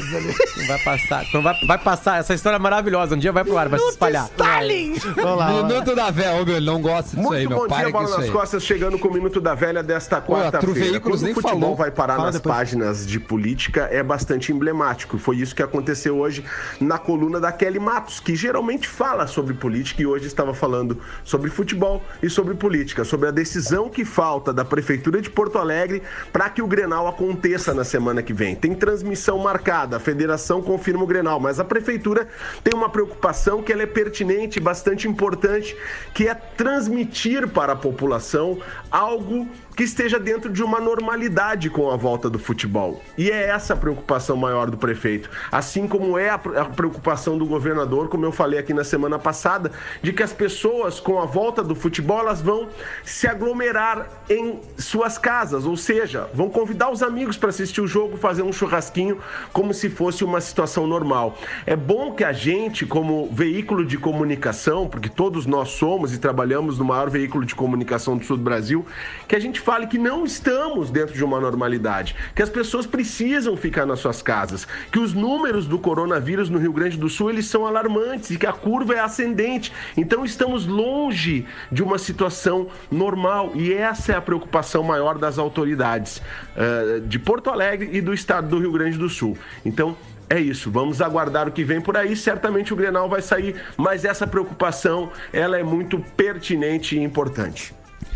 Vai 0.66 0.78
passar. 0.78 1.24
Quando 1.30 1.44
vai, 1.44 1.54
vai 1.66 1.78
passar. 1.78 2.20
Essa 2.20 2.34
história 2.34 2.56
é 2.56 2.58
maravilhosa. 2.58 3.14
Um 3.14 3.18
dia 3.18 3.32
vai 3.32 3.44
pro 3.44 3.58
ar, 3.58 3.68
vai 3.68 3.78
se 3.78 3.88
espalhar. 3.88 4.24
Stalin! 4.26 4.94
Vamos 4.94 5.16
lá, 5.16 5.46
vamos 5.46 5.62
lá. 5.62 5.68
Minuto 5.68 5.94
da 5.94 6.10
velha, 6.10 6.40
ô 6.40 6.44
meu, 6.44 6.56
ele 6.56 6.66
não 6.66 6.80
gosta 6.80 7.10
disso 7.10 7.16
Muito 7.22 7.34
aí, 7.34 7.46
meu. 7.46 7.58
bom 7.58 7.66
Para 7.68 7.84
dia, 7.84 7.92
com 7.92 8.02
isso 8.04 8.20
aí. 8.20 8.30
Costas, 8.30 8.53
chegando 8.60 8.98
com 8.98 9.08
o 9.08 9.12
Minuto 9.12 9.40
da 9.40 9.54
Velha 9.54 9.82
desta 9.82 10.20
quarta-feira. 10.20 11.00
Quando 11.00 11.14
o 11.14 11.34
futebol 11.34 11.60
falou. 11.60 11.76
vai 11.76 11.90
parar 11.90 12.16
Fala 12.16 12.26
nas 12.26 12.36
depois. 12.36 12.54
páginas 12.54 13.06
de 13.06 13.18
política, 13.18 13.88
é 13.90 14.02
bastante 14.02 14.52
emblemático. 14.52 15.18
Foi 15.18 15.36
isso 15.36 15.54
que 15.54 15.62
aconteceu 15.62 16.18
hoje 16.18 16.44
na 16.80 16.98
coluna 16.98 17.40
da 17.40 17.52
Kelly 17.52 17.78
Matos, 17.78 18.20
que 18.20 18.34
geralmente 18.36 18.88
fala 18.88 19.26
sobre 19.26 19.54
política 19.54 20.02
e 20.02 20.06
hoje 20.06 20.26
estava 20.26 20.52
falando 20.54 21.00
sobre 21.24 21.50
futebol 21.50 22.02
e 22.22 22.28
sobre 22.28 22.54
política, 22.54 23.04
sobre 23.04 23.28
a 23.28 23.30
decisão 23.30 23.88
que 23.88 24.04
falta 24.04 24.52
da 24.52 24.64
Prefeitura 24.64 25.20
de 25.20 25.30
Porto 25.30 25.58
Alegre 25.58 26.02
para 26.32 26.48
que 26.50 26.62
o 26.62 26.66
Grenal 26.66 27.06
aconteça 27.06 27.72
na 27.72 27.84
semana 27.84 28.22
que 28.22 28.32
vem. 28.32 28.54
Tem 28.54 28.74
transmissão 28.74 29.38
marcada, 29.38 29.96
a 29.96 30.00
federação 30.00 30.62
confirma 30.62 31.04
o 31.04 31.06
Grenal, 31.06 31.40
mas 31.40 31.58
a 31.60 31.64
Prefeitura 31.64 32.28
tem 32.62 32.74
uma 32.74 32.88
preocupação 32.88 33.62
que 33.62 33.72
ela 33.72 33.82
é 33.82 33.86
pertinente 33.86 34.60
bastante 34.60 35.08
importante, 35.08 35.76
que 36.12 36.28
é 36.28 36.34
transmitir 36.34 37.48
para 37.48 37.72
a 37.72 37.76
população 37.76 38.43
algo 38.90 39.46
que 39.76 39.82
esteja 39.82 40.18
dentro 40.18 40.52
de 40.52 40.62
uma 40.62 40.80
normalidade 40.80 41.68
com 41.68 41.90
a 41.90 41.96
volta 41.96 42.30
do 42.30 42.38
futebol. 42.38 43.02
E 43.18 43.30
é 43.30 43.48
essa 43.48 43.74
a 43.74 43.76
preocupação 43.76 44.36
maior 44.36 44.70
do 44.70 44.76
prefeito. 44.76 45.28
Assim 45.50 45.88
como 45.88 46.16
é 46.18 46.30
a 46.30 46.38
pre- 46.38 46.58
a 46.58 46.64
preocupação 46.64 47.36
do 47.36 47.46
governador, 47.46 48.08
como 48.08 48.24
eu 48.24 48.32
falei 48.32 48.58
aqui 48.58 48.72
na 48.72 48.84
semana 48.84 49.18
passada, 49.18 49.72
de 50.02 50.12
que 50.12 50.22
as 50.22 50.32
pessoas 50.32 51.00
com 51.00 51.20
a 51.20 51.26
volta 51.26 51.62
do 51.62 51.74
futebol 51.74 52.20
elas 52.20 52.40
vão 52.40 52.68
se 53.04 53.26
aglomerar 53.26 54.08
em 54.30 54.60
suas 54.78 55.18
casas, 55.18 55.64
ou 55.64 55.76
seja, 55.76 56.28
vão 56.32 56.48
convidar 56.48 56.90
os 56.90 57.02
amigos 57.02 57.36
para 57.36 57.48
assistir 57.48 57.80
o 57.80 57.86
jogo, 57.86 58.16
fazer 58.16 58.42
um 58.42 58.52
churrasquinho, 58.52 59.18
como 59.52 59.74
se 59.74 59.90
fosse 59.90 60.24
uma 60.24 60.40
situação 60.40 60.86
normal. 60.86 61.36
É 61.66 61.74
bom 61.74 62.12
que 62.12 62.22
a 62.22 62.32
gente, 62.32 62.86
como 62.86 63.28
veículo 63.32 63.84
de 63.84 63.98
comunicação, 63.98 64.86
porque 64.86 65.08
todos 65.08 65.46
nós 65.46 65.70
somos 65.70 66.14
e 66.14 66.18
trabalhamos 66.18 66.78
no 66.78 66.84
maior 66.84 67.10
veículo 67.10 67.44
de 67.44 67.54
comunicação 67.54 68.16
do 68.16 68.24
sul 68.24 68.36
do 68.36 68.42
Brasil, 68.42 68.86
que 69.26 69.34
a 69.34 69.40
gente 69.40 69.60
fale 69.64 69.86
que 69.86 69.98
não 69.98 70.24
estamos 70.24 70.90
dentro 70.90 71.14
de 71.14 71.24
uma 71.24 71.40
normalidade, 71.40 72.14
que 72.34 72.42
as 72.42 72.50
pessoas 72.50 72.86
precisam 72.86 73.56
ficar 73.56 73.86
nas 73.86 73.98
suas 73.98 74.20
casas, 74.20 74.68
que 74.92 74.98
os 74.98 75.14
números 75.14 75.66
do 75.66 75.78
coronavírus 75.78 76.50
no 76.50 76.58
Rio 76.58 76.72
Grande 76.72 76.98
do 76.98 77.08
Sul 77.08 77.30
eles 77.30 77.46
são 77.46 77.66
alarmantes 77.66 78.30
e 78.30 78.36
que 78.36 78.46
a 78.46 78.52
curva 78.52 78.94
é 78.94 79.00
ascendente. 79.00 79.72
Então 79.96 80.24
estamos 80.24 80.66
longe 80.66 81.46
de 81.72 81.82
uma 81.82 81.98
situação 81.98 82.68
normal 82.90 83.52
e 83.54 83.72
essa 83.72 84.12
é 84.12 84.16
a 84.16 84.20
preocupação 84.20 84.82
maior 84.82 85.16
das 85.16 85.38
autoridades 85.38 86.20
eh, 86.54 87.00
de 87.06 87.18
Porto 87.18 87.48
Alegre 87.48 87.88
e 87.90 88.02
do 88.02 88.12
estado 88.12 88.48
do 88.48 88.58
Rio 88.58 88.72
Grande 88.72 88.98
do 88.98 89.08
Sul. 89.08 89.38
Então 89.64 89.96
é 90.28 90.38
isso. 90.38 90.70
Vamos 90.70 91.00
aguardar 91.00 91.48
o 91.48 91.52
que 91.52 91.64
vem 91.64 91.80
por 91.80 91.96
aí. 91.96 92.14
Certamente 92.14 92.72
o 92.72 92.76
Grenal 92.76 93.08
vai 93.08 93.22
sair, 93.22 93.56
mas 93.78 94.04
essa 94.04 94.26
preocupação 94.26 95.10
ela 95.32 95.58
é 95.58 95.62
muito 95.62 95.98
pertinente 96.16 96.96
e 96.96 97.02
importante. 97.02 97.74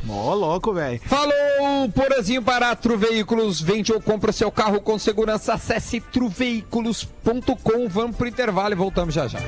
Ó, 0.09 0.35
louco, 0.35 0.73
velho. 0.73 1.01
Falou, 1.05 1.89
Porazinho 1.95 2.41
Barato 2.41 2.97
Veículos. 2.97 3.61
Vende 3.61 3.93
ou 3.93 4.01
compra 4.01 4.33
seu 4.33 4.51
carro 4.51 4.81
com 4.81 4.99
segurança. 4.99 5.55
Acesse 5.55 6.01
truveículos.com. 6.01 7.89
Vamos 7.89 8.17
pro 8.17 8.27
intervalo 8.27 8.73
e 8.73 8.77
voltamos 8.77 9.15
já 9.15 9.27
já. 9.29 9.39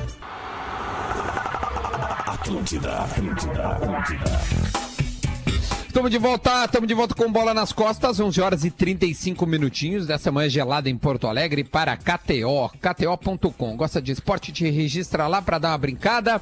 Estamos 5.90 6.09
de 6.09 6.18
volta, 6.18 6.66
estamos 6.66 6.87
de 6.87 6.94
volta 6.94 7.16
com 7.16 7.33
bola 7.33 7.53
nas 7.53 7.72
costas, 7.72 8.20
11 8.20 8.40
horas 8.40 8.64
e 8.64 8.70
35 8.70 9.44
minutinhos 9.44 10.07
dessa 10.07 10.31
manhã 10.31 10.48
gelada 10.48 10.88
em 10.88 10.96
Porto 10.96 11.26
Alegre 11.26 11.64
para 11.64 11.96
KTO, 11.96 12.70
kto.com. 12.81 13.76
Gosta 13.76 14.00
de 14.00 14.12
esporte? 14.12 14.53
Te 14.53 14.70
registra 14.70 15.26
lá 15.26 15.42
para 15.42 15.59
dar 15.59 15.70
uma 15.70 15.79
brincada. 15.79 16.40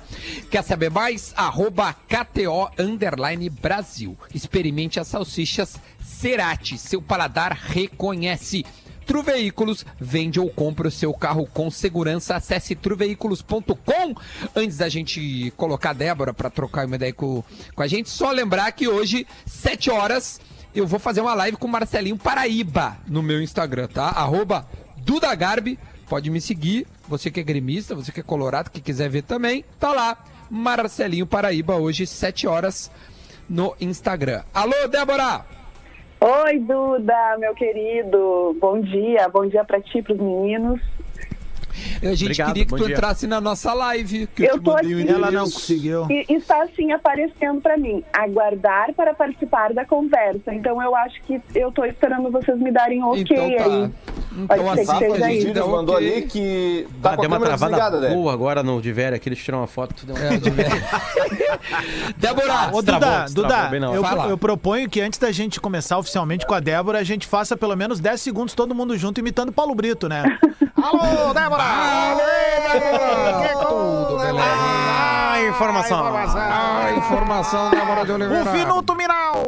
Quer 0.50 0.62
saber 0.62 0.90
mais? 0.90 1.32
Arroba 1.34 1.94
KTO 1.94 2.70
Underline 2.78 3.48
Brasil. 3.48 4.18
Experimente 4.34 5.00
as 5.00 5.08
salsichas 5.08 5.80
Cerati, 5.98 6.76
seu 6.76 7.00
paladar 7.00 7.52
reconhece. 7.52 8.66
Tru 9.08 9.22
Veículos, 9.22 9.86
vende 9.98 10.38
ou 10.38 10.50
compra 10.50 10.86
o 10.86 10.90
seu 10.90 11.14
carro 11.14 11.46
com 11.46 11.70
segurança. 11.70 12.36
Acesse 12.36 12.74
truveículos.com. 12.74 14.14
Antes 14.54 14.76
da 14.76 14.88
gente 14.90 15.50
colocar 15.56 15.90
a 15.90 15.92
Débora 15.94 16.34
para 16.34 16.50
trocar 16.50 16.84
uma 16.84 16.96
ideia 16.96 17.14
com, 17.14 17.42
com 17.74 17.82
a 17.82 17.86
gente, 17.86 18.10
só 18.10 18.30
lembrar 18.30 18.70
que 18.72 18.86
hoje, 18.86 19.26
7 19.46 19.90
horas, 19.90 20.38
eu 20.74 20.86
vou 20.86 21.00
fazer 21.00 21.22
uma 21.22 21.32
live 21.32 21.56
com 21.56 21.66
o 21.66 21.70
Marcelinho 21.70 22.18
Paraíba 22.18 22.98
no 23.06 23.22
meu 23.22 23.40
Instagram, 23.40 23.88
tá? 23.88 24.08
Arroba 24.08 24.68
Duda 24.98 25.34
Garbi. 25.34 25.78
Pode 26.06 26.28
me 26.28 26.38
seguir. 26.38 26.86
Você 27.08 27.30
que 27.30 27.40
é 27.40 27.42
gremista, 27.42 27.94
você 27.94 28.12
que 28.12 28.20
é 28.20 28.22
colorado, 28.22 28.68
que 28.68 28.82
quiser 28.82 29.08
ver 29.08 29.22
também, 29.22 29.64
tá 29.80 29.90
lá. 29.90 30.22
Marcelinho 30.50 31.26
Paraíba, 31.26 31.76
hoje, 31.76 32.06
7 32.06 32.46
horas 32.46 32.90
no 33.48 33.74
Instagram. 33.80 34.42
Alô, 34.52 34.86
Débora! 34.86 35.57
Oi, 36.20 36.58
Duda, 36.58 37.36
meu 37.38 37.54
querido. 37.54 38.56
Bom 38.60 38.80
dia. 38.80 39.28
Bom 39.28 39.46
dia 39.46 39.64
pra 39.64 39.80
ti, 39.80 40.02
pros 40.02 40.18
meninos. 40.18 40.80
A 42.02 42.06
gente 42.14 42.24
Obrigado, 42.24 42.46
queria 42.48 42.64
que 42.66 42.74
tu 42.76 42.84
dia. 42.86 42.94
entrasse 42.96 43.26
na 43.28 43.40
nossa 43.40 43.72
live. 43.72 44.26
Que 44.28 44.42
Eu 44.44 44.58
te 44.58 44.64
tô 44.64 44.72
aqui. 44.72 45.08
Ela 45.08 45.30
não 45.30 45.44
conseguiu. 45.44 46.06
E 46.10 46.26
está 46.28 46.62
assim 46.64 46.90
aparecendo 46.90 47.60
pra 47.60 47.76
mim. 47.76 48.02
Aguardar 48.12 48.92
para 48.94 49.14
participar 49.14 49.72
da 49.72 49.84
conversa. 49.84 50.52
Então 50.52 50.82
eu 50.82 50.94
acho 50.96 51.22
que 51.22 51.40
eu 51.54 51.70
tô 51.70 51.84
esperando 51.84 52.30
vocês 52.32 52.58
me 52.58 52.72
darem 52.72 53.02
um 53.02 53.10
ok 53.10 53.22
Então 53.22 53.56
tá. 53.56 53.64
aí. 53.64 53.90
Então 54.44 54.56
que 54.76 54.84
que 54.84 54.90
a 54.90 54.98
der 55.16 55.30
Filhos 55.40 55.66
mandou 55.68 55.94
ok. 55.96 56.12
ali 56.12 56.22
que 56.26 56.86
tá 57.02 57.10
Ah, 57.12 57.16
com 57.16 57.22
a 57.22 57.22
deu 57.22 57.30
uma 57.30 57.36
câmera 57.38 57.56
travada 57.58 57.76
desligada, 57.90 58.00
né? 58.08 58.14
boa 58.14 58.32
agora 58.32 58.62
no 58.62 58.80
de 58.80 58.92
velho 58.92 59.16
aqui, 59.16 59.28
eles 59.28 59.38
tiram 59.38 59.58
uma 59.58 59.66
foto. 59.66 59.94
Tudo 59.94 60.16
É, 60.16 60.36
de 60.36 60.50
ver- 60.50 60.66
Débora! 62.16 62.70
Ô, 62.72 62.82
Destravou, 62.82 62.82
Duda, 62.82 63.24
destravou 63.24 63.80
Duda, 63.80 64.24
eu, 64.24 64.30
eu 64.30 64.38
proponho 64.38 64.88
que 64.88 65.00
antes 65.00 65.18
da 65.18 65.30
gente 65.32 65.60
começar 65.60 65.98
oficialmente 65.98 66.46
com 66.46 66.54
a 66.54 66.60
Débora, 66.60 66.98
a 66.98 67.04
gente 67.04 67.26
faça 67.26 67.56
pelo 67.56 67.74
menos 67.76 68.00
10 68.00 68.20
segundos 68.20 68.54
todo 68.54 68.74
mundo 68.74 68.96
junto 68.96 69.18
imitando 69.20 69.52
Paulo 69.52 69.74
Brito, 69.74 70.08
né? 70.08 70.22
Alô, 70.80 71.34
Débora! 71.34 71.64
Tudo, 73.68 74.18
beleza. 74.18 74.38
Ah, 74.40 75.36
informação. 75.48 76.04
Ah, 76.06 76.92
informação 76.96 77.70
da 77.70 77.78
Débora 77.78 78.04
de 78.04 78.12
Oliveira. 78.12 78.42
O 78.42 78.46
Finuto 78.54 78.94
Miral! 78.94 79.42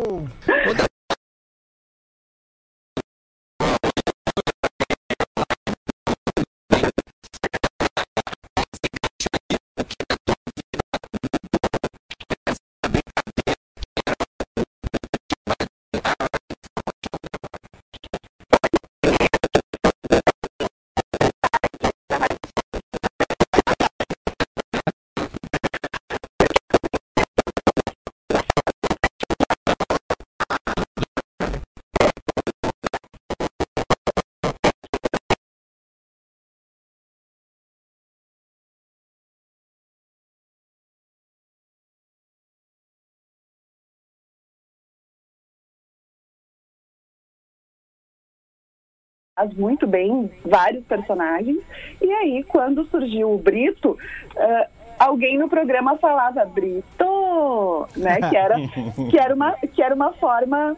Faz 49.40 49.54
muito 49.54 49.86
bem 49.86 50.30
vários 50.44 50.84
personagens. 50.84 51.58
E 52.00 52.12
aí, 52.12 52.44
quando 52.44 52.84
surgiu 52.86 53.32
o 53.32 53.38
Brito, 53.38 53.96
eh, 54.36 54.68
alguém 54.98 55.38
no 55.38 55.48
programa 55.48 55.96
falava 55.96 56.44
Brito, 56.44 57.88
né? 57.96 58.18
Que 58.28 58.36
era, 58.36 58.56
que 59.10 59.18
era, 59.18 59.34
uma, 59.34 59.52
que 59.52 59.82
era 59.82 59.94
uma 59.94 60.12
forma 60.12 60.76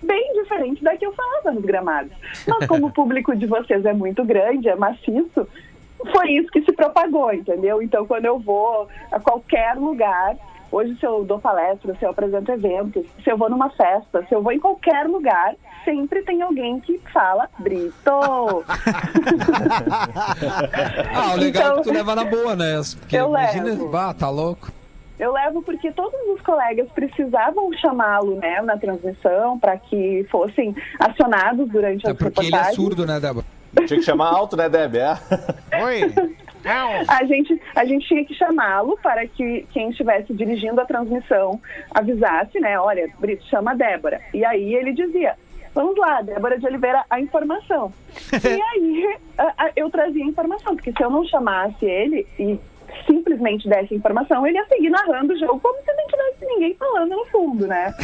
bem 0.00 0.32
diferente 0.34 0.84
da 0.84 0.96
que 0.96 1.04
eu 1.04 1.12
falava 1.12 1.50
nos 1.50 1.64
gramados. 1.64 2.12
Mas 2.46 2.66
como 2.68 2.86
o 2.86 2.92
público 2.92 3.34
de 3.34 3.46
vocês 3.46 3.84
é 3.84 3.92
muito 3.92 4.24
grande, 4.24 4.68
é 4.68 4.76
maciço, 4.76 5.48
foi 6.12 6.32
isso 6.32 6.48
que 6.52 6.62
se 6.62 6.72
propagou, 6.72 7.32
entendeu? 7.32 7.82
Então, 7.82 8.06
quando 8.06 8.26
eu 8.26 8.38
vou 8.38 8.86
a 9.10 9.18
qualquer 9.18 9.74
lugar, 9.74 10.36
hoje 10.74 10.96
se 10.98 11.06
eu 11.06 11.24
dou 11.24 11.38
palestra, 11.38 11.94
se 11.94 12.04
eu 12.04 12.10
apresento 12.10 12.50
eventos, 12.50 13.06
se 13.22 13.30
eu 13.30 13.36
vou 13.36 13.48
numa 13.48 13.70
festa, 13.70 14.24
se 14.28 14.34
eu 14.34 14.42
vou 14.42 14.52
em 14.52 14.58
qualquer 14.58 15.06
lugar, 15.06 15.54
sempre 15.84 16.22
tem 16.22 16.42
alguém 16.42 16.80
que 16.80 16.98
fala 17.12 17.48
Brito. 17.58 17.94
Ah, 21.14 21.34
o 21.34 21.36
legal 21.36 21.62
é 21.62 21.66
Então, 21.70 21.76
que 21.76 21.82
tu 21.82 21.92
leva 21.92 22.14
na 22.14 22.24
boa, 22.24 22.56
né? 22.56 22.80
Porque 22.98 23.16
eu 23.16 23.28
imagina, 23.28 23.64
levo. 23.64 23.88
bah, 23.88 24.12
tá 24.12 24.28
louco. 24.28 24.70
Eu 25.18 25.32
levo 25.32 25.62
porque 25.62 25.92
todos 25.92 26.18
os 26.34 26.40
colegas 26.40 26.88
precisavam 26.90 27.72
chamá-lo, 27.74 28.36
né, 28.36 28.60
na 28.62 28.76
transmissão 28.76 29.58
para 29.60 29.76
que 29.78 30.26
fossem 30.30 30.74
acionados 30.98 31.68
durante 31.70 32.06
É 32.06 32.10
as 32.10 32.16
porque 32.16 32.46
ele 32.46 32.56
é 32.56 32.72
surdo, 32.72 33.06
né, 33.06 33.20
Débora? 33.20 33.46
Tinha 33.86 33.98
que 33.98 34.02
chamar 34.02 34.28
alto, 34.30 34.56
né, 34.56 34.68
Deb? 34.68 34.96
É. 34.96 35.16
Oi! 35.84 36.12
A 37.08 37.24
gente, 37.24 37.60
a 37.74 37.84
gente 37.84 38.06
tinha 38.06 38.24
que 38.24 38.34
chamá-lo 38.34 38.98
para 39.02 39.26
que 39.26 39.66
quem 39.72 39.90
estivesse 39.90 40.32
dirigindo 40.32 40.80
a 40.80 40.84
transmissão 40.84 41.60
avisasse, 41.94 42.58
né? 42.60 42.78
Olha, 42.78 43.08
Brito, 43.18 43.44
chama 43.46 43.72
a 43.72 43.74
Débora. 43.74 44.20
E 44.32 44.44
aí 44.44 44.74
ele 44.74 44.92
dizia, 44.92 45.34
vamos 45.74 45.96
lá, 45.96 46.22
Débora 46.22 46.58
de 46.58 46.66
Oliveira, 46.66 47.04
a 47.10 47.20
informação. 47.20 47.92
e 48.32 48.62
aí 48.62 49.16
a- 49.38 49.54
a- 49.66 49.70
eu 49.76 49.90
trazia 49.90 50.24
a 50.24 50.28
informação, 50.28 50.74
porque 50.74 50.92
se 50.92 51.02
eu 51.02 51.10
não 51.10 51.24
chamasse 51.26 51.84
ele 51.84 52.26
e 52.38 52.58
simplesmente 53.06 53.68
desse 53.68 53.92
a 53.92 53.96
informação, 53.96 54.46
ele 54.46 54.56
ia 54.56 54.64
seguir 54.66 54.88
narrando 54.88 55.34
o 55.34 55.38
jogo 55.38 55.58
como 55.60 55.78
se 55.82 55.92
não 55.92 56.06
tivesse 56.06 56.46
ninguém 56.46 56.74
falando 56.76 57.10
no 57.10 57.24
fundo, 57.26 57.66
né? 57.66 57.92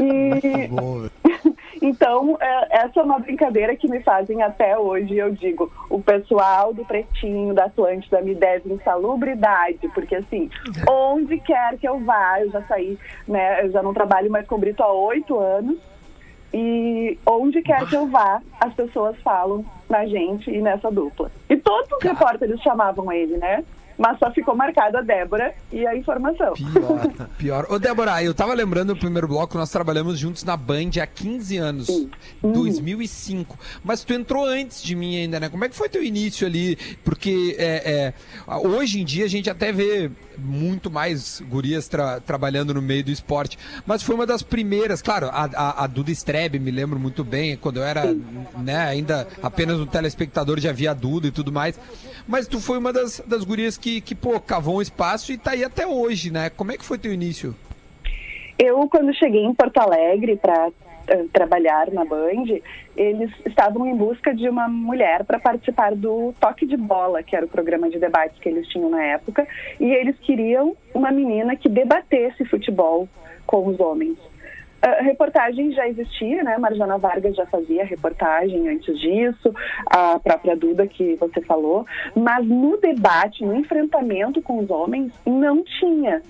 e, 0.00 0.68
então, 1.80 2.36
é, 2.40 2.84
essa 2.84 3.00
é 3.00 3.02
uma 3.02 3.18
brincadeira 3.18 3.76
que 3.76 3.88
me 3.88 4.00
fazem 4.00 4.42
até 4.42 4.78
hoje. 4.78 5.16
Eu 5.16 5.32
digo, 5.32 5.70
o 5.88 6.00
pessoal 6.00 6.72
do 6.72 6.84
Pretinho, 6.84 7.54
da 7.54 7.64
Atlântida, 7.64 8.20
me 8.20 8.34
deve 8.34 8.72
insalubridade, 8.72 9.88
porque 9.94 10.16
assim, 10.16 10.50
onde 10.88 11.38
quer 11.38 11.76
que 11.78 11.88
eu 11.88 11.98
vá, 12.00 12.40
eu 12.40 12.50
já 12.50 12.62
saí, 12.62 12.98
né? 13.26 13.64
Eu 13.64 13.70
já 13.70 13.82
não 13.82 13.94
trabalho 13.94 14.30
mais 14.30 14.46
com 14.46 14.58
Brito 14.58 14.82
há 14.82 14.92
oito 14.92 15.38
anos. 15.38 15.78
E 16.52 17.18
onde 17.26 17.60
quer 17.60 17.86
que 17.86 17.94
eu 17.94 18.06
vá, 18.06 18.40
as 18.58 18.72
pessoas 18.72 19.16
falam 19.18 19.64
na 19.88 20.06
gente 20.06 20.50
e 20.50 20.62
nessa 20.62 20.90
dupla. 20.90 21.30
E 21.48 21.56
todos 21.56 21.90
os 21.92 22.02
repórteres 22.02 22.60
chamavam 22.62 23.12
ele, 23.12 23.36
né? 23.36 23.62
Mas 23.98 24.18
só 24.20 24.30
ficou 24.30 24.54
marcada 24.54 25.00
a 25.00 25.02
Débora 25.02 25.52
e 25.72 25.84
a 25.84 25.96
informação. 25.96 26.52
Pior, 26.54 27.28
pior. 27.36 27.66
Ô, 27.68 27.78
Débora, 27.80 28.22
eu 28.22 28.32
tava 28.32 28.54
lembrando 28.54 28.90
no 28.94 28.96
primeiro 28.96 29.26
bloco, 29.26 29.58
nós 29.58 29.70
trabalhamos 29.70 30.18
juntos 30.18 30.44
na 30.44 30.56
Band 30.56 30.90
há 31.02 31.06
15 31.06 31.56
anos, 31.56 31.86
Sim. 31.86 32.08
2005. 32.42 33.58
Mas 33.82 34.04
tu 34.04 34.12
entrou 34.12 34.44
antes 34.46 34.82
de 34.82 34.94
mim 34.94 35.16
ainda, 35.16 35.40
né? 35.40 35.48
Como 35.48 35.64
é 35.64 35.68
que 35.68 35.74
foi 35.76 35.88
teu 35.88 36.02
início 36.02 36.46
ali? 36.46 36.76
Porque 37.04 37.56
é, 37.58 38.12
é, 38.46 38.54
hoje 38.68 39.00
em 39.00 39.04
dia 39.04 39.24
a 39.24 39.28
gente 39.28 39.50
até 39.50 39.72
vê 39.72 40.10
muito 40.38 40.88
mais 40.88 41.42
gurias 41.48 41.88
tra- 41.88 42.20
trabalhando 42.20 42.72
no 42.72 42.80
meio 42.80 43.02
do 43.02 43.10
esporte, 43.10 43.58
mas 43.84 44.04
foi 44.04 44.14
uma 44.14 44.24
das 44.24 44.40
primeiras, 44.40 45.02
claro, 45.02 45.26
a, 45.32 45.50
a, 45.52 45.84
a 45.84 45.86
Duda 45.88 46.12
Strebe, 46.12 46.60
me 46.60 46.70
lembro 46.70 46.96
muito 46.96 47.24
bem, 47.24 47.56
quando 47.56 47.78
eu 47.78 47.82
era 47.84 48.04
né, 48.56 48.76
ainda 48.76 49.26
apenas 49.42 49.80
um 49.80 49.86
telespectador, 49.86 50.60
já 50.60 50.70
via 50.70 50.92
a 50.92 50.94
Duda 50.94 51.26
e 51.26 51.32
tudo 51.32 51.50
mais, 51.50 51.78
mas 52.26 52.46
tu 52.46 52.60
foi 52.60 52.78
uma 52.78 52.92
das, 52.92 53.20
das 53.26 53.42
gurias 53.42 53.76
que, 53.76 53.87
que, 54.04 54.14
pô, 54.14 54.38
cavou 54.40 54.78
um 54.78 54.82
espaço 54.82 55.32
e 55.32 55.38
tá 55.38 55.52
aí 55.52 55.64
até 55.64 55.86
hoje, 55.86 56.30
né? 56.30 56.50
Como 56.50 56.72
é 56.72 56.76
que 56.76 56.84
foi 56.84 56.98
teu 56.98 57.12
início? 57.12 57.54
Eu, 58.58 58.88
quando 58.88 59.14
cheguei 59.14 59.44
em 59.44 59.54
Porto 59.54 59.78
Alegre 59.78 60.36
para 60.36 60.70
eh, 61.06 61.24
trabalhar 61.32 61.90
na 61.92 62.04
Band, 62.04 62.58
eles 62.96 63.30
estavam 63.46 63.86
em 63.86 63.96
busca 63.96 64.34
de 64.34 64.48
uma 64.48 64.68
mulher 64.68 65.24
para 65.24 65.38
participar 65.38 65.94
do 65.94 66.34
Toque 66.40 66.66
de 66.66 66.76
Bola, 66.76 67.22
que 67.22 67.34
era 67.36 67.46
o 67.46 67.48
programa 67.48 67.88
de 67.88 67.98
debates 67.98 68.38
que 68.40 68.48
eles 68.48 68.66
tinham 68.68 68.90
na 68.90 69.02
época, 69.02 69.46
e 69.78 69.84
eles 69.84 70.18
queriam 70.18 70.76
uma 70.92 71.10
menina 71.10 71.56
que 71.56 71.68
debatesse 71.68 72.44
futebol 72.44 73.08
com 73.46 73.66
os 73.68 73.80
homens. 73.80 74.18
A 74.80 75.02
reportagem 75.02 75.72
já 75.72 75.88
existia, 75.88 76.42
né? 76.44 76.56
Marjana 76.56 76.98
Vargas 76.98 77.34
já 77.34 77.44
fazia 77.46 77.84
reportagem 77.84 78.68
antes 78.68 78.98
disso, 79.00 79.52
a 79.86 80.20
própria 80.20 80.56
Duda 80.56 80.86
que 80.86 81.16
você 81.16 81.40
falou, 81.40 81.84
mas 82.14 82.46
no 82.46 82.76
debate, 82.76 83.44
no 83.44 83.56
enfrentamento 83.56 84.40
com 84.40 84.58
os 84.58 84.70
homens, 84.70 85.12
não 85.26 85.64
tinha. 85.64 86.22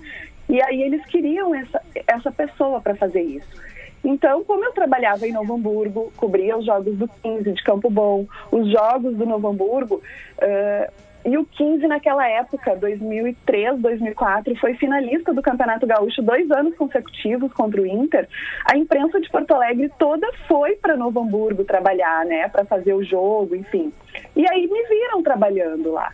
E 0.48 0.62
aí 0.62 0.82
eles 0.82 1.04
queriam 1.06 1.54
essa, 1.54 1.82
essa 2.06 2.32
pessoa 2.32 2.80
para 2.80 2.94
fazer 2.96 3.20
isso. 3.20 3.68
Então, 4.02 4.42
como 4.44 4.64
eu 4.64 4.72
trabalhava 4.72 5.26
em 5.26 5.32
Novo 5.32 5.54
Hamburgo, 5.54 6.12
cobria 6.16 6.56
os 6.56 6.64
jogos 6.64 6.96
do 6.96 7.08
15 7.22 7.52
de 7.52 7.62
Campo 7.62 7.90
Bom, 7.90 8.26
os 8.50 8.70
jogos 8.70 9.16
do 9.16 9.26
Novo 9.26 9.48
Hamburgo, 9.48 10.00
eh, 10.40 10.90
e 11.28 11.36
o 11.36 11.44
15 11.44 11.86
naquela 11.86 12.26
época, 12.26 12.74
2003, 12.74 13.78
2004, 13.80 14.56
foi 14.56 14.74
finalista 14.74 15.34
do 15.34 15.42
Campeonato 15.42 15.86
Gaúcho 15.86 16.22
dois 16.22 16.50
anos 16.50 16.74
consecutivos 16.74 17.52
contra 17.52 17.82
o 17.82 17.86
Inter. 17.86 18.26
A 18.64 18.78
imprensa 18.78 19.20
de 19.20 19.28
Porto 19.28 19.52
Alegre 19.52 19.92
toda 19.98 20.26
foi 20.46 20.76
para 20.76 20.96
Novo 20.96 21.20
Hamburgo 21.20 21.64
trabalhar, 21.64 22.24
né, 22.24 22.48
para 22.48 22.64
fazer 22.64 22.94
o 22.94 23.04
jogo, 23.04 23.54
enfim. 23.54 23.92
E 24.34 24.48
aí 24.50 24.66
me 24.66 24.82
viram 24.88 25.22
trabalhando 25.22 25.92
lá. 25.92 26.12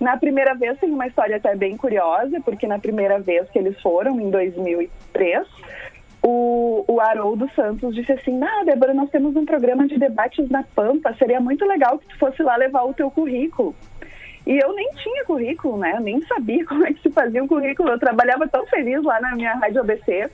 Na 0.00 0.16
primeira 0.16 0.54
vez 0.54 0.78
tem 0.78 0.90
uma 0.90 1.06
história 1.06 1.36
até 1.36 1.54
bem 1.54 1.76
curiosa, 1.76 2.40
porque 2.42 2.66
na 2.66 2.78
primeira 2.78 3.20
vez 3.20 3.46
que 3.50 3.58
eles 3.58 3.78
foram, 3.82 4.18
em 4.18 4.30
2003, 4.30 5.46
o, 6.22 6.82
o 6.88 6.98
Haroldo 6.98 7.50
Santos 7.54 7.94
disse 7.94 8.12
assim, 8.12 8.42
ah, 8.42 8.64
Débora, 8.64 8.94
nós 8.94 9.10
temos 9.10 9.36
um 9.36 9.44
programa 9.44 9.86
de 9.86 9.98
debates 9.98 10.48
na 10.48 10.62
Pampa, 10.62 11.14
seria 11.18 11.40
muito 11.40 11.66
legal 11.66 11.98
que 11.98 12.06
tu 12.08 12.18
fosse 12.18 12.42
lá 12.42 12.56
levar 12.56 12.84
o 12.84 12.94
teu 12.94 13.10
currículo. 13.10 13.74
E 14.46 14.58
eu 14.58 14.74
nem 14.74 14.90
tinha 14.94 15.24
currículo, 15.24 15.78
né? 15.78 15.94
Eu 15.96 16.00
nem 16.00 16.20
sabia 16.22 16.64
como 16.66 16.86
é 16.86 16.92
que 16.92 17.02
se 17.02 17.10
fazia 17.10 17.42
um 17.42 17.48
currículo. 17.48 17.90
Eu 17.90 17.98
trabalhava 17.98 18.48
tão 18.48 18.66
feliz 18.66 19.02
lá 19.02 19.20
na 19.20 19.34
minha 19.34 19.54
rádio 19.54 19.80
ABC. 19.80 20.30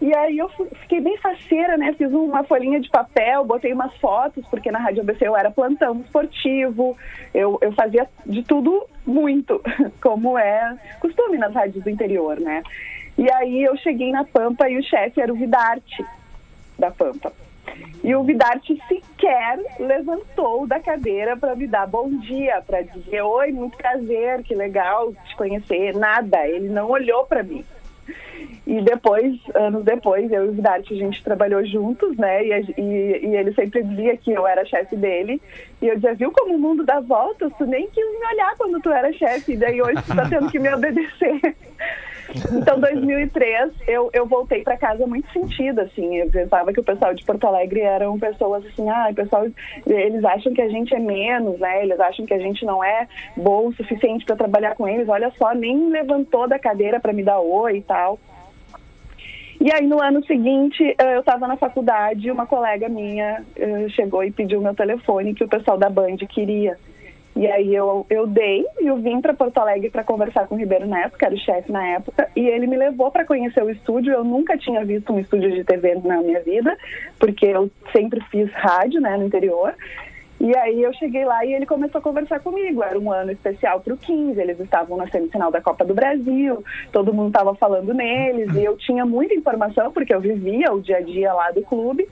E 0.00 0.16
aí 0.16 0.38
eu 0.38 0.48
fiquei 0.82 1.00
bem 1.00 1.16
faceira, 1.18 1.76
né? 1.76 1.92
Fiz 1.94 2.12
uma 2.12 2.44
folhinha 2.44 2.80
de 2.80 2.88
papel, 2.88 3.44
botei 3.44 3.72
umas 3.72 3.92
fotos, 3.96 4.46
porque 4.46 4.70
na 4.70 4.78
Rádio 4.78 5.02
ABC 5.02 5.26
eu 5.26 5.36
era 5.36 5.50
plantão 5.50 6.00
esportivo, 6.00 6.96
eu, 7.34 7.58
eu 7.60 7.72
fazia 7.72 8.08
de 8.24 8.44
tudo 8.44 8.86
muito, 9.04 9.60
como 10.00 10.38
é 10.38 10.78
costume 11.00 11.36
nas 11.36 11.52
rádios 11.52 11.82
do 11.82 11.90
interior, 11.90 12.38
né? 12.38 12.62
E 13.16 13.28
aí 13.32 13.64
eu 13.64 13.76
cheguei 13.78 14.12
na 14.12 14.24
Pampa 14.24 14.70
e 14.70 14.78
o 14.78 14.82
chefe 14.84 15.20
era 15.20 15.32
o 15.32 15.36
Vidarte, 15.36 16.04
da 16.78 16.92
Pampa. 16.92 17.32
E 18.02 18.14
o 18.14 18.22
Vidarte 18.22 18.80
sequer 18.88 19.58
levantou 19.78 20.66
da 20.66 20.80
cadeira 20.80 21.36
para 21.36 21.54
me 21.54 21.66
dar 21.66 21.86
bom 21.86 22.08
dia, 22.20 22.62
para 22.66 22.82
dizer 22.82 23.22
oi, 23.22 23.52
muito 23.52 23.76
prazer, 23.76 24.42
que 24.42 24.54
legal 24.54 25.12
te 25.26 25.36
conhecer. 25.36 25.94
Nada, 25.94 26.46
ele 26.46 26.68
não 26.68 26.88
olhou 26.90 27.24
para 27.24 27.42
mim. 27.42 27.64
E 28.66 28.80
depois, 28.82 29.34
anos 29.54 29.82
depois, 29.84 30.30
eu 30.30 30.44
e 30.46 30.48
o 30.48 30.52
Vidarte, 30.52 30.92
a 30.94 30.96
gente 30.96 31.22
trabalhou 31.24 31.64
juntos, 31.66 32.16
né? 32.16 32.44
E, 32.44 32.74
e- 32.78 33.26
e 33.26 33.36
ele 33.36 33.52
sempre 33.52 33.82
dizia 33.82 34.16
que 34.16 34.30
eu 34.32 34.46
era 34.46 34.64
chefe 34.64 34.94
dele. 34.94 35.40
E 35.82 35.88
eu 35.88 35.94
dizia, 35.96 36.14
viu 36.14 36.30
como 36.30 36.54
o 36.54 36.58
mundo 36.58 36.84
dá 36.84 37.00
voltas? 37.00 37.52
Tu 37.58 37.66
nem 37.66 37.88
quis 37.88 38.04
me 38.04 38.26
olhar 38.32 38.54
quando 38.56 38.80
tu 38.80 38.90
era 38.90 39.12
chefe. 39.12 39.52
E 39.52 39.56
daí 39.56 39.80
hoje 39.82 40.02
tu 40.06 40.14
tá 40.14 40.28
tendo 40.28 40.50
que 40.50 40.58
me 40.58 40.72
obedecer. 40.72 41.40
Então, 42.52 42.78
2003, 42.78 43.72
eu, 43.86 44.10
eu 44.12 44.26
voltei 44.26 44.62
para 44.62 44.76
casa 44.76 45.06
muito 45.06 45.30
sentida, 45.32 45.82
assim. 45.82 46.16
Eu 46.16 46.30
pensava 46.30 46.72
que 46.72 46.80
o 46.80 46.84
pessoal 46.84 47.14
de 47.14 47.24
Porto 47.24 47.46
Alegre 47.46 47.80
eram 47.80 48.18
pessoas 48.18 48.64
assim, 48.66 48.88
ah, 48.88 49.10
pessoal, 49.14 49.46
eles 49.86 50.24
acham 50.24 50.52
que 50.52 50.60
a 50.60 50.68
gente 50.68 50.94
é 50.94 50.98
menos, 50.98 51.58
né? 51.58 51.82
Eles 51.82 51.98
acham 51.98 52.26
que 52.26 52.34
a 52.34 52.38
gente 52.38 52.64
não 52.66 52.84
é 52.84 53.08
bom 53.36 53.68
o 53.68 53.74
suficiente 53.74 54.26
para 54.26 54.36
trabalhar 54.36 54.74
com 54.74 54.86
eles. 54.86 55.08
Olha 55.08 55.32
só, 55.38 55.54
nem 55.54 55.88
levantou 55.88 56.46
da 56.46 56.58
cadeira 56.58 57.00
para 57.00 57.12
me 57.12 57.22
dar 57.22 57.40
oi 57.40 57.78
e 57.78 57.82
tal. 57.82 58.18
E 59.60 59.72
aí, 59.72 59.86
no 59.86 60.00
ano 60.00 60.24
seguinte, 60.24 60.94
eh, 60.96 61.16
eu 61.16 61.20
estava 61.20 61.48
na 61.48 61.56
faculdade 61.56 62.28
e 62.28 62.30
uma 62.30 62.46
colega 62.46 62.88
minha 62.88 63.42
eh, 63.56 63.88
chegou 63.88 64.22
e 64.22 64.30
pediu 64.30 64.60
meu 64.60 64.72
telefone 64.72 65.34
que 65.34 65.42
o 65.42 65.48
pessoal 65.48 65.76
da 65.76 65.90
Band 65.90 66.16
queria. 66.28 66.78
E 67.38 67.46
aí 67.46 67.72
eu, 67.72 68.04
eu 68.10 68.26
dei 68.26 68.66
e 68.80 68.88
eu 68.88 68.96
vim 68.96 69.20
para 69.20 69.32
Porto 69.32 69.58
Alegre 69.58 69.90
para 69.90 70.02
conversar 70.02 70.48
com 70.48 70.56
o 70.56 70.58
Ribeiro 70.58 70.88
Neto, 70.88 71.16
que 71.16 71.24
era 71.24 71.32
o 71.32 71.38
chefe 71.38 71.70
na 71.70 71.86
época, 71.86 72.28
e 72.34 72.44
ele 72.44 72.66
me 72.66 72.76
levou 72.76 73.12
para 73.12 73.24
conhecer 73.24 73.62
o 73.62 73.70
estúdio. 73.70 74.12
Eu 74.12 74.24
nunca 74.24 74.58
tinha 74.58 74.84
visto 74.84 75.12
um 75.12 75.20
estúdio 75.20 75.52
de 75.52 75.62
TV 75.62 75.94
na 76.02 76.20
minha 76.20 76.40
vida, 76.40 76.76
porque 77.16 77.46
eu 77.46 77.70
sempre 77.92 78.20
fiz 78.22 78.50
rádio, 78.54 79.00
né, 79.00 79.16
no 79.16 79.24
interior. 79.24 79.72
E 80.40 80.56
aí 80.56 80.82
eu 80.82 80.92
cheguei 80.94 81.24
lá 81.24 81.44
e 81.44 81.54
ele 81.54 81.64
começou 81.64 82.00
a 82.00 82.02
conversar 82.02 82.40
comigo. 82.40 82.82
Era 82.82 82.98
um 82.98 83.12
ano 83.12 83.30
especial 83.30 83.80
para 83.82 83.94
o 83.94 83.96
15, 83.96 84.40
eles 84.40 84.58
estavam 84.58 84.96
na 84.96 85.08
semifinal 85.08 85.52
da 85.52 85.60
Copa 85.60 85.84
do 85.84 85.94
Brasil, 85.94 86.64
todo 86.90 87.14
mundo 87.14 87.28
estava 87.28 87.54
falando 87.54 87.94
neles, 87.94 88.52
e 88.56 88.64
eu 88.64 88.76
tinha 88.76 89.06
muita 89.06 89.34
informação, 89.34 89.92
porque 89.92 90.12
eu 90.12 90.20
vivia 90.20 90.72
o 90.72 90.80
dia 90.80 90.96
a 90.96 91.00
dia 91.00 91.32
lá 91.32 91.52
do 91.52 91.62
clube. 91.62 92.08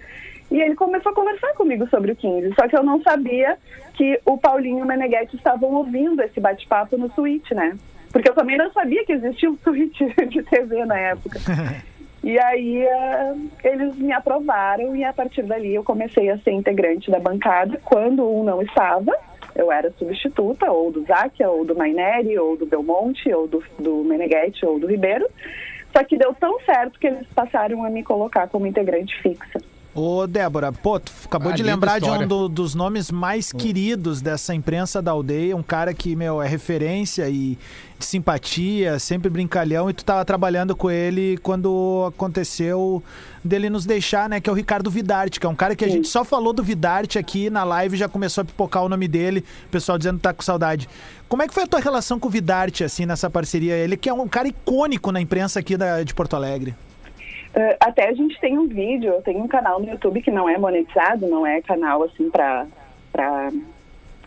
E 0.51 0.61
ele 0.61 0.74
começou 0.74 1.12
a 1.12 1.14
conversar 1.14 1.53
comigo 1.55 1.88
sobre 1.88 2.12
o 2.12 2.16
15, 2.16 2.55
só 2.55 2.68
que 2.68 2.76
eu 2.76 2.82
não 2.82 3.03
sabia 3.03 3.59
que 3.94 4.20
o 4.24 4.38
Paulinho 4.38 4.78
e 4.78 4.82
o 4.82 4.86
Meneghetti 4.86 5.36
estavam 5.36 5.74
ouvindo 5.74 6.22
esse 6.22 6.38
bate-papo 6.40 6.97
no 6.97 7.11
Switch, 7.12 7.51
né? 7.51 7.76
Porque 8.12 8.30
eu 8.30 8.34
também 8.34 8.57
não 8.57 8.70
sabia 8.72 9.05
que 9.05 9.12
existia 9.12 9.51
um 9.51 9.57
Switch 9.62 9.99
de 10.28 10.42
TV 10.42 10.84
na 10.84 10.99
época. 10.99 11.38
E 12.24 12.40
aí 12.40 12.82
eh, 12.82 13.34
eles 13.62 13.94
me 13.94 14.12
aprovaram 14.12 14.97
e 14.97 15.05
a 15.05 15.12
partir 15.12 15.44
dali 15.44 15.76
eu 15.76 15.84
comecei 15.84 16.28
a 16.28 16.36
ser 16.38 16.51
integrante 16.51 17.09
da 17.09 17.20
bancada. 17.20 17.80
Quando 17.84 18.28
um 18.28 18.42
não 18.42 18.61
estava, 18.61 19.16
eu 19.55 19.70
era 19.70 19.92
substituta, 19.92 20.68
ou 20.68 20.90
do 20.90 21.05
Záquia, 21.05 21.49
ou 21.49 21.64
do 21.64 21.76
Maineri, 21.76 22.36
ou 22.36 22.57
do 22.57 22.66
Belmonte, 22.66 23.32
ou 23.32 23.47
do, 23.47 23.62
do 23.78 24.03
Meneghetti, 24.03 24.66
ou 24.66 24.80
do 24.80 24.88
Ribeiro. 24.88 25.24
Só 25.97 26.03
que 26.03 26.18
deu 26.18 26.34
tão 26.34 26.59
certo 26.62 26.99
que 26.99 27.07
eles 27.07 27.28
passaram 27.28 27.84
a 27.84 27.90
me 27.90 28.03
colocar 28.03 28.49
como 28.49 28.66
integrante 28.66 29.16
fixa. 29.22 29.61
Ô, 29.97 30.26
Débora, 30.26 30.70
pô, 30.72 31.01
tu 31.01 31.11
acabou 31.24 31.51
Ah, 31.53 31.55
de 31.55 31.62
lembrar 31.62 31.99
de 31.99 32.05
um 32.05 32.28
do- 32.28 32.49
dos 32.51 32.74
nomes 32.74 33.11
mais 33.11 33.51
queridos 33.51 34.20
dessa 34.20 34.55
imprensa 34.55 35.01
da 35.01 35.11
aldeia, 35.12 35.57
um 35.57 35.62
cara 35.62 35.94
que, 35.94 36.14
meu, 36.14 36.42
é 36.42 36.47
referência 36.47 37.26
e 37.30 37.57
de 37.99 38.05
simpatia, 38.05 38.99
sempre 38.99 39.30
brincalhão, 39.30 39.88
e 39.88 39.94
tu 39.94 40.05
tava 40.05 40.22
trabalhando 40.22 40.76
com 40.76 40.90
ele 40.90 41.38
quando 41.38 42.05
aconteceu 42.09 43.03
dele 43.42 43.70
nos 43.70 43.86
deixar, 43.86 44.28
né, 44.28 44.38
que 44.38 44.51
é 44.51 44.53
o 44.53 44.57
Ricardo 44.57 44.90
Vidarte, 44.90 45.40
que 45.40 45.47
é 45.47 45.49
um 45.49 45.55
cara 45.55 45.74
que 45.74 45.82
a 45.82 45.88
gente 45.88 46.07
só 46.09 46.22
falou 46.22 46.53
do 46.53 46.62
Vidarte 46.62 47.18
aqui 47.18 47.49
na 47.49 47.64
live, 47.64 47.97
já 47.97 48.07
começou 48.07 48.42
a 48.42 48.44
pipocar 48.44 48.84
o 48.84 48.88
nome 48.90 49.09
dele, 49.09 49.42
o 49.66 49.70
pessoal 49.70 49.97
dizendo 49.97 50.16
que 50.18 50.22
tá 50.24 50.34
com 50.34 50.42
saudade. 50.42 50.86
Como 51.26 51.42
é 51.42 51.49
que 51.49 51.55
foi 51.55 51.62
a 51.62 51.66
tua 51.66 51.80
relação 51.80 52.20
com 52.20 52.28
o 52.28 52.30
Vidarte, 52.30 52.84
assim, 52.84 53.07
nessa 53.07 53.30
parceria? 53.30 53.74
Ele 53.74 53.97
que 53.97 54.11
é 54.11 54.12
um 54.12 54.28
cara 54.28 54.47
icônico 54.47 55.11
na 55.11 55.20
imprensa 55.22 55.59
aqui 55.61 55.74
da, 55.74 56.03
de 56.03 56.12
Porto 56.12 56.36
Alegre. 56.36 56.74
Uh, 57.57 57.74
até 57.80 58.09
a 58.09 58.12
gente 58.12 58.38
tem 58.38 58.59
um 58.59 58.66
vídeo, 58.66 59.14
eu 59.14 59.22
tenho 59.22 59.42
um 59.42 59.48
canal 59.48 59.80
no 59.80 59.88
YouTube 59.88 60.20
que 60.20 60.30
não 60.30 60.46
é 60.46 60.59
monetizado, 60.59 61.26
não 61.26 61.46
é 61.46 61.62
canal 61.62 62.02
assim 62.02 62.30
pra. 62.30 62.66
pra... 63.12 63.50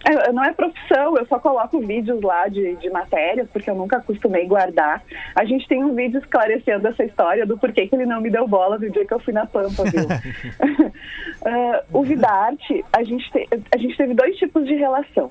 É, 0.03 0.31
não 0.31 0.41
é 0.43 0.53
profissão, 0.53 1.17
eu 1.17 1.25
só 1.27 1.37
coloco 1.37 1.77
vídeos 1.81 2.21
lá 2.21 2.47
de, 2.47 2.77
de 2.77 2.89
matérias, 2.89 3.49
porque 3.51 3.69
eu 3.69 3.75
nunca 3.75 3.97
acostumei 3.97 4.47
guardar. 4.47 5.03
A 5.35 5.43
gente 5.43 5.67
tem 5.67 5.83
um 5.83 5.93
vídeo 5.93 6.19
esclarecendo 6.19 6.87
essa 6.87 7.03
história 7.03 7.45
do 7.45 7.57
porquê 7.57 7.85
que 7.85 7.95
ele 7.95 8.05
não 8.05 8.21
me 8.21 8.29
deu 8.29 8.47
bola 8.47 8.79
no 8.79 8.89
dia 8.89 9.05
que 9.05 9.13
eu 9.13 9.19
fui 9.19 9.33
na 9.33 9.45
Pampa, 9.45 9.83
viu? 9.83 10.05
Uh, 10.05 11.83
o 11.99 12.01
Vidarte, 12.01 12.83
a 12.93 13.03
gente, 13.03 13.29
te- 13.29 13.49
a 13.73 13.77
gente 13.77 13.97
teve 13.97 14.13
dois 14.13 14.37
tipos 14.37 14.65
de 14.65 14.75
relação 14.75 15.29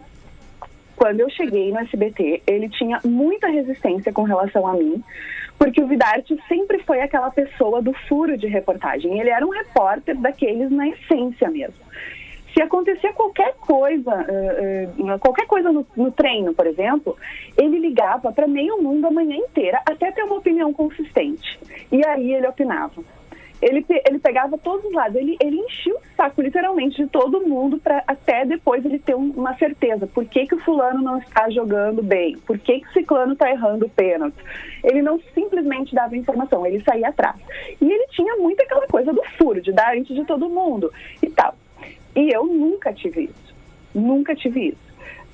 quando 0.98 1.20
eu 1.20 1.30
cheguei 1.30 1.70
no 1.70 1.78
SBT, 1.78 2.42
ele 2.44 2.68
tinha 2.68 3.00
muita 3.04 3.46
resistência 3.46 4.12
com 4.12 4.24
relação 4.24 4.66
a 4.66 4.72
mim, 4.72 5.02
porque 5.58 5.82
o 5.82 5.86
Vidarte 5.86 6.38
sempre 6.46 6.78
foi 6.84 7.00
aquela 7.00 7.30
pessoa 7.30 7.82
do 7.82 7.92
furo 8.08 8.38
de 8.38 8.46
reportagem. 8.46 9.18
Ele 9.18 9.28
era 9.28 9.44
um 9.44 9.50
repórter 9.50 10.16
daqueles 10.16 10.70
na 10.70 10.88
essência 10.88 11.50
mesmo. 11.50 11.88
Se 12.54 12.62
acontecia 12.62 13.12
qualquer 13.12 13.54
coisa, 13.54 14.24
eh, 14.28 14.88
eh, 14.98 15.18
qualquer 15.18 15.46
coisa 15.46 15.70
no, 15.70 15.86
no 15.96 16.10
treino, 16.10 16.54
por 16.54 16.66
exemplo, 16.66 17.16
ele 17.56 17.78
ligava 17.78 18.32
para 18.32 18.48
meio 18.48 18.82
mundo 18.82 19.06
a 19.06 19.10
manhã 19.10 19.36
inteira 19.36 19.80
até 19.88 20.10
ter 20.10 20.22
uma 20.22 20.36
opinião 20.36 20.72
consistente. 20.72 21.58
E 21.92 22.04
aí 22.06 22.34
ele 22.34 22.46
opinava. 22.46 23.02
Ele, 23.60 23.84
ele 24.06 24.18
pegava 24.20 24.56
todos 24.56 24.84
os 24.84 24.92
lados, 24.92 25.16
ele, 25.16 25.36
ele 25.40 25.56
enchia 25.56 25.92
o 25.94 26.00
saco 26.16 26.40
literalmente 26.40 27.02
de 27.02 27.08
todo 27.08 27.40
mundo 27.46 27.78
para 27.78 28.04
até 28.06 28.44
depois 28.44 28.84
ele 28.84 28.98
ter 29.00 29.16
um- 29.16 29.32
uma 29.36 29.56
certeza. 29.56 30.06
Por 30.06 30.24
que, 30.24 30.46
que 30.46 30.54
o 30.54 30.60
fulano 30.60 31.02
não 31.02 31.18
está 31.18 31.50
jogando 31.50 32.00
bem? 32.02 32.36
Por 32.38 32.56
que, 32.58 32.80
que 32.80 32.86
o 32.86 32.92
ciclano 32.92 33.32
está 33.32 33.50
errando 33.50 33.86
o 33.86 33.90
pênalti? 33.90 34.36
Ele 34.84 35.02
não 35.02 35.18
simplesmente 35.34 35.94
dava 35.94 36.16
informação, 36.16 36.64
ele 36.64 36.80
saía 36.84 37.08
atrás. 37.08 37.36
E 37.80 37.90
ele 37.90 38.06
tinha 38.10 38.36
muito 38.36 38.62
aquela 38.62 38.86
coisa 38.86 39.12
do 39.12 39.22
furo, 39.36 39.60
de 39.60 39.72
dar 39.72 39.96
antes 39.96 40.14
de 40.14 40.24
todo 40.24 40.48
mundo 40.48 40.92
e 41.20 41.28
tal. 41.28 41.54
E 42.14 42.30
eu 42.32 42.46
nunca 42.46 42.92
tive 42.92 43.24
isso. 43.24 43.54
Nunca 43.92 44.36
tive 44.36 44.68
isso. 44.68 44.88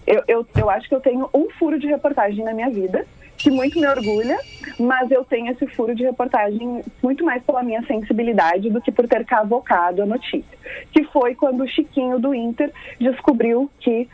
Eu, 0.06 0.22
eu, 0.28 0.46
eu 0.56 0.70
acho 0.70 0.88
que 0.88 0.94
eu 0.94 1.00
tenho 1.00 1.28
um 1.34 1.48
furo 1.50 1.78
de 1.78 1.86
reportagem 1.86 2.44
na 2.44 2.54
minha 2.54 2.70
vida, 2.70 3.06
que 3.45 3.51
muito 3.51 3.78
me 3.78 3.86
orgulha, 3.86 4.38
mas 4.80 5.11
eu 5.11 5.22
tenho 5.22 5.53
esse 5.53 5.66
furo 5.66 5.95
de 5.95 6.03
reportagem 6.03 6.82
muito 7.03 7.22
mais 7.22 7.42
pela 7.42 7.62
minha 7.62 7.82
sensibilidade 7.86 8.70
do 8.70 8.80
que 8.80 8.90
por 8.90 9.07
ter 9.07 9.22
cavocado 9.26 10.01
a 10.01 10.07
notícia. 10.07 10.57
Que 10.90 11.05
foi 11.05 11.34
quando 11.34 11.62
o 11.62 11.68
Chiquinho 11.68 12.18
do 12.18 12.34
Inter 12.34 12.72
descobriu 12.99 13.70
que 13.80 14.09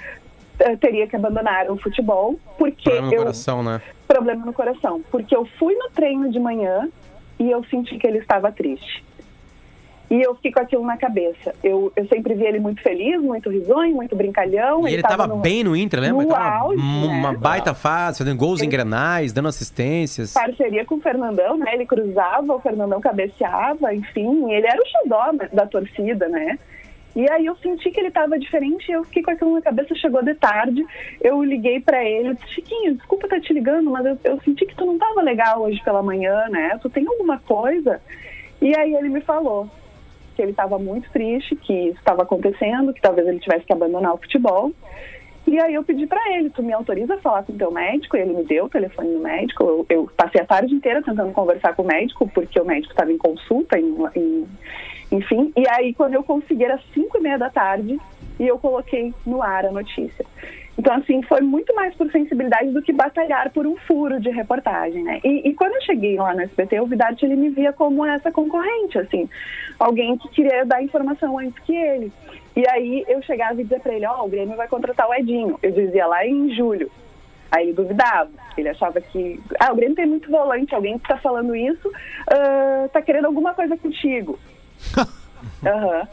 eh, 0.58 0.76
teria 0.76 1.06
que 1.06 1.14
abandonar 1.14 1.70
o 1.70 1.76
futebol, 1.76 2.40
porque 2.58 2.90
Problema 2.90 3.06
no 3.06 3.14
eu 3.14 3.18
coração, 3.20 3.62
né? 3.62 3.80
problema 4.08 4.44
no 4.46 4.52
coração, 4.52 5.00
porque 5.12 5.36
eu 5.36 5.46
fui 5.60 5.76
no 5.76 5.90
treino 5.90 6.28
de 6.32 6.40
manhã 6.40 6.88
e 7.38 7.48
eu 7.48 7.62
senti 7.66 7.98
que 7.98 8.06
ele 8.08 8.18
estava 8.18 8.50
triste. 8.50 9.04
E 10.10 10.20
eu 10.20 10.34
fiquei 10.34 10.50
com 10.50 10.58
aquilo 10.60 10.84
na 10.84 10.96
cabeça. 10.96 11.54
Eu, 11.62 11.92
eu 11.94 12.04
sempre 12.08 12.34
vi 12.34 12.44
ele 12.44 12.58
muito 12.58 12.82
feliz, 12.82 13.20
muito 13.22 13.48
risonho, 13.48 13.94
muito 13.94 14.16
brincalhão. 14.16 14.88
E 14.88 14.92
ele 14.94 15.02
tava 15.02 15.24
no- 15.26 15.36
bem 15.36 15.62
no 15.62 15.76
Inter, 15.76 16.00
lembra? 16.00 16.16
no 16.16 16.22
Ele 16.22 16.30
tava 16.32 16.48
auge, 16.58 16.82
uma, 16.82 17.06
né? 17.06 17.12
uma 17.14 17.32
baita 17.32 17.72
fase, 17.74 18.18
fazendo 18.18 18.36
gols 18.36 18.60
em 18.60 18.64
Ele- 18.64 18.72
grenais, 18.72 19.32
dando 19.32 19.46
assistências. 19.46 20.32
parceria 20.32 20.84
com 20.84 20.96
o 20.96 21.00
Fernandão, 21.00 21.56
né? 21.56 21.72
Ele 21.74 21.86
cruzava, 21.86 22.52
o 22.52 22.58
Fernandão 22.60 23.00
cabeceava, 23.00 23.94
enfim, 23.94 24.50
ele 24.52 24.66
era 24.66 24.82
o 24.82 24.86
xodó 24.86 25.30
da 25.52 25.64
torcida, 25.66 26.28
né? 26.28 26.58
E 27.14 27.28
aí 27.30 27.46
eu 27.46 27.54
senti 27.56 27.90
que 27.90 27.98
ele 28.00 28.08
estava 28.08 28.36
diferente, 28.38 28.90
eu 28.90 29.04
fiquei 29.04 29.22
com 29.22 29.30
aquilo 29.32 29.54
na 29.54 29.62
cabeça, 29.62 29.94
chegou 29.96 30.22
de 30.24 30.34
tarde, 30.34 30.84
eu 31.20 31.42
liguei 31.42 31.80
pra 31.80 32.04
ele, 32.04 32.28
eu 32.30 32.34
disse, 32.34 32.54
Chiquinho, 32.54 32.94
desculpa 32.94 33.26
estar 33.26 33.40
te 33.40 33.52
ligando, 33.52 33.90
mas 33.90 34.04
eu, 34.06 34.18
eu 34.24 34.40
senti 34.42 34.64
que 34.66 34.74
tu 34.76 34.86
não 34.86 34.98
tava 34.98 35.20
legal 35.22 35.60
hoje 35.62 35.80
pela 35.84 36.02
manhã, 36.02 36.48
né? 36.48 36.78
Tu 36.82 36.88
tem 36.90 37.06
alguma 37.06 37.38
coisa? 37.38 38.00
E 38.62 38.76
aí 38.76 38.92
ele 38.94 39.08
me 39.08 39.20
falou 39.20 39.68
que 40.40 40.44
ele 40.44 40.52
estava 40.52 40.78
muito 40.78 41.10
triste, 41.10 41.54
que 41.54 41.72
isso 41.90 41.98
estava 41.98 42.22
acontecendo, 42.22 42.94
que 42.94 43.00
talvez 43.02 43.28
ele 43.28 43.38
tivesse 43.38 43.66
que 43.66 43.72
abandonar 43.74 44.14
o 44.14 44.16
futebol. 44.16 44.72
E 45.46 45.60
aí 45.60 45.74
eu 45.74 45.84
pedi 45.84 46.06
pra 46.06 46.18
ele, 46.32 46.48
tu 46.48 46.62
me 46.62 46.72
autoriza 46.72 47.14
a 47.14 47.18
falar 47.18 47.42
com 47.42 47.52
o 47.52 47.58
teu 47.58 47.70
médico? 47.70 48.16
E 48.16 48.20
ele 48.20 48.32
me 48.32 48.44
deu 48.44 48.64
o 48.64 48.68
telefone 48.70 49.12
do 49.12 49.20
médico. 49.20 49.62
Eu, 49.64 49.86
eu 49.90 50.10
passei 50.16 50.40
a 50.40 50.46
tarde 50.46 50.74
inteira 50.74 51.02
tentando 51.02 51.32
conversar 51.32 51.74
com 51.74 51.82
o 51.82 51.86
médico, 51.86 52.26
porque 52.32 52.58
o 52.58 52.64
médico 52.64 52.92
estava 52.92 53.12
em 53.12 53.18
consulta, 53.18 53.78
em, 53.78 53.94
em- 54.16 54.46
enfim. 55.12 55.52
E 55.54 55.64
aí 55.68 55.92
quando 55.92 56.14
eu 56.14 56.22
consegui, 56.22 56.64
era 56.64 56.80
cinco 56.94 57.18
e 57.18 57.20
meia 57.20 57.36
da 57.36 57.50
tarde, 57.50 58.00
e 58.38 58.46
eu 58.46 58.58
coloquei 58.58 59.12
no 59.26 59.42
ar 59.42 59.66
a 59.66 59.70
notícia. 59.70 60.24
Então, 60.80 60.94
assim, 60.94 61.20
foi 61.24 61.42
muito 61.42 61.74
mais 61.74 61.94
por 61.94 62.10
sensibilidade 62.10 62.70
do 62.70 62.80
que 62.80 62.90
batalhar 62.90 63.50
por 63.50 63.66
um 63.66 63.76
furo 63.76 64.18
de 64.18 64.30
reportagem, 64.30 65.04
né? 65.04 65.20
E, 65.22 65.50
e 65.50 65.54
quando 65.54 65.74
eu 65.74 65.82
cheguei 65.82 66.16
lá 66.16 66.32
no 66.32 66.40
SBT, 66.40 66.80
o 66.80 66.86
Vidarte, 66.86 67.26
ele 67.26 67.36
me 67.36 67.50
via 67.50 67.70
como 67.70 68.02
essa 68.06 68.32
concorrente, 68.32 68.98
assim. 68.98 69.28
Alguém 69.78 70.16
que 70.16 70.26
queria 70.30 70.64
dar 70.64 70.82
informação 70.82 71.38
antes 71.38 71.62
que 71.64 71.76
ele. 71.76 72.10
E 72.56 72.66
aí 72.66 73.04
eu 73.06 73.20
chegava 73.20 73.60
e 73.60 73.62
dizia 73.62 73.78
pra 73.78 73.92
ele, 73.92 74.06
ó, 74.06 74.24
o 74.24 74.28
Grêmio 74.30 74.56
vai 74.56 74.68
contratar 74.68 75.06
o 75.06 75.12
Edinho. 75.12 75.58
Eu 75.62 75.70
dizia 75.70 76.06
lá 76.06 76.26
em 76.26 76.48
julho. 76.54 76.90
Aí 77.52 77.64
ele 77.64 77.74
duvidava. 77.74 78.30
Ele 78.56 78.70
achava 78.70 79.02
que, 79.02 79.38
ah, 79.60 79.74
o 79.74 79.76
Grêmio 79.76 79.96
tem 79.96 80.06
muito 80.06 80.30
volante, 80.30 80.74
alguém 80.74 80.98
que 80.98 81.06
tá 81.06 81.18
falando 81.18 81.54
isso 81.54 81.92
ah, 82.26 82.88
tá 82.90 83.02
querendo 83.02 83.26
alguma 83.26 83.52
coisa 83.52 83.76
contigo. 83.76 84.38
Aham. 85.64 86.08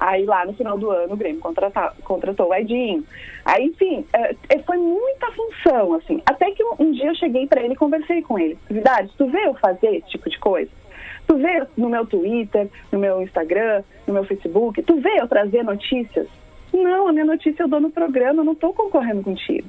Aí 0.00 0.24
lá 0.24 0.44
no 0.46 0.52
final 0.52 0.78
do 0.78 0.90
ano 0.90 1.14
o 1.14 1.16
Grêmio 1.16 1.40
contrata- 1.40 1.92
contratou 2.04 2.48
o 2.48 2.54
Edinho. 2.54 3.04
Aí, 3.44 3.66
enfim, 3.66 4.04
é, 4.12 4.34
é, 4.50 4.58
foi 4.60 4.76
muita 4.76 5.30
função, 5.32 5.94
assim. 5.94 6.22
Até 6.26 6.50
que 6.52 6.62
um, 6.62 6.74
um 6.78 6.92
dia 6.92 7.06
eu 7.08 7.14
cheguei 7.14 7.46
pra 7.46 7.62
ele 7.62 7.72
e 7.74 7.76
conversei 7.76 8.22
com 8.22 8.38
ele. 8.38 8.58
Vidade, 8.70 9.10
tu 9.16 9.26
vê 9.26 9.46
eu 9.46 9.54
fazer 9.54 9.88
esse 9.96 10.08
tipo 10.10 10.28
de 10.30 10.38
coisa? 10.38 10.70
Tu 11.26 11.36
vê 11.36 11.66
no 11.76 11.88
meu 11.90 12.06
Twitter, 12.06 12.68
no 12.92 12.98
meu 12.98 13.22
Instagram, 13.22 13.82
no 14.06 14.14
meu 14.14 14.24
Facebook, 14.24 14.82
tu 14.82 14.96
vê 15.00 15.20
eu 15.20 15.28
trazer 15.28 15.62
notícias? 15.62 16.26
Não, 16.72 17.08
a 17.08 17.12
minha 17.12 17.24
notícia 17.24 17.62
eu 17.62 17.68
dou 17.68 17.80
no 17.80 17.90
programa, 17.90 18.40
eu 18.40 18.44
não 18.44 18.54
tô 18.54 18.72
concorrendo 18.72 19.22
contigo. 19.22 19.68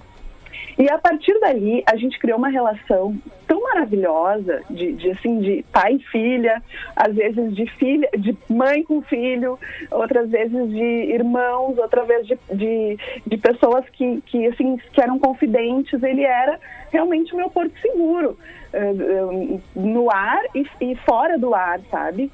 E 0.78 0.90
a 0.90 0.98
partir 0.98 1.38
dali, 1.40 1.84
a 1.86 1.96
gente 1.96 2.18
criou 2.18 2.38
uma 2.38 2.50
relação 2.50 3.18
tão 3.48 3.62
maravilhosa 3.62 4.62
de, 4.70 4.94
de, 4.94 5.12
assim, 5.12 5.40
de 5.40 5.66
pai 5.74 5.96
e 5.96 6.04
filha, 6.04 6.62
às 6.96 7.14
vezes 7.14 7.54
de 7.54 7.66
filha, 7.78 8.10
de 8.18 8.38
mãe 8.50 8.84
com 8.84 9.02
filho, 9.02 9.60
outras 9.92 10.30
vezes 10.30 10.70
de 10.70 11.14
irmãos, 11.14 11.78
outra 11.78 12.04
vez 12.06 12.26
de, 12.28 12.38
de, 12.54 12.98
de 13.26 13.38
pessoas 13.38 13.84
que, 13.90 14.22
que, 14.28 14.48
assim, 14.48 14.78
que 14.94 15.02
eram 15.02 15.20
confidentes. 15.20 16.02
Ele 16.02 16.24
era 16.24 16.60
realmente 16.92 17.34
o 17.34 17.38
meu 17.38 17.50
porto 17.50 17.78
seguro, 17.82 18.38
eh, 18.72 18.80
eh, 18.80 19.60
no 19.76 20.10
ar 20.12 20.42
e, 20.56 20.66
e 20.80 20.96
fora 20.98 21.38
do 21.38 21.54
ar, 21.54 21.80
sabe? 21.92 22.32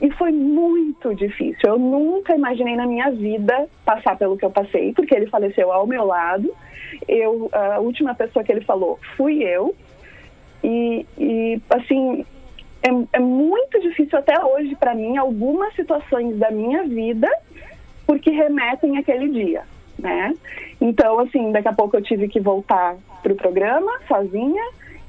E 0.00 0.10
foi 0.12 0.30
muito 0.30 1.14
difícil. 1.14 1.70
Eu 1.70 1.78
nunca 1.78 2.34
imaginei 2.34 2.76
na 2.76 2.86
minha 2.86 3.10
vida 3.10 3.68
passar 3.84 4.16
pelo 4.16 4.36
que 4.36 4.44
eu 4.44 4.50
passei, 4.50 4.92
porque 4.92 5.14
ele 5.14 5.26
faleceu 5.26 5.72
ao 5.72 5.86
meu 5.86 6.04
lado. 6.04 6.52
Eu, 7.08 7.48
a 7.52 7.78
última 7.80 8.14
pessoa 8.14 8.44
que 8.44 8.52
ele 8.52 8.62
falou 8.62 8.98
fui 9.16 9.42
eu. 9.42 9.74
E, 10.62 11.06
e 11.18 11.60
assim, 11.70 12.24
é, 12.82 13.18
é 13.18 13.20
muito 13.20 13.80
difícil 13.80 14.18
até 14.18 14.42
hoje 14.44 14.74
para 14.76 14.94
mim 14.94 15.16
algumas 15.16 15.74
situações 15.74 16.36
da 16.38 16.50
minha 16.50 16.84
vida, 16.84 17.28
porque 18.06 18.30
remetem 18.30 18.98
àquele 18.98 19.28
dia, 19.28 19.62
né? 19.98 20.34
Então, 20.80 21.18
assim, 21.20 21.52
daqui 21.52 21.68
a 21.68 21.72
pouco 21.72 21.96
eu 21.96 22.02
tive 22.02 22.28
que 22.28 22.40
voltar 22.40 22.96
para 23.22 23.32
o 23.32 23.36
programa 23.36 23.92
sozinha 24.08 24.62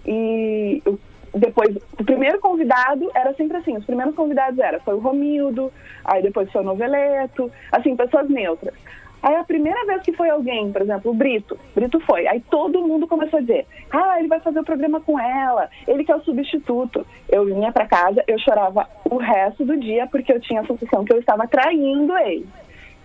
e 0.06 0.82
eu 0.86 1.00
depois, 1.34 1.76
o 2.00 2.04
primeiro 2.04 2.40
convidado 2.40 3.10
era 3.14 3.34
sempre 3.34 3.58
assim, 3.58 3.76
os 3.78 3.86
primeiros 3.86 4.16
convidados 4.16 4.60
era, 4.60 4.80
foi 4.80 4.96
o 4.96 5.00
Romildo, 5.00 5.72
aí 6.04 6.22
depois 6.22 6.52
foi 6.52 6.62
o 6.62 6.66
Noveleto, 6.66 7.52
assim, 7.72 7.96
pessoas 7.96 8.30
neutras. 8.30 8.74
Aí 9.22 9.36
a 9.36 9.44
primeira 9.44 9.84
vez 9.86 10.04
que 10.04 10.14
foi 10.14 10.30
alguém, 10.30 10.72
por 10.72 10.82
exemplo, 10.82 11.12
o 11.12 11.14
Brito, 11.14 11.60
Brito 11.74 12.00
foi, 12.02 12.28
aí 12.28 12.40
todo 12.52 12.86
mundo 12.86 13.08
começou 13.08 13.40
a 13.40 13.42
dizer, 13.42 13.66
ah, 13.92 14.20
ele 14.20 14.28
vai 14.28 14.40
fazer 14.40 14.60
o 14.60 14.64
programa 14.64 15.02
com 15.02 15.20
ela, 15.20 15.70
ele 15.88 16.04
que 16.04 16.12
é 16.12 16.16
o 16.16 16.24
substituto. 16.24 17.06
Eu 17.28 17.46
vinha 17.46 17.72
para 17.72 17.88
casa, 17.88 18.24
eu 18.28 18.38
chorava 18.38 18.88
o 19.06 19.18
resto 19.18 19.66
do 19.66 19.76
dia 19.78 20.08
porque 20.08 20.32
eu 20.32 20.40
tinha 20.40 20.62
a 20.62 20.68
sensação 20.68 21.04
que 21.04 21.12
eu 21.12 21.20
estava 21.20 21.48
traindo 21.48 22.16
ele, 22.18 22.48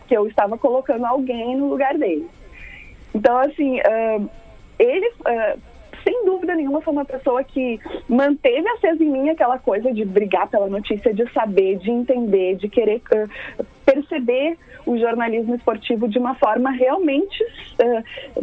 que 0.06 0.16
eu 0.16 0.26
estava 0.26 0.58
colocando 0.58 1.06
alguém 1.06 1.56
no 1.56 1.68
lugar 1.68 1.96
dele. 1.96 2.28
Então, 3.14 3.38
assim, 3.38 3.80
ah, 3.80 4.20
ele, 4.78 5.12
ah, 5.24 5.56
sem 6.05 6.24
dúvida 6.24 6.55
nenhuma, 6.55 6.80
foi 6.80 6.92
uma 6.92 7.05
pessoa 7.05 7.42
que 7.44 7.80
manteve 8.09 8.66
acesa 8.68 9.03
em 9.03 9.11
mim 9.11 9.28
aquela 9.30 9.59
coisa 9.59 9.92
de 9.92 10.05
brigar 10.05 10.48
pela 10.48 10.68
notícia, 10.68 11.12
de 11.12 11.30
saber, 11.32 11.78
de 11.78 11.90
entender, 11.90 12.57
de 12.57 12.68
querer 12.68 13.00
ah, 13.14 13.64
perceber 13.84 14.59
o 14.86 14.98
jornalismo 14.98 15.55
esportivo 15.55 16.09
de 16.09 16.18
uma 16.18 16.34
forma 16.34 16.70
realmente 16.70 17.44
ah, 17.80 18.42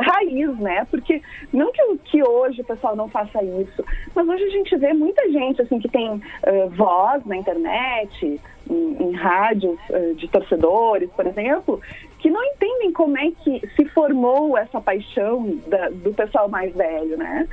raiz, 0.00 0.58
né? 0.58 0.86
Porque 0.90 1.22
não 1.52 1.70
que, 1.72 1.82
que 2.04 2.22
hoje 2.22 2.60
o 2.60 2.64
pessoal 2.64 2.96
não 2.96 3.08
faça 3.08 3.42
isso, 3.42 3.84
mas 4.14 4.28
hoje 4.28 4.44
a 4.44 4.50
gente 4.50 4.76
vê 4.76 4.92
muita 4.92 5.30
gente 5.30 5.62
assim 5.62 5.78
que 5.78 5.88
tem 5.88 6.20
ah, 6.42 6.66
voz 6.70 7.24
na 7.26 7.36
internet, 7.36 8.40
em, 8.70 8.96
em 9.02 9.12
rádios 9.12 9.78
ah, 9.92 10.14
de 10.16 10.26
torcedores, 10.28 11.10
por 11.10 11.26
exemplo, 11.26 11.80
que 12.18 12.30
não 12.30 12.42
entendem 12.44 12.92
como 12.92 13.18
é 13.18 13.30
que 13.42 13.60
se 13.76 13.84
formou 13.86 14.56
essa 14.56 14.80
paixão 14.80 15.58
da- 15.68 15.90
do 15.90 16.12
pessoal 16.14 16.48
mais 16.48 16.74
velho, 16.74 17.16
né? 17.16 17.46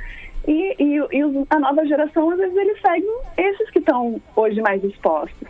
E, 0.48 0.74
e- 0.82 0.96
e 0.98 1.46
a 1.50 1.58
nova 1.60 1.86
geração, 1.86 2.30
às 2.30 2.38
vezes, 2.38 2.56
eles 2.56 2.80
seguem 2.80 3.16
esses 3.36 3.70
que 3.70 3.78
estão 3.78 4.20
hoje 4.34 4.60
mais 4.60 4.82
expostos. 4.82 5.48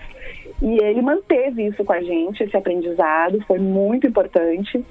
E 0.60 0.78
ele 0.84 1.00
manteve 1.00 1.66
isso 1.66 1.82
com 1.84 1.92
a 1.92 2.02
gente, 2.02 2.42
esse 2.42 2.56
aprendizado, 2.56 3.42
foi 3.46 3.58
muito 3.58 4.06
importante. 4.06 4.84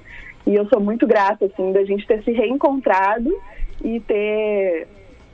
E 0.46 0.56
eu 0.56 0.68
sou 0.68 0.80
muito 0.80 1.06
grata, 1.06 1.46
assim, 1.46 1.72
da 1.72 1.84
gente 1.84 2.06
ter 2.08 2.24
se 2.24 2.32
reencontrado 2.32 3.30
e 3.84 4.00
ter 4.00 4.88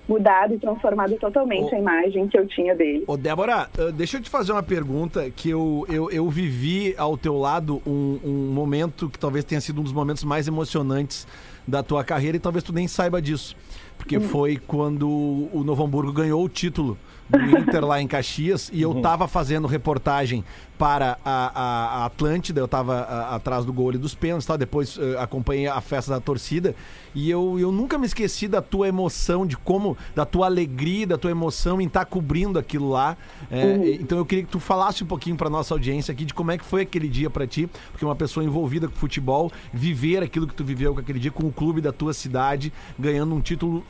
mudado 0.07 0.53
e 0.53 0.57
transformado 0.57 1.15
totalmente 1.17 1.75
a 1.75 1.79
imagem 1.79 2.27
que 2.27 2.37
eu 2.37 2.47
tinha 2.47 2.73
dele. 2.73 3.03
Ô, 3.07 3.17
Débora, 3.17 3.69
ah, 3.77 3.91
deixa 3.93 4.17
eu 4.17 4.21
te 4.21 4.29
fazer 4.29 4.53
uma 4.53 4.63
pergunta 4.63 5.29
que 5.29 5.49
eu, 5.49 5.85
eu, 5.89 6.09
eu 6.09 6.29
vivi 6.29 6.95
ao 6.97 7.17
teu 7.17 7.37
lado 7.37 7.81
um, 7.85 8.19
um 8.23 8.51
momento 8.53 9.09
que 9.09 9.19
talvez 9.19 9.43
tenha 9.43 9.59
sido 9.59 9.81
um 9.81 9.83
dos 9.83 9.91
momentos 9.91 10.23
mais 10.23 10.47
emocionantes 10.47 11.27
da 11.67 11.83
tua 11.83 12.03
carreira 12.03 12.37
e 12.37 12.39
talvez 12.39 12.63
tu 12.63 12.71
nem 12.71 12.87
saiba 12.87 13.21
disso. 13.21 13.55
Porque 13.97 14.19
foi 14.19 14.57
quando 14.57 15.09
o 15.09 15.63
Novo 15.65 15.83
Hamburgo 15.83 16.13
ganhou 16.13 16.41
o 16.41 16.47
título 16.47 16.97
do 17.29 17.57
Inter 17.57 17.83
lá 17.85 18.01
em 18.01 18.07
Caxias 18.07 18.69
e 18.73 18.81
eu 18.81 18.95
tava 19.01 19.27
fazendo 19.27 19.67
reportagem 19.67 20.43
para 20.77 21.17
a, 21.25 21.51
a- 21.53 22.01
a 22.03 22.05
Atlântida, 22.05 22.59
eu 22.59 22.67
tava 22.67 22.99
a- 22.99 23.35
atrás 23.35 23.65
do 23.65 23.73
gol 23.73 23.93
e 23.93 23.97
dos 23.97 24.13
pênaltis, 24.13 24.45
tal. 24.45 24.57
depois 24.57 24.97
eh, 25.01 25.17
acompanhei 25.19 25.67
a 25.67 25.81
festa 25.81 26.11
da 26.11 26.19
torcida 26.19 26.75
e 27.15 27.29
eu, 27.29 27.57
eu 27.59 27.71
nunca 27.71 27.97
me 27.97 28.05
esqueci 28.05 28.47
da 28.47 28.61
tua 28.61 28.87
emoção, 28.87 29.45
de 29.45 29.57
como, 29.57 29.97
da 30.15 30.23
tua 30.25 30.45
alegria, 30.45 31.07
da 31.07 31.17
tua 31.17 31.31
emoção 31.31 31.81
em 31.81 31.87
estar 31.87 32.05
cobrindo 32.05 32.59
aquilo 32.59 32.89
lá. 32.89 33.17
É, 33.49 33.97
Então 33.99 34.17
eu 34.19 34.25
queria 34.25 34.43
que 34.45 34.51
tu 34.51 34.59
falasse 34.59 35.03
um 35.03 35.07
pouquinho 35.07 35.35
para 35.35 35.49
nossa 35.49 35.73
audiência 35.73 36.11
aqui 36.11 36.23
de 36.25 36.33
como 36.33 36.51
é 36.51 36.57
que 36.57 36.63
foi 36.65 36.81
aquele 36.83 37.07
dia 37.09 37.29
para 37.29 37.47
ti, 37.47 37.67
porque 37.91 38.05
uma 38.05 38.15
pessoa 38.15 38.43
envolvida 38.45 38.87
com 38.87 38.95
futebol, 38.95 39.51
viver 39.73 40.21
aquilo 40.21 40.45
que 40.47 40.53
tu 40.53 40.63
viveu 40.63 40.93
com 40.93 40.99
aquele 40.99 41.19
dia 41.19 41.31
com 41.31 41.47
o 41.47 41.51
clube 41.51 41.81
da 41.81 41.91
tua 41.91 42.13
cidade, 42.13 42.71
ganhando 42.99 43.33
um 43.33 43.41
título 43.41 43.83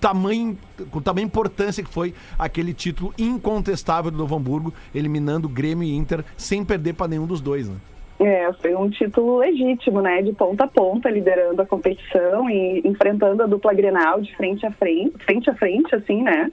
tamanho, 0.00 0.56
com 0.90 1.00
tamanha 1.00 1.26
importância 1.26 1.82
que 1.82 1.90
foi 1.90 2.14
aquele 2.38 2.74
título 2.74 3.12
incontestável 3.18 4.10
do 4.10 4.18
Novo 4.18 4.36
Hamburgo, 4.36 4.74
eliminando 4.94 5.48
Grêmio 5.48 5.84
e 5.84 5.94
Inter 5.94 6.24
sem 6.36 6.64
perder 6.64 6.94
para 6.94 7.08
nenhum 7.08 7.26
dos 7.26 7.40
dois, 7.40 7.68
né? 7.68 7.76
É, 8.20 8.52
foi 8.52 8.74
um 8.74 8.88
título 8.88 9.38
legítimo, 9.38 10.00
né? 10.00 10.22
De 10.22 10.32
ponta 10.32 10.64
a 10.64 10.68
ponta, 10.68 11.10
liderando 11.10 11.60
a 11.60 11.66
competição 11.66 12.48
e 12.48 12.80
enfrentando 12.84 13.42
a 13.42 13.46
dupla 13.46 13.74
Grenal 13.74 14.20
de 14.20 14.34
frente 14.36 14.64
a 14.64 14.70
frente, 14.70 15.12
frente 15.24 15.50
a 15.50 15.54
frente, 15.54 15.94
assim, 15.94 16.22
né? 16.22 16.50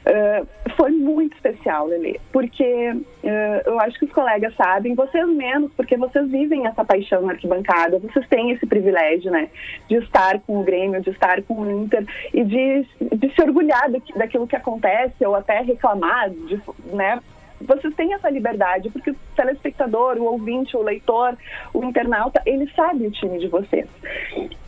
Uh, 0.00 0.46
foi 0.76 0.90
muito 0.92 1.34
especial, 1.34 1.86
Lele, 1.86 2.18
porque 2.32 2.64
uh, 2.90 3.60
eu 3.66 3.78
acho 3.80 3.98
que 3.98 4.06
os 4.06 4.12
colegas 4.12 4.54
sabem, 4.56 4.94
vocês 4.94 5.28
menos, 5.28 5.70
porque 5.74 5.94
vocês 5.94 6.26
vivem 6.30 6.66
essa 6.66 6.82
paixão 6.82 7.20
na 7.20 7.32
arquibancada, 7.32 7.98
vocês 7.98 8.26
têm 8.28 8.50
esse 8.50 8.64
privilégio, 8.66 9.30
né, 9.30 9.50
de 9.88 9.96
estar 9.96 10.40
com 10.40 10.58
o 10.58 10.64
Grêmio, 10.64 11.02
de 11.02 11.10
estar 11.10 11.42
com 11.42 11.54
o 11.54 11.82
Inter 11.82 12.06
e 12.32 12.42
de, 12.42 12.86
de 13.14 13.34
se 13.34 13.42
orgulhar 13.42 13.90
daqui- 13.90 14.18
daquilo 14.18 14.46
que 14.46 14.56
acontece 14.56 15.22
ou 15.22 15.34
até 15.34 15.60
reclamar, 15.60 16.30
de, 16.30 16.58
né, 16.94 17.20
vocês 17.60 17.94
têm 17.94 18.14
essa 18.14 18.30
liberdade, 18.30 18.90
porque 18.90 19.10
o 19.10 19.16
telespectador, 19.36 20.16
o 20.16 20.24
ouvinte, 20.24 20.76
o 20.76 20.82
leitor, 20.82 21.36
o 21.74 21.84
internauta, 21.84 22.42
ele 22.46 22.70
sabe 22.74 23.06
o 23.06 23.10
time 23.10 23.38
de 23.38 23.48
vocês. 23.48 23.86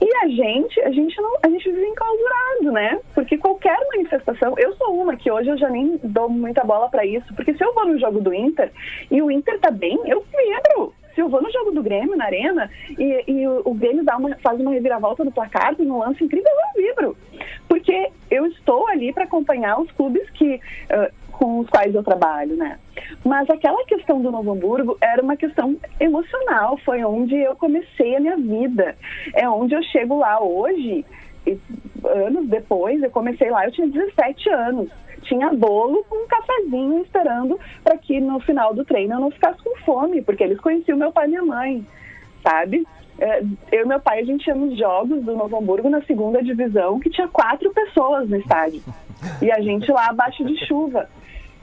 E 0.00 0.16
a 0.22 0.28
gente, 0.28 0.80
a 0.82 0.90
gente 0.90 1.20
não, 1.20 1.36
a 1.42 1.48
gente 1.48 1.70
vive 1.70 1.86
enclausurado, 1.86 2.72
né? 2.72 3.00
Porque 3.14 3.38
qualquer 3.38 3.78
manifestação, 3.94 4.54
eu 4.58 4.74
sou 4.76 4.94
uma 4.94 5.16
que 5.16 5.30
hoje 5.30 5.48
eu 5.48 5.56
já 5.56 5.68
nem 5.68 5.98
dou 6.02 6.28
muita 6.28 6.64
bola 6.64 6.88
pra 6.88 7.04
isso, 7.04 7.32
porque 7.34 7.54
se 7.54 7.64
eu 7.64 7.72
vou 7.74 7.86
no 7.86 7.98
jogo 7.98 8.20
do 8.20 8.32
Inter 8.32 8.70
e 9.10 9.22
o 9.22 9.30
Inter 9.30 9.58
tá 9.58 9.70
bem, 9.70 9.98
eu 10.06 10.22
vibro. 10.22 10.94
Se 11.14 11.20
eu 11.20 11.28
vou 11.28 11.42
no 11.42 11.52
jogo 11.52 11.72
do 11.72 11.82
Grêmio, 11.82 12.16
na 12.16 12.24
arena, 12.24 12.70
e, 12.98 13.24
e 13.26 13.46
o, 13.46 13.62
o 13.66 13.74
Grêmio 13.74 14.04
dá 14.04 14.16
uma, 14.16 14.34
faz 14.36 14.58
uma 14.58 14.70
reviravolta 14.70 15.22
no 15.22 15.32
placar, 15.32 15.76
tem 15.76 15.90
um 15.90 15.98
lance 15.98 16.24
incrível, 16.24 16.50
eu 16.50 16.82
vibro. 16.82 17.16
Porque 17.68 18.10
eu 18.30 18.46
estou 18.46 18.88
ali 18.88 19.12
para 19.12 19.24
acompanhar 19.24 19.78
os 19.78 19.90
clubes 19.92 20.28
que, 20.30 20.58
ah, 20.88 21.10
com 21.32 21.60
os 21.60 21.68
quais 21.68 21.94
eu 21.94 22.02
trabalho, 22.02 22.56
né? 22.56 22.78
Mas 23.24 23.48
aquela 23.50 23.84
questão 23.84 24.20
do 24.20 24.30
Novo 24.30 24.52
Hamburgo 24.52 24.96
era 25.00 25.22
uma 25.22 25.36
questão 25.36 25.76
emocional, 25.98 26.78
foi 26.84 27.04
onde 27.04 27.34
eu 27.34 27.56
comecei 27.56 28.16
a 28.16 28.20
minha 28.20 28.36
vida. 28.36 28.96
É 29.34 29.48
onde 29.48 29.74
eu 29.74 29.82
chego 29.82 30.18
lá 30.18 30.42
hoje, 30.42 31.04
e 31.46 31.58
anos 32.04 32.48
depois, 32.48 33.02
eu 33.02 33.10
comecei 33.10 33.50
lá, 33.50 33.64
eu 33.64 33.72
tinha 33.72 33.88
17 33.88 34.50
anos. 34.50 34.90
Tinha 35.22 35.52
bolo 35.52 36.04
com 36.08 36.24
um 36.24 36.26
cafezinho 36.26 37.02
esperando 37.02 37.58
para 37.84 37.96
que 37.96 38.20
no 38.20 38.40
final 38.40 38.74
do 38.74 38.84
treino 38.84 39.14
eu 39.14 39.20
não 39.20 39.30
ficasse 39.30 39.62
com 39.62 39.76
fome, 39.84 40.20
porque 40.20 40.42
eles 40.42 40.60
conheciam 40.60 40.98
meu 40.98 41.12
pai 41.12 41.26
e 41.26 41.28
minha 41.28 41.44
mãe, 41.44 41.86
sabe? 42.42 42.84
É, 43.18 43.40
Eu 43.70 43.84
e 43.84 43.88
meu 43.88 44.00
pai, 44.00 44.20
a 44.20 44.24
gente 44.24 44.46
ia 44.46 44.54
nos 44.54 44.76
jogos 44.76 45.22
do 45.22 45.36
Novo 45.36 45.56
Hamburgo 45.56 45.88
na 45.88 46.02
segunda 46.02 46.42
divisão, 46.42 46.98
que 46.98 47.10
tinha 47.10 47.28
quatro 47.28 47.70
pessoas 47.72 48.28
no 48.28 48.36
estádio. 48.36 48.82
E 49.40 49.50
a 49.50 49.60
gente 49.60 49.90
lá 49.92 50.08
abaixo 50.08 50.44
de 50.44 50.56
chuva. 50.66 51.08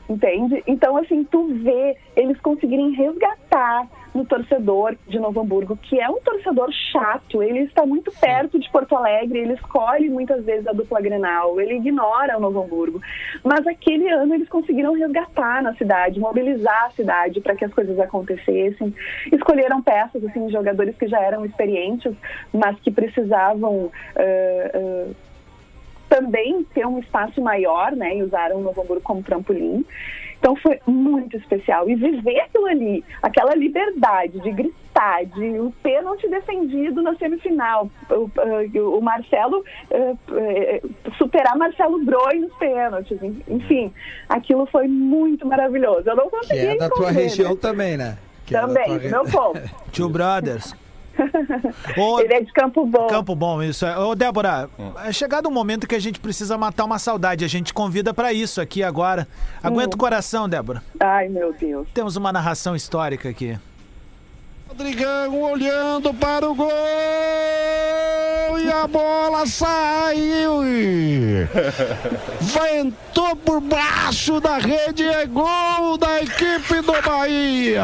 Entende? 0.09 0.63
Então, 0.65 0.97
assim, 0.97 1.23
tu 1.23 1.53
vê 1.53 1.95
eles 2.15 2.39
conseguirem 2.41 2.91
resgatar 2.93 3.87
no 4.13 4.25
torcedor 4.25 4.95
de 5.07 5.19
Novo 5.19 5.39
Hamburgo, 5.39 5.77
que 5.77 5.99
é 5.99 6.09
um 6.09 6.19
torcedor 6.21 6.71
chato, 6.91 7.43
ele 7.43 7.59
está 7.59 7.85
muito 7.85 8.11
perto 8.19 8.57
de 8.57 8.67
Porto 8.71 8.95
Alegre, 8.95 9.37
ele 9.37 9.53
escolhe 9.53 10.09
muitas 10.09 10.43
vezes 10.43 10.65
a 10.65 10.71
dupla 10.71 10.99
Grenal, 10.99 11.61
ele 11.61 11.75
ignora 11.75 12.37
o 12.37 12.41
Novo 12.41 12.63
Hamburgo. 12.63 12.99
Mas 13.43 13.67
aquele 13.67 14.09
ano 14.09 14.33
eles 14.33 14.49
conseguiram 14.49 14.93
resgatar 14.93 15.61
na 15.61 15.75
cidade, 15.75 16.19
mobilizar 16.19 16.85
a 16.85 16.91
cidade 16.91 17.39
para 17.39 17.55
que 17.55 17.65
as 17.65 17.73
coisas 17.73 17.99
acontecessem. 17.99 18.93
Escolheram 19.31 19.79
peças, 19.79 20.23
assim, 20.25 20.49
jogadores 20.49 20.97
que 20.97 21.07
já 21.07 21.19
eram 21.19 21.45
experientes, 21.45 22.13
mas 22.51 22.79
que 22.79 22.89
precisavam. 22.89 23.91
ah, 24.15 24.71
ah, 24.73 25.28
também 26.09 26.63
ter 26.73 26.85
um 26.87 26.99
espaço 26.99 27.39
maior, 27.41 27.91
né, 27.91 28.17
e 28.17 28.23
usaram 28.23 28.57
o 28.57 28.61
Novo 28.63 28.81
Hamburgo 28.81 29.03
como 29.03 29.21
trampolim. 29.23 29.85
Então 30.39 30.55
foi 30.55 30.79
muito 30.87 31.35
especial. 31.35 31.89
E 31.89 31.95
viver 31.95 32.39
aquilo 32.39 32.65
ali, 32.67 33.03
aquela 33.21 33.53
liberdade 33.53 34.39
de 34.39 34.51
gritar, 34.51 35.25
de 35.25 35.59
o 35.59 35.71
pênalti 35.83 36.29
defendido 36.29 37.01
na 37.01 37.13
semifinal, 37.15 37.89
o, 38.09 38.29
o- 38.79 38.97
o 38.97 39.01
Marcelo 39.01 39.63
eh, 39.91 40.13
eh, 40.31 40.81
superar 41.17 41.57
Marcelo 41.57 42.03
Broi 42.05 42.39
nos 42.39 42.53
pênaltis, 42.53 43.21
en- 43.21 43.41
enfim, 43.49 43.93
aquilo 44.29 44.65
foi 44.67 44.87
muito 44.87 45.45
maravilhoso. 45.45 46.09
Eu 46.09 46.15
não 46.15 46.29
Que 46.29 46.37
consegui 46.37 46.67
é 46.67 46.75
da 46.77 46.89
tua 46.89 47.11
região 47.11 47.51
né? 47.51 47.57
também, 47.61 47.97
né? 47.97 48.17
Que 48.45 48.55
é 48.55 48.61
Também, 48.61 48.97
re- 48.97 49.09
meu 49.09 49.25
povo. 49.25 49.59
Two 49.91 50.09
Brothers. 50.09 50.73
Ô, 51.97 52.19
Ele 52.19 52.33
é 52.33 52.41
de 52.41 52.51
Campo 52.51 52.85
Bom. 52.85 53.07
Campo 53.07 53.35
Bom, 53.35 53.61
isso. 53.61 53.85
é. 53.85 53.97
Ô, 53.97 54.15
Débora, 54.15 54.69
é 55.05 55.11
chegado 55.11 55.47
um 55.47 55.51
momento 55.51 55.87
que 55.87 55.95
a 55.95 55.99
gente 55.99 56.19
precisa 56.19 56.57
matar 56.57 56.85
uma 56.85 56.99
saudade. 56.99 57.45
A 57.45 57.47
gente 57.47 57.73
convida 57.73 58.13
pra 58.13 58.33
isso 58.33 58.59
aqui 58.61 58.83
agora. 58.83 59.27
Aguenta 59.61 59.95
o 59.95 59.99
coração, 59.99 60.47
Débora. 60.47 60.81
Ai, 60.99 61.27
meu 61.29 61.53
Deus. 61.53 61.87
Temos 61.93 62.15
uma 62.15 62.31
narração 62.31 62.75
histórica 62.75 63.29
aqui. 63.29 63.57
Rodrigão 64.69 65.41
olhando 65.41 66.13
para 66.13 66.47
o 66.47 66.53
gol 66.53 66.69
e 68.59 68.71
a 68.71 68.85
bola 68.85 69.47
saiu. 69.47 70.61
Ventou 72.39 73.35
por 73.37 73.61
baixo 73.61 74.39
da 74.39 74.59
rede, 74.59 75.03
é 75.03 75.25
gol 75.25 75.97
da 75.97 76.21
equipe 76.21 76.81
do 76.83 77.01
Bahia. 77.01 77.81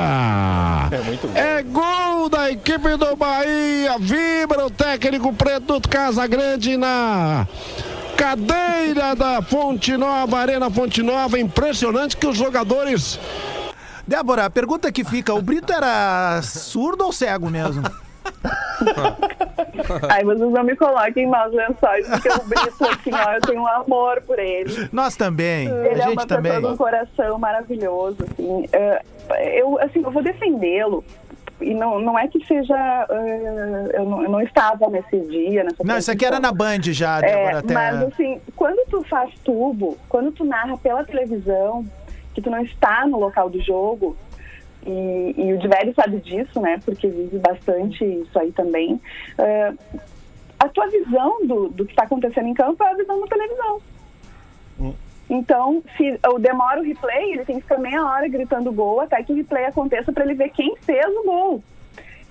É. 1.34 1.58
É 1.58 1.64
gol 1.64 2.30
da 2.30 2.52
equipe 2.52 2.96
do 2.98 3.16
Bahia. 3.16 3.98
Vibra 4.00 4.68
o 4.68 4.70
técnico 4.70 5.34
Preto 5.34 5.82
Casagrande 5.90 6.78
na 6.78 7.48
cadeira 8.16 9.16
da 9.16 9.42
Fonte 9.42 9.98
Nova, 9.98 10.38
Arena 10.38 10.70
Fonte 10.70 11.02
Nova. 11.02 11.40
Impressionante 11.40 12.16
que 12.16 12.28
os 12.28 12.38
jogadores 12.38 13.20
Débora, 14.08 14.46
a 14.46 14.50
pergunta 14.50 14.92
que 14.92 15.04
fica: 15.04 15.34
o 15.34 15.42
Brito 15.42 15.74
era 15.74 16.42
surdo 16.44 17.06
ou 17.06 17.12
cego 17.12 17.50
mesmo? 17.50 17.84
Ai, 20.10 20.24
vocês 20.24 20.52
não 20.52 20.64
me 20.64 20.76
coloquem 20.76 21.24
em 21.24 21.30
maus 21.30 21.54
lençóis, 21.54 22.08
porque 22.08 22.30
o 22.30 22.44
Brito, 22.44 22.86
assim, 22.86 23.12
ó, 23.14 23.34
eu 23.34 23.42
tenho 23.42 23.62
um 23.62 23.68
amor 23.68 24.22
por 24.22 24.40
ele. 24.40 24.90
Nós 24.92 25.16
também. 25.16 25.68
Ele 25.68 26.02
a 26.02 26.06
é 26.06 26.10
uma 26.10 26.26
também. 26.26 26.54
pessoa 26.54 26.68
de 26.68 26.74
um 26.74 26.78
coração 26.78 27.40
maravilhoso, 27.40 28.18
assim. 28.24 28.68
É, 28.74 29.02
eu, 29.60 29.80
assim, 29.80 30.02
eu 30.04 30.12
vou 30.12 30.24
defendê-lo. 30.24 31.04
E 31.62 31.74
não, 31.74 32.00
não 32.00 32.20
é 32.20 32.28
que 32.28 32.46
seja. 32.46 32.76
é, 33.10 33.92
eu, 33.94 34.06
não, 34.06 34.24
eu 34.24 34.30
não 34.30 34.42
estava 34.42 34.90
nesse 34.90 35.18
dia, 35.22 35.64
nessa 35.64 35.84
Não, 35.84 35.98
isso 35.98 36.12
aqui 36.12 36.26
era 36.26 36.40
na 36.40 36.52
Band 36.52 36.82
já, 36.84 37.22
Débora. 37.22 37.40
é, 37.40 37.56
até... 37.56 37.74
mas 37.74 38.02
assim, 38.04 38.42
quando 38.56 38.86
tu 38.90 39.04
faz 39.04 39.34
tubo, 39.44 39.98
quando 40.10 40.32
tu 40.32 40.44
narra 40.44 40.76
pela 40.78 41.04
televisão, 41.06 41.86
que 42.36 42.42
tu 42.42 42.52
não 42.52 42.62
está 42.62 43.08
no 43.08 43.20
local 43.20 43.50
do 43.50 43.60
jogo, 43.62 44.16
e, 44.86 45.34
e 45.36 45.54
o 45.54 45.58
Diverio 45.58 45.96
sabe 45.96 46.18
disso, 46.18 46.62
né? 46.62 46.80
Porque 46.86 47.08
vive 47.08 47.40
bastante 47.40 48.06
isso 48.06 48.38
aí 48.38 48.52
também. 48.52 49.02
é, 49.40 49.74
a 50.60 50.70
tua 50.70 50.88
visão 50.88 51.46
do, 51.46 51.70
do 51.70 51.86
que 51.86 51.92
está 51.92 52.04
acontecendo 52.04 52.48
em 52.48 52.54
campo 52.54 52.84
é 52.84 52.92
a 52.92 52.96
visão 52.96 53.20
da 53.20 53.28
televisão. 53.28 53.82
Então, 55.30 55.84
se 55.98 56.20
eu 56.24 56.40
demoro 56.40 56.82
o 56.82 56.84
replay, 56.84 57.34
ele 57.34 57.46
tem 57.46 57.56
que 57.56 57.64
ficar 57.64 57.80
meia 57.80 58.06
hora 58.06 58.28
gritando 58.28 58.72
gol 58.72 59.02
até 59.02 59.24
que 59.24 59.34
o 59.34 59.36
replay 59.36 59.66
aconteça 59.66 60.12
para 60.14 60.24
ele 60.24 60.36
ver 60.36 60.50
quem 60.50 60.76
fez 60.78 61.08
o 61.08 61.24
gol. 61.24 61.64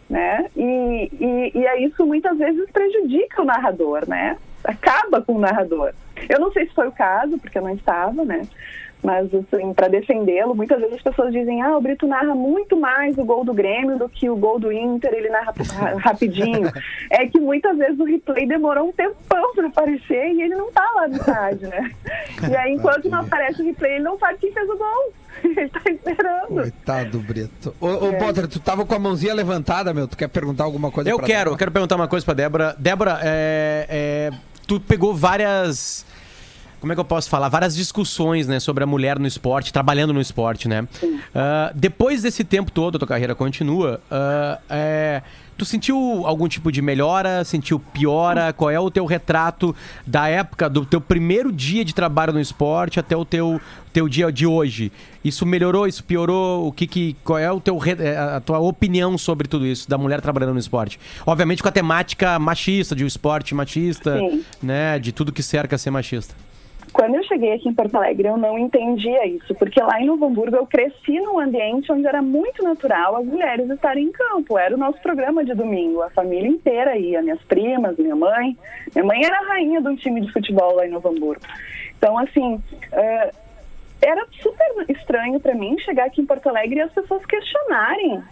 Né? 0.09 0.49
E, 0.55 1.11
e, 1.21 1.59
e 1.59 1.67
aí 1.67 1.85
isso 1.85 2.07
muitas 2.07 2.39
vezes 2.39 2.71
prejudica 2.71 3.43
o 3.43 3.45
narrador, 3.45 4.09
né? 4.09 4.37
Acaba 4.63 5.21
com 5.21 5.35
o 5.35 5.41
narrador. 5.41 5.93
Eu 6.29 6.39
não 6.39 6.53
sei 6.53 6.67
se 6.67 6.75
foi 6.75 6.87
o 6.87 6.93
caso, 6.93 7.37
porque 7.39 7.59
eu 7.59 7.63
não 7.63 7.75
estava, 7.75 8.25
né? 8.25 8.43
Mas, 9.05 9.29
assim, 9.35 9.75
para 9.75 9.87
defendê-lo, 9.89 10.55
muitas 10.55 10.81
vezes 10.81 10.97
as 10.97 11.03
pessoas 11.03 11.31
dizem: 11.31 11.61
ah, 11.61 11.77
o 11.77 11.81
Brito 11.81 12.07
narra 12.07 12.35
muito 12.35 12.75
mais 12.81 13.19
o 13.19 13.25
gol 13.25 13.45
do 13.45 13.53
Grêmio 13.53 13.99
do 13.99 14.09
que 14.09 14.31
o 14.31 14.37
gol 14.37 14.59
do 14.59 14.73
Inter, 14.73 15.13
ele 15.13 15.29
narra 15.29 15.53
ra- 15.79 15.95
rapidinho. 16.01 16.73
É 17.11 17.27
que 17.27 17.39
muitas 17.39 17.77
vezes 17.77 18.01
o 18.01 18.05
replay 18.05 18.47
demorou 18.49 18.89
um 18.89 18.93
tempão 18.93 19.55
para 19.55 19.67
aparecer 19.67 20.33
e 20.33 20.41
ele 20.43 20.55
não 20.57 20.73
tá 20.73 20.91
lá 20.97 21.07
no 21.07 21.17
estádio, 21.17 21.69
né? 21.69 21.91
E 22.51 22.57
aí, 22.57 22.73
enquanto 22.73 23.11
não 23.11 23.21
aparece 23.21 23.61
o 23.61 23.65
replay, 23.67 23.97
ele 23.97 24.05
não 24.05 24.19
sabe 24.19 24.39
quem 24.39 24.53
fez 24.53 24.69
o 24.71 24.77
gol. 24.79 25.13
Ele 25.45 25.69
tá 25.69 25.81
esperando. 25.91 26.47
Coitado 26.63 27.11
do 27.11 27.19
Brito. 27.19 27.75
Ô, 27.81 27.87
ô 27.89 28.09
É. 28.09 28.13
Potter, 28.13 28.47
tu 28.49 28.59
tava 28.61 28.87
com 28.87 28.95
a 28.95 28.99
mãozinha 28.99 29.35
levantada, 29.35 29.93
meu. 29.93 30.07
Tu 30.09 30.17
quer 30.17 30.29
perguntar 30.29 30.65
alguma 30.65 30.91
coisa 30.93 31.11
Eu 31.11 31.17
pra 31.19 31.27
quero, 31.27 31.39
eu 31.39 31.45
Débora? 31.45 31.59
quero 31.59 31.71
perguntar 31.73 31.97
uma 31.97 32.09
coisa 32.09 32.25
pra 32.25 32.35
Débora. 32.35 32.75
Débora, 32.79 33.19
é, 33.23 33.87
é, 33.91 34.31
tu 34.67 34.81
pegou 34.81 35.13
várias. 35.13 36.07
Como 36.85 36.93
é 36.93 36.95
que 36.95 37.01
eu 37.01 37.05
posso 37.07 37.31
falar? 37.31 37.49
Várias 37.49 37.75
discussões, 37.75 38.47
né, 38.47 38.61
sobre 38.61 38.85
a 38.85 38.87
mulher 38.87 39.19
no 39.19 39.27
esporte, 39.27 39.73
trabalhando 39.73 40.13
no 40.13 40.21
esporte, 40.21 40.69
né? 40.69 40.87
Ah, 41.35 41.73
depois 41.75 42.21
desse 42.21 42.45
tempo 42.45 42.71
todo, 42.71 42.97
a 42.97 42.99
tua 42.99 43.09
carreira 43.09 43.35
continua. 43.35 44.03
ah, 44.11 44.61
é, 44.69 45.23
tu 45.57 45.65
sentiu 45.65 46.27
algum 46.27 46.47
tipo 46.47 46.71
de 46.71 46.83
melhora? 46.83 47.43
Sentiu 47.43 47.79
piora? 47.79 48.53
Qual 48.53 48.71
é 48.71 48.79
o 48.79 48.91
teu 48.91 49.07
retrato 49.07 49.75
da 50.07 50.29
época, 50.29 50.69
do 50.69 50.85
teu 50.85 51.01
primeiro 51.01 51.51
dia 51.51 51.87
de 51.87 51.95
trabalho 51.95 52.35
no 52.35 52.41
esporte 52.41 53.01
até 53.01 53.17
o 53.17 53.25
teu, 53.25 53.59
teu 53.91 54.07
dia 54.07 54.31
de 54.31 54.47
hoje? 54.47 54.93
Isso 55.25 55.47
melhorou? 55.47 55.89
Isso 55.89 56.05
piorou? 56.05 56.69
O 56.69 56.71
que 56.71 56.87
que, 56.87 57.17
qual 57.25 57.39
é 57.39 57.51
o 57.51 57.61
teu, 57.61 57.81
é, 57.99 58.15
a 58.37 58.41
tua 58.41 58.59
opinião 58.59 59.17
sobre 59.17 59.49
tudo 59.49 59.65
isso, 59.65 59.89
da 59.89 59.97
mulher 59.97 60.21
trabalhando 60.21 60.53
no 60.53 60.61
esporte? 60.61 61.01
Obviamente 61.25 61.63
com 61.63 61.69
a 61.71 61.73
temática 61.73 62.39
machista, 62.39 62.95
de 62.95 63.05
um 63.05 63.07
esporte 63.07 63.55
machista, 63.55 64.19
Sim. 64.19 64.45
né? 64.63 64.99
De 64.99 65.13
tudo 65.13 65.33
que 65.33 65.43
cerca 65.43 65.79
ser 65.79 65.91
machista. 65.91 66.35
Quando 66.95 67.17
eu 67.17 67.25
cheguei 67.25 67.53
aqui 67.53 67.69
em 67.69 67.75
Porto 67.75 67.97
Alegre, 67.97 68.29
eu 68.29 68.37
não 68.37 68.57
entendia 68.57 69.27
isso, 69.27 69.53
porque 69.57 69.83
lá 69.83 70.01
em 70.01 70.07
Novo 70.07 70.27
Hamburgo 70.27 70.55
eu 70.55 70.65
cresci 70.65 71.19
num 71.19 71.41
ambiente 71.41 71.91
onde 71.91 72.07
era 72.07 72.23
muito 72.23 72.63
natural 72.63 73.17
as 73.17 73.27
mulheres 73.27 73.69
estarem 73.69 74.05
em 74.05 74.13
campo. 74.13 74.57
Era 74.57 74.77
o 74.77 74.79
nosso 74.79 75.03
programa 75.03 75.45
de 75.45 75.55
domingo, 75.55 76.03
a 76.03 76.11
família 76.11 76.49
inteira 76.49 76.97
ia, 76.97 77.21
minhas 77.21 77.43
primas, 77.43 77.99
minha 77.99 78.15
mãe. 78.15 78.57
Minha 78.95 79.05
mãe 79.05 79.25
era 79.25 79.37
a 79.41 79.47
rainha 79.49 79.83
de 79.83 79.89
um 79.89 79.97
time 79.97 80.21
de 80.21 80.33
futebol 80.33 80.77
lá 80.77 80.87
em 80.87 80.91
Novo 80.91 81.09
Hamburgo. 81.09 81.43
Então, 81.99 82.17
assim, 82.17 82.63
eh, 82.93 83.31
era 84.01 84.25
super 84.41 84.87
estranho 84.89 85.41
para 85.41 85.55
mim 85.55 85.77
chegar 85.81 86.07
aqui 86.07 86.21
em 86.21 86.27
Porto 86.27 86.49
Alegre 86.49 86.77
e 86.77 86.83
as 86.83 86.93
pessoas 86.93 87.27
questionarem 87.27 88.23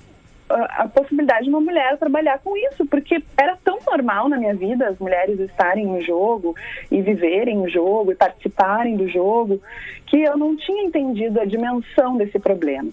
a, 0.49 0.89
possibilidade 0.89 1.45
de 1.45 1.51
uma 1.51 1.61
mulher 1.61 1.97
trabalhar 1.99 2.39
com 2.39 2.57
isso, 2.57 2.85
porque 2.87 3.23
era 3.37 3.57
tão 3.65 3.79
normal 3.87 4.29
na 4.29 4.37
minha 4.37 4.55
vida 4.55 4.89
as 4.89 4.99
mulheres 4.99 5.39
estarem 5.41 5.87
no 5.87 6.01
jogo 6.01 6.55
e 6.91 7.01
viverem 7.01 7.61
o 7.61 7.69
jogo 7.69 8.13
e 8.13 8.15
participarem 8.15 8.97
do 8.97 9.09
jogo, 9.09 9.61
que 10.07 10.23
eu 10.23 10.37
não 10.37 10.57
tinha 10.57 10.85
entendido 10.85 11.41
a 11.41 11.45
dimensão 11.45 12.17
desse 12.17 12.39
problema. 12.39 12.91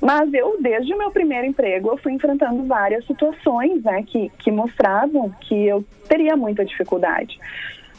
Mas 0.00 0.32
eu, 0.32 0.56
desde 0.60 0.94
o 0.94 0.98
meu 0.98 1.10
primeiro 1.10 1.46
emprego, 1.46 1.90
eu 1.90 1.98
fui 1.98 2.12
enfrentando 2.12 2.64
várias 2.64 3.06
situações 3.06 3.82
né, 3.82 4.02
que, 4.02 4.30
que 4.38 4.50
mostravam 4.50 5.30
que 5.40 5.66
eu 5.66 5.84
teria 6.08 6.36
muita 6.36 6.64
dificuldade. 6.64 7.38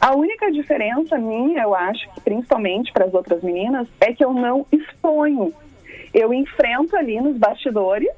A 0.00 0.14
única 0.14 0.50
diferença 0.52 1.16
minha, 1.16 1.62
eu 1.62 1.74
acho, 1.74 2.08
principalmente 2.22 2.92
para 2.92 3.06
as 3.06 3.14
outras 3.14 3.42
meninas, 3.42 3.88
é 4.00 4.12
que 4.12 4.24
eu 4.24 4.32
não 4.32 4.66
exponho. 4.70 5.54
Eu 6.12 6.34
enfrento 6.34 6.96
ali 6.96 7.20
nos 7.20 7.36
bastidores 7.36 8.08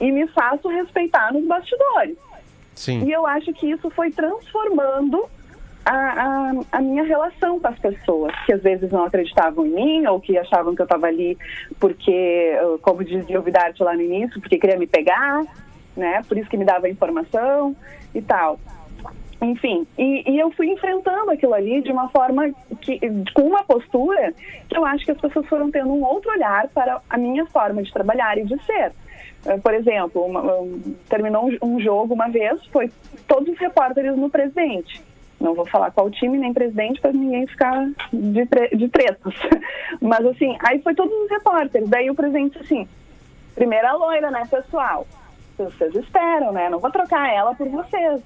e 0.00 0.10
me 0.12 0.26
faço 0.28 0.68
respeitar 0.68 1.32
nos 1.32 1.44
bastidores. 1.46 2.16
Sim. 2.74 3.04
E 3.04 3.12
eu 3.12 3.26
acho 3.26 3.52
que 3.52 3.70
isso 3.70 3.90
foi 3.90 4.10
transformando 4.10 5.28
a, 5.84 5.92
a, 5.92 6.52
a 6.72 6.80
minha 6.80 7.02
relação 7.02 7.58
com 7.58 7.66
as 7.66 7.78
pessoas, 7.78 8.34
que 8.44 8.52
às 8.52 8.62
vezes 8.62 8.90
não 8.92 9.04
acreditavam 9.04 9.66
em 9.66 9.70
mim 9.70 10.06
ou 10.06 10.20
que 10.20 10.36
achavam 10.36 10.74
que 10.74 10.82
eu 10.82 10.84
estava 10.84 11.06
ali 11.06 11.36
porque, 11.80 12.52
como 12.82 13.02
dizia 13.02 13.40
o 13.40 13.42
Vidarte 13.42 13.82
lá 13.82 13.94
no 13.94 14.02
início, 14.02 14.40
porque 14.40 14.58
queria 14.58 14.78
me 14.78 14.86
pegar, 14.86 15.44
né? 15.96 16.22
Por 16.28 16.36
isso 16.36 16.48
que 16.48 16.56
me 16.56 16.64
dava 16.64 16.88
informação 16.88 17.74
e 18.14 18.20
tal. 18.20 18.60
Enfim, 19.40 19.86
e, 19.96 20.30
e 20.30 20.38
eu 20.38 20.50
fui 20.50 20.68
enfrentando 20.68 21.30
aquilo 21.30 21.54
ali 21.54 21.80
de 21.80 21.92
uma 21.92 22.08
forma 22.08 22.50
que, 22.80 23.00
com 23.32 23.42
uma 23.42 23.62
postura 23.62 24.34
que 24.68 24.76
eu 24.76 24.84
acho 24.84 25.04
que 25.04 25.12
as 25.12 25.20
pessoas 25.20 25.46
foram 25.46 25.70
tendo 25.70 25.92
um 25.92 26.04
outro 26.04 26.30
olhar 26.32 26.68
para 26.68 27.00
a 27.08 27.16
minha 27.16 27.46
forma 27.46 27.82
de 27.82 27.92
trabalhar 27.92 28.36
e 28.36 28.44
de 28.44 28.62
ser. 28.64 28.92
Eh, 29.46 29.56
Por 29.58 29.74
exemplo, 29.74 30.22
uma- 30.24 30.42
um- 30.60 30.94
terminou 31.08 31.50
um, 31.62 31.80
jogo 31.80 32.14
uma 32.14 32.28
vez, 32.28 32.64
foi 32.66 32.90
todos 33.26 33.48
os 33.48 33.58
repórteres 33.58 34.16
no 34.16 34.28
presidente. 34.30 35.02
Não 35.40 35.54
vou 35.54 35.64
falar 35.66 35.92
qual 35.92 36.10
time 36.10 36.36
nem 36.36 36.52
presidente 36.52 37.00
para 37.00 37.12
ninguém 37.12 37.46
ficar 37.46 37.86
de, 38.12 38.44
de 38.76 38.88
tretas. 38.88 39.34
Mas 40.00 40.26
assim, 40.26 40.56
aí 40.66 40.80
foi 40.82 40.94
todos 40.94 41.12
os 41.14 41.30
repórteres. 41.30 41.88
Daí 41.88 42.10
o 42.10 42.14
presidente 42.14 42.58
assim: 42.58 42.88
primeira 43.54 43.92
loira, 43.94 44.30
né, 44.32 44.42
pessoal? 44.50 45.06
Vocês 45.56 45.94
esperam, 45.94 46.52
né? 46.52 46.68
Não 46.68 46.78
vou 46.80 46.90
trocar 46.90 47.32
ela 47.32 47.54
por 47.54 47.68
vocês. 47.68 48.20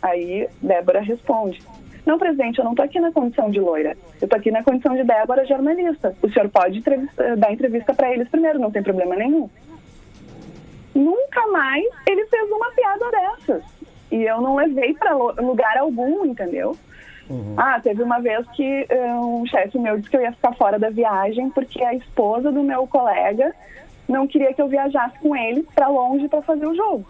Aí 0.00 0.48
Débora 0.62 1.00
responde: 1.00 1.60
Não, 2.06 2.18
presidente, 2.18 2.58
eu 2.58 2.64
não 2.64 2.72
estou 2.72 2.84
aqui 2.86 2.98
na 2.98 3.12
condição 3.12 3.50
de 3.50 3.60
loira. 3.60 3.96
Eu 4.20 4.24
estou 4.24 4.38
aqui 4.38 4.50
na 4.50 4.62
condição 4.62 4.94
de 4.96 5.04
Débora 5.04 5.44
jornalista. 5.46 6.16
O 6.22 6.30
senhor 6.30 6.48
pode 6.48 6.78
entrevista- 6.78 7.36
dar 7.36 7.52
entrevista 7.52 7.92
para 7.94 8.10
eles 8.10 8.28
primeiro, 8.28 8.58
não 8.58 8.70
tem 8.70 8.82
problema 8.82 9.14
nenhum. 9.14 9.50
Nunca 10.94 11.46
mais 11.48 11.84
ele 12.06 12.26
fez 12.26 12.50
uma 12.50 12.70
piada 12.72 13.10
dessas. 13.10 13.64
E 14.10 14.22
eu 14.22 14.40
não 14.40 14.56
levei 14.56 14.94
para 14.94 15.14
lugar 15.14 15.78
algum, 15.78 16.26
entendeu? 16.26 16.76
Ah, 17.56 17.80
teve 17.80 18.02
uma 18.02 18.20
vez 18.20 18.46
que 18.50 18.86
eh, 18.88 19.14
um 19.14 19.46
chefe 19.46 19.78
meu 19.78 19.96
disse 19.96 20.10
que 20.10 20.16
eu 20.16 20.20
ia 20.20 20.32
ficar 20.32 20.52
fora 20.54 20.78
da 20.78 20.90
viagem 20.90 21.48
porque 21.50 21.82
a 21.82 21.94
esposa 21.94 22.52
do 22.52 22.62
meu 22.62 22.86
colega 22.86 23.54
não 24.08 24.26
queria 24.26 24.52
que 24.52 24.60
eu 24.60 24.68
viajasse 24.68 25.18
com 25.18 25.34
ele 25.34 25.66
para 25.74 25.88
longe 25.88 26.28
para 26.28 26.42
fazer 26.42 26.66
o 26.66 26.74
jogo. 26.74 27.06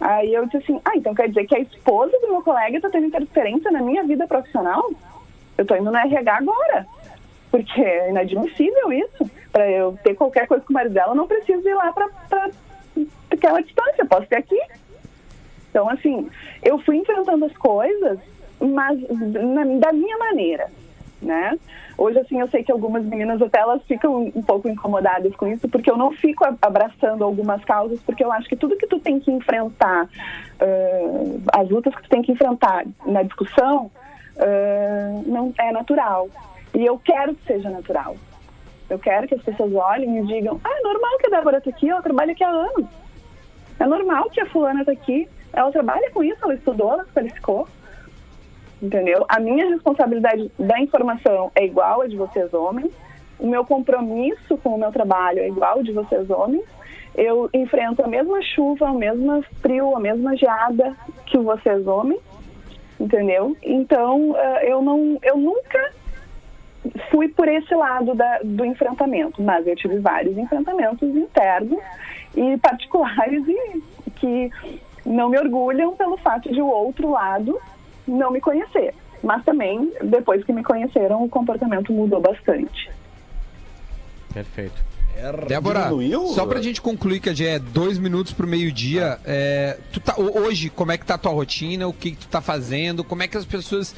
Aí 0.00 0.32
eu 0.32 0.44
disse 0.46 0.56
assim, 0.56 0.80
ah, 0.84 0.96
então 0.96 1.14
quer 1.14 1.28
dizer 1.28 1.46
que 1.46 1.54
a 1.54 1.60
esposa 1.60 2.18
do 2.20 2.28
meu 2.28 2.42
colega 2.42 2.76
está 2.76 2.88
tendo 2.88 3.06
interferência 3.06 3.70
na 3.70 3.82
minha 3.82 4.02
vida 4.02 4.26
profissional? 4.26 4.90
Eu 5.56 5.66
tô 5.66 5.76
indo 5.76 5.90
no 5.90 5.96
RH 5.96 6.36
agora. 6.38 6.86
Porque 7.50 7.80
é 7.80 8.10
inadmissível 8.10 8.92
isso. 8.92 9.30
Para 9.52 9.68
eu 9.70 9.98
ter 10.02 10.14
qualquer 10.14 10.46
coisa 10.46 10.64
com 10.64 10.72
o 10.72 10.74
marido 10.74 10.92
dela, 10.92 11.12
eu 11.12 11.16
não 11.16 11.26
preciso 11.26 11.66
ir 11.68 11.74
lá 11.74 11.92
para 11.92 12.08
aquela 13.30 13.60
distância, 13.60 14.02
eu 14.02 14.06
posso 14.06 14.26
ter 14.26 14.36
aqui. 14.36 14.60
Então, 15.70 15.88
assim, 15.88 16.28
eu 16.62 16.78
fui 16.80 16.96
enfrentando 16.96 17.44
as 17.44 17.56
coisas, 17.56 18.18
mas 18.60 19.00
na- 19.08 19.64
da 19.78 19.92
minha 19.92 20.18
maneira, 20.18 20.68
né? 21.22 21.58
Hoje, 21.96 22.18
assim, 22.18 22.40
eu 22.40 22.48
sei 22.48 22.62
que 22.64 22.72
algumas 22.72 23.04
meninas 23.04 23.40
até 23.42 23.58
elas 23.58 23.82
ficam 23.84 24.30
um 24.34 24.42
pouco 24.42 24.68
incomodadas 24.68 25.34
com 25.36 25.46
isso, 25.46 25.68
porque 25.68 25.90
eu 25.90 25.96
não 25.96 26.12
fico 26.12 26.44
abraçando 26.62 27.22
algumas 27.24 27.62
causas, 27.64 28.00
porque 28.06 28.24
eu 28.24 28.32
acho 28.32 28.48
que 28.48 28.56
tudo 28.56 28.76
que 28.76 28.86
tu 28.86 28.98
tem 29.00 29.20
que 29.20 29.30
enfrentar, 29.30 30.08
eh, 30.60 31.06
as 31.54 31.68
lutas 31.68 31.94
que 31.94 32.02
tu 32.02 32.08
tem 32.08 32.22
que 32.22 32.32
enfrentar 32.32 32.84
na 33.04 33.22
discussão, 33.22 33.90
eh, 34.36 35.20
não 35.26 35.52
é 35.58 35.72
natural. 35.72 36.28
E 36.74 36.84
eu 36.86 36.98
quero 36.98 37.34
que 37.34 37.44
seja 37.46 37.68
natural. 37.68 38.16
Eu 38.90 38.98
quero 38.98 39.28
que 39.28 39.36
as 39.36 39.42
pessoas 39.42 39.72
olhem 39.72 40.18
e 40.18 40.26
digam, 40.26 40.60
ah, 40.64 40.68
é 40.68 40.82
normal 40.82 41.18
que 41.18 41.26
a 41.28 41.30
Débora 41.30 41.58
está 41.58 41.70
aqui, 41.70 41.88
ela 41.88 42.02
trabalha 42.02 42.32
aqui 42.32 42.42
há 42.42 42.50
anos. 42.50 42.86
É 43.78 43.86
normal 43.86 44.28
que 44.30 44.40
a 44.40 44.46
fulana 44.46 44.80
está 44.80 44.92
aqui, 44.92 45.28
ela 45.52 45.70
trabalha 45.70 46.10
com 46.10 46.24
isso, 46.24 46.38
ela 46.42 46.54
estudou, 46.54 46.92
ela 46.92 47.04
se 47.04 47.12
qualificou. 47.12 47.68
Entendeu? 48.82 49.24
A 49.28 49.38
minha 49.38 49.68
responsabilidade 49.68 50.50
da 50.58 50.80
informação 50.80 51.52
é 51.54 51.64
igual 51.64 52.00
a 52.00 52.08
de 52.08 52.16
vocês 52.16 52.52
homens. 52.52 52.92
O 53.38 53.46
meu 53.46 53.64
compromisso 53.64 54.56
com 54.58 54.70
o 54.70 54.78
meu 54.78 54.90
trabalho 54.90 55.38
é 55.38 55.48
igual 55.48 55.82
de 55.82 55.92
vocês 55.92 56.28
homens. 56.28 56.64
Eu 57.14 57.48
enfrento 57.54 58.02
a 58.02 58.08
mesma 58.08 58.42
chuva, 58.42 58.90
o 58.90 58.98
mesmo 58.98 59.42
frio, 59.60 59.96
a 59.96 60.00
mesma 60.00 60.36
geada 60.36 60.96
que 61.26 61.38
vocês 61.38 61.86
homens. 61.86 62.20
Entendeu? 62.98 63.56
Então, 63.62 64.34
eh, 64.36 64.72
eu 64.72 64.82
não, 64.82 65.18
eu 65.22 65.36
nunca 65.36 65.92
fui 67.10 67.28
por 67.28 67.46
esse 67.48 67.74
lado 67.74 68.14
da- 68.14 68.40
do 68.42 68.64
enfrentamento, 68.64 69.42
mas 69.42 69.66
eu 69.66 69.76
tive 69.76 69.98
vários 69.98 70.36
enfrentamentos 70.38 71.08
internos 71.14 71.78
e 72.34 72.56
particulares 72.58 73.42
e 73.46 74.10
que 74.16 74.50
não 75.04 75.28
me 75.28 75.38
orgulham 75.38 75.94
pelo 75.96 76.16
fato 76.18 76.52
de 76.52 76.60
o 76.60 76.66
outro 76.66 77.10
lado 77.10 77.58
não 78.06 78.30
me 78.30 78.40
conhecer. 78.40 78.94
Mas 79.22 79.44
também, 79.44 79.92
depois 80.02 80.42
que 80.44 80.52
me 80.52 80.62
conheceram, 80.62 81.22
o 81.24 81.28
comportamento 81.28 81.92
mudou 81.92 82.20
bastante. 82.20 82.90
Perfeito. 84.32 84.90
Débora, 85.46 85.80
Diminuiu? 85.82 86.28
só 86.28 86.46
pra 86.46 86.62
gente 86.62 86.80
concluir 86.80 87.20
que 87.20 87.34
já 87.34 87.44
é 87.44 87.58
dois 87.58 87.98
minutos 87.98 88.32
pro 88.32 88.46
meio-dia, 88.46 89.18
é, 89.26 89.76
tu 89.92 90.00
tá, 90.00 90.14
ho- 90.16 90.38
hoje, 90.46 90.70
como 90.70 90.92
é 90.92 90.96
que 90.96 91.04
tá 91.04 91.14
a 91.14 91.18
tua 91.18 91.32
rotina, 91.32 91.86
o 91.86 91.92
que, 91.92 92.12
que 92.12 92.16
tu 92.18 92.28
tá 92.28 92.40
fazendo, 92.40 93.04
como 93.04 93.22
é 93.22 93.28
que 93.28 93.36
as 93.36 93.44
pessoas 93.44 93.94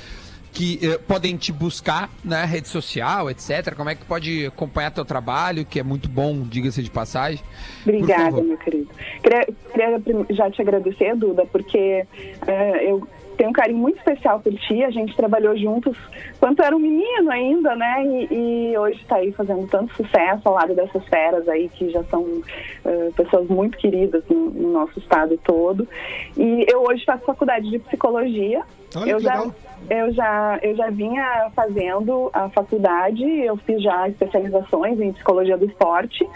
que 0.52 0.78
eh, 0.82 0.98
podem 0.98 1.36
te 1.36 1.50
buscar 1.50 2.10
na 2.22 2.44
rede 2.44 2.68
social, 2.68 3.30
etc, 3.30 3.74
como 3.74 3.88
é 3.88 3.94
que 3.94 4.04
pode 4.04 4.46
acompanhar 4.46 4.90
teu 4.90 5.04
trabalho, 5.04 5.64
que 5.64 5.80
é 5.80 5.82
muito 5.82 6.08
bom, 6.08 6.42
diga-se 6.42 6.82
de 6.82 6.90
passagem. 6.90 7.42
Obrigada, 7.82 8.42
meu 8.42 8.58
querido. 8.58 8.90
Queria, 9.22 9.46
queria 9.72 10.26
já 10.30 10.50
te 10.50 10.60
agradecer, 10.60 11.16
Duda, 11.16 11.46
porque 11.46 12.06
eh, 12.46 12.90
eu 12.90 13.08
tenho 13.36 13.50
um 13.50 13.52
carinho 13.52 13.78
muito 13.78 13.98
especial 13.98 14.40
por 14.40 14.52
ti. 14.52 14.84
A 14.84 14.90
gente 14.90 15.16
trabalhou 15.16 15.56
juntos 15.56 15.96
quando 16.38 16.62
era 16.62 16.76
um 16.76 16.78
menino 16.78 17.30
ainda, 17.30 17.74
né? 17.74 18.04
E, 18.04 18.72
e 18.72 18.78
hoje 18.78 19.00
está 19.00 19.16
aí 19.16 19.32
fazendo 19.32 19.66
tanto 19.68 19.94
sucesso 19.94 20.42
ao 20.44 20.54
lado 20.54 20.74
dessas 20.74 21.04
feras 21.06 21.48
aí 21.48 21.68
que 21.70 21.90
já 21.90 22.04
são 22.04 22.42
eh, 22.84 23.10
pessoas 23.16 23.48
muito 23.48 23.78
queridas 23.78 24.22
no, 24.28 24.50
no 24.50 24.72
nosso 24.72 24.98
estado 24.98 25.38
todo. 25.44 25.88
E 26.36 26.66
eu 26.68 26.82
hoje 26.82 27.04
faço 27.04 27.24
faculdade 27.24 27.70
de 27.70 27.78
psicologia. 27.78 28.62
Olha 28.94 29.10
eu 29.10 29.16
que 29.16 29.24
já, 29.24 29.34
legal. 29.34 29.54
Eu 29.90 30.12
já, 30.12 30.58
eu 30.62 30.74
já 30.76 30.90
vinha 30.90 31.50
fazendo 31.54 32.30
a 32.32 32.48
faculdade, 32.48 33.24
eu 33.24 33.56
fiz 33.58 33.82
já 33.82 34.08
especializações 34.08 35.00
em 35.00 35.12
psicologia 35.12 35.56
do 35.56 35.66
esporte. 35.66 36.26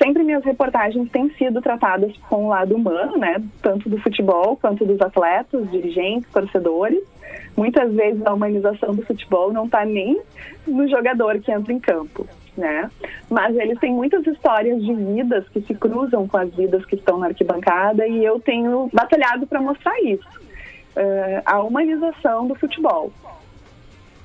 Sempre 0.00 0.22
minhas 0.22 0.44
reportagens 0.44 1.10
têm 1.10 1.28
sido 1.30 1.60
tratadas 1.60 2.16
com 2.28 2.46
o 2.46 2.48
lado 2.48 2.76
humano, 2.76 3.18
né? 3.18 3.42
Tanto 3.60 3.88
do 3.88 3.98
futebol 3.98 4.56
quanto 4.56 4.86
dos 4.86 5.00
atletas, 5.00 5.68
dirigentes, 5.70 6.30
torcedores. 6.30 7.02
Muitas 7.56 7.92
vezes 7.92 8.24
a 8.24 8.32
humanização 8.32 8.94
do 8.94 9.02
futebol 9.02 9.52
não 9.52 9.64
está 9.64 9.84
nem 9.84 10.20
no 10.66 10.88
jogador 10.88 11.40
que 11.40 11.50
entra 11.50 11.72
em 11.72 11.80
campo, 11.80 12.26
né? 12.56 12.88
Mas 13.28 13.56
eles 13.56 13.78
têm 13.80 13.92
muitas 13.92 14.24
histórias 14.24 14.80
de 14.80 14.94
vidas 14.94 15.48
que 15.48 15.60
se 15.62 15.74
cruzam 15.74 16.28
com 16.28 16.36
as 16.36 16.54
vidas 16.54 16.84
que 16.86 16.94
estão 16.94 17.18
na 17.18 17.26
arquibancada 17.26 18.06
e 18.06 18.24
eu 18.24 18.38
tenho 18.38 18.88
batalhado 18.92 19.48
para 19.48 19.60
mostrar 19.60 20.00
isso 20.02 20.47
eh, 20.98 21.42
a 21.46 21.60
humanização 21.60 22.46
do 22.46 22.54
futebol. 22.54 23.10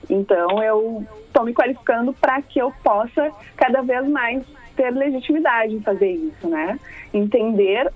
Então, 0.10 0.62
eu 0.62 1.06
estou 1.28 1.46
me 1.46 1.54
qualificando 1.54 2.14
para 2.14 2.42
que 2.42 2.60
eu 2.60 2.74
possa 2.84 3.32
cada 3.56 3.82
vez 3.82 4.06
mais 4.08 4.44
ter 4.76 4.90
legitimidade 4.92 5.74
em 5.74 5.82
fazer 5.82 6.12
isso, 6.12 6.48
né? 6.48 6.78
Entender 7.14 7.88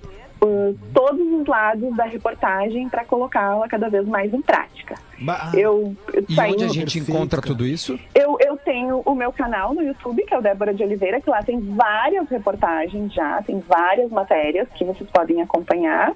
uh, 0.42 0.78
todos 0.94 1.20
os 1.20 1.46
lados 1.48 1.96
da 1.96 2.06
reportagem 2.06 2.88
para 2.88 3.04
colocá-la 3.04 3.68
cada 3.68 3.90
vez 3.90 4.06
mais 4.08 4.34
em 4.34 4.42
prática. 4.42 4.96
Ba- 5.20 5.52
Eu, 5.54 5.96
eu 6.14 6.24
E 6.30 6.40
onde 6.40 6.64
a 6.64 6.68
gente 6.68 6.98
perfeito, 7.00 7.12
encontra 7.12 7.42
tudo 7.42 7.66
isso? 7.66 8.00
eu, 8.14 8.38
eu 8.40 8.56
tenho 8.58 9.02
o 9.04 9.16
meu 9.16 9.32
canal 9.34 9.74
no 9.74 9.82
YouTube, 9.82 10.24
que 10.24 10.34
é 10.34 10.38
o 10.38 10.42
Débora 10.42 10.74
de 10.74 10.84
Oliveira, 10.84 11.20
que 11.20 11.30
lá 11.30 11.42
tem 11.44 11.60
várias 11.60 12.30
reportagens 12.30 13.12
já, 13.14 13.42
tem 13.42 13.60
várias 13.60 14.10
matérias 14.12 14.68
que 14.76 14.86
vocês 14.86 15.10
podem 15.10 15.42
acompanhar. 15.42 16.14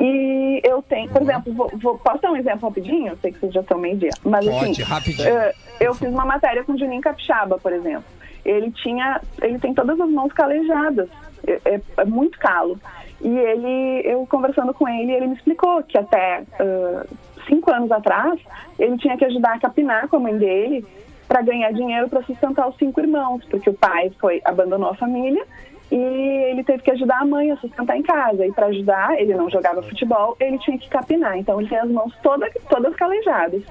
E 0.00 0.60
eu 0.64 0.80
tenho, 0.82 1.08
por 1.10 1.20
exemplo, 1.22 1.52
vou, 1.52 1.70
vou- 1.74 1.98
posso 1.98 2.22
dar 2.22 2.30
um 2.32 2.36
exemplo 2.36 2.68
rapidinho? 2.68 3.08
Eu 3.12 3.16
sei 3.18 3.32
que 3.32 3.38
vocês 3.40 3.52
já 3.52 3.60
estão 3.60 3.78
meio-dia. 3.78 4.10
Mas 4.24 4.46
Pode, 4.46 4.70
assim, 4.70 4.82
rapidinho. 4.82 5.28
eh, 5.28 5.54
eu 5.80 5.94
fiz 5.94 6.08
uma 6.08 6.24
matéria 6.24 6.64
com 6.64 6.72
o 6.72 6.78
Juninho 6.78 7.02
Capixaba, 7.02 7.58
por 7.58 7.72
exemplo. 7.72 8.04
Ele 8.44 8.70
tinha, 8.70 9.20
ele 9.42 9.58
tem 9.58 9.74
todas 9.74 10.00
as 10.00 10.08
mãos 10.08 10.32
calejadas, 10.32 11.08
é, 11.46 11.60
é- 11.74 11.80
é 11.98 12.04
muito 12.06 12.38
calo. 12.38 12.80
E 13.20 13.28
ele, 13.28 14.00
eu 14.06 14.26
conversando 14.26 14.72
com 14.72 14.88
ele, 14.88 15.12
ele 15.12 15.26
me 15.26 15.34
explicou 15.34 15.82
que 15.82 15.98
até 15.98 16.42
ah, 16.58 17.04
cinco 17.46 17.70
anos 17.70 17.92
atrás 17.92 18.40
ele 18.78 18.96
tinha 18.96 19.18
que 19.18 19.24
ajudar 19.26 19.56
a 19.56 19.60
capinar 19.60 20.08
com 20.08 20.16
a 20.16 20.20
mãe 20.20 20.38
dele 20.38 20.86
para 21.28 21.42
ganhar 21.42 21.70
dinheiro 21.72 22.08
para 22.08 22.22
sustentar 22.22 22.66
os 22.68 22.76
cinco 22.78 22.98
irmãos, 23.00 23.44
porque 23.50 23.68
o 23.68 23.74
pai 23.74 24.10
foi 24.18 24.40
abandonou 24.44 24.88
a 24.88 24.94
família 24.94 25.44
e 25.90 25.96
ele 25.96 26.62
teve 26.62 26.82
que 26.82 26.90
ajudar 26.90 27.20
a 27.20 27.24
mãe 27.24 27.50
a 27.50 27.56
sustentar 27.56 27.96
em 27.96 28.02
casa. 28.02 28.46
E 28.46 28.52
para 28.52 28.66
ajudar, 28.66 29.20
ele 29.20 29.34
não 29.34 29.50
jogava 29.50 29.82
futebol, 29.82 30.36
ele 30.38 30.58
tinha 30.58 30.78
que 30.78 30.88
capinar. 30.88 31.36
Então 31.36 31.60
ele 31.60 31.68
tem 31.68 31.78
as 31.78 31.90
mãos 31.90 32.14
toda, 32.22 32.48
todas 32.68 32.94
calejadas. 32.94 33.62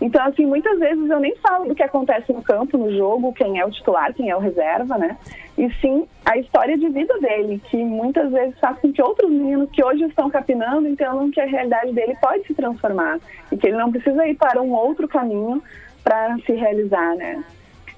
Então, 0.00 0.24
assim, 0.26 0.44
muitas 0.44 0.78
vezes 0.78 1.08
eu 1.08 1.20
nem 1.20 1.36
falo 1.36 1.66
do 1.66 1.74
que 1.74 1.82
acontece 1.82 2.32
no 2.32 2.42
campo, 2.42 2.76
no 2.76 2.94
jogo, 2.94 3.32
quem 3.32 3.60
é 3.60 3.64
o 3.64 3.70
titular, 3.70 4.12
quem 4.12 4.28
é 4.28 4.36
o 4.36 4.40
reserva, 4.40 4.98
né? 4.98 5.16
E 5.56 5.72
sim 5.74 6.06
a 6.24 6.36
história 6.36 6.76
de 6.76 6.88
vida 6.88 7.16
dele, 7.20 7.62
que 7.70 7.76
muitas 7.76 8.30
vezes 8.32 8.58
faz 8.58 8.76
com 8.80 8.92
que 8.92 9.00
outros 9.00 9.30
meninos 9.30 9.70
que 9.70 9.84
hoje 9.84 10.02
estão 10.04 10.28
capinando 10.28 10.88
entendam 10.88 11.30
que 11.30 11.40
a 11.40 11.46
realidade 11.46 11.92
dele 11.92 12.16
pode 12.20 12.44
se 12.44 12.54
transformar 12.54 13.20
e 13.52 13.56
que 13.56 13.68
ele 13.68 13.76
não 13.76 13.92
precisa 13.92 14.26
ir 14.26 14.34
para 14.34 14.60
um 14.60 14.72
outro 14.72 15.06
caminho 15.06 15.62
para 16.02 16.36
se 16.44 16.52
realizar, 16.52 17.14
né? 17.14 17.42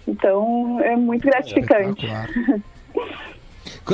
Então, 0.06 0.78
é 0.82 0.94
muito 0.94 1.26
gratificante. 1.26 2.06
Dá, 2.06 2.58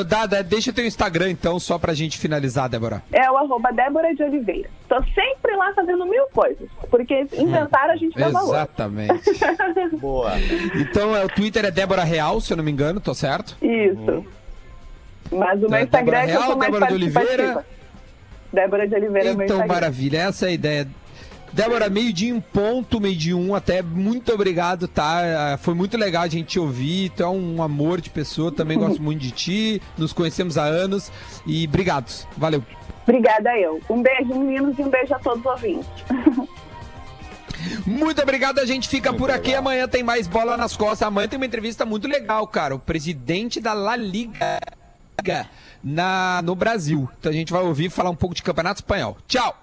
dá, 0.05 0.27
deixa 0.43 0.71
o 0.71 0.75
teu 0.75 0.87
Instagram, 0.87 1.31
então, 1.31 1.61
só 1.61 1.79
pra 1.79 1.93
gente 1.93 2.17
finalizar, 2.19 2.69
Débora. 2.69 3.03
É 3.13 3.31
o 3.31 3.37
arroba 3.37 3.71
Débora 3.73 4.15
de 4.15 4.23
Oliveira. 4.23 4.71
Tô 4.89 4.97
sempre 5.05 5.55
lá 5.57 5.73
fazendo 5.75 6.07
mil 6.07 6.25
coisas, 6.33 6.69
porque 6.91 7.27
inventar 7.35 7.91
a 7.91 7.97
gente 7.97 8.19
dá 8.19 8.29
valor. 8.31 8.55
Exatamente. 8.55 9.23
Boa. 10.01 10.33
Então, 10.77 11.15
é, 11.15 11.25
o 11.25 11.29
Twitter 11.29 11.67
é 11.67 11.71
Débora 11.71 12.05
Real, 12.05 12.41
se 12.41 12.53
eu 12.53 12.57
não 12.57 12.65
me 12.65 12.73
engano, 12.73 13.01
tô 13.01 13.15
certo? 13.15 13.57
Isso. 13.61 14.25
Mas 15.31 15.63
o 15.63 15.67
Então, 15.67 15.71
meu 15.71 15.79
é 15.79 15.83
Instagram 15.83 16.19
é 16.19 16.27
que 16.27 16.33
eu 16.33 16.41
Débora 16.41 16.47
sou 16.47 16.57
mais 16.57 16.71
Real, 16.71 16.81
Débora 16.81 16.87
de 16.87 16.95
Oliveira. 16.95 17.67
Débora 18.53 18.89
de 18.89 18.95
Oliveira 18.95 19.29
é 19.29 19.33
Então, 19.33 19.67
maravilha, 19.67 20.19
essa 20.19 20.47
é 20.47 20.49
a 20.49 20.53
ideia. 20.53 20.89
Débora, 21.53 21.91
meio 21.91 22.13
dia 22.13 22.31
em 22.31 22.41
ponto, 22.41 22.99
meio 22.99 23.15
dia 23.15 23.37
um, 23.37 23.55
até 23.55 23.83
muito 23.83 24.33
obrigado, 24.33 24.89
tá? 24.89 25.53
Ah, 25.53 25.59
Foi 25.59 25.75
muito 25.75 25.99
legal 25.99 26.23
a 26.23 26.29
gente 26.29 26.47
te 26.47 26.59
ouvir, 26.59 27.11
tu 27.11 27.23
é 27.23 27.29
um 27.29 27.63
amor 27.63 28.01
de 28.01 28.09
pessoa, 28.09 28.51
também 28.51 28.79
gosto 28.79 29.01
muito 29.03 29.21
de 29.21 29.31
ti, 29.31 29.83
nos 29.99 30.15
conhecemos 30.15 30.57
há 30.57 30.65
anos 30.65 31.13
e 31.47 31.67
obrigado, 31.67 32.11
valeu. 32.37 32.65
Obrigada 33.03 33.59
eu. 33.59 33.81
Um 33.91 34.01
beijo, 34.01 34.35
meninos, 34.35 34.79
e 34.79 34.83
um 34.83 34.89
beijo 34.89 35.15
a 35.15 35.19
todos 35.19 35.41
os 35.41 35.47
ouvintes. 35.47 35.89
Muito 37.87 38.21
obrigado, 38.21 38.59
a 38.59 38.67
gente 38.67 38.89
fica 38.89 39.13
por 39.13 39.31
aqui, 39.31 39.55
amanhã 39.55 39.87
tem 39.87 40.03
mais 40.03 40.27
bola 40.27 40.57
nas 40.57 40.77
costas, 40.77 41.03
amanhã 41.03 41.29
tem 41.29 41.37
uma 41.37 41.47
entrevista 41.47 41.85
muito 41.85 42.09
legal, 42.09 42.47
cara, 42.47 42.75
o 42.75 42.79
presidente 42.79 43.61
da 43.61 43.73
La 43.73 43.95
Liga 43.95 44.61
na, 45.83 46.41
no 46.43 46.55
Brasil. 46.55 47.09
Então 47.19 47.31
a 47.31 47.35
gente 47.35 47.53
vai 47.53 47.63
ouvir 47.63 47.91
falar 47.91 48.11
um 48.11 48.17
pouco 48.17 48.35
de 48.35 48.43
campeonato 48.43 48.81
espanhol. 48.81 49.17
Tchau! 49.29 49.62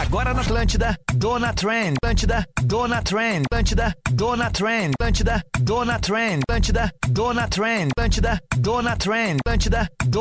Agora 0.00 0.32
na 0.32 0.40
Atlântida, 0.40 0.96
Dona 1.14 1.52
Trend. 1.52 1.96
Atlântida, 2.02 2.46
Dona 2.64 3.02
Trend. 3.02 3.44
Atlântida, 3.52 3.94
Dona 4.10 4.50
Trend. 4.50 4.94
Atlântida, 4.98 5.42
Dona 5.60 5.98
Trend. 5.98 6.42
Atlântida, 6.48 6.90
Dona 7.08 7.48
Trend. 7.48 7.90
Atlântida, 7.98 8.40
Dona 8.56 8.96
Trend. 8.96 9.40
Atlântida, 9.46 9.88
Dona 10.08 10.12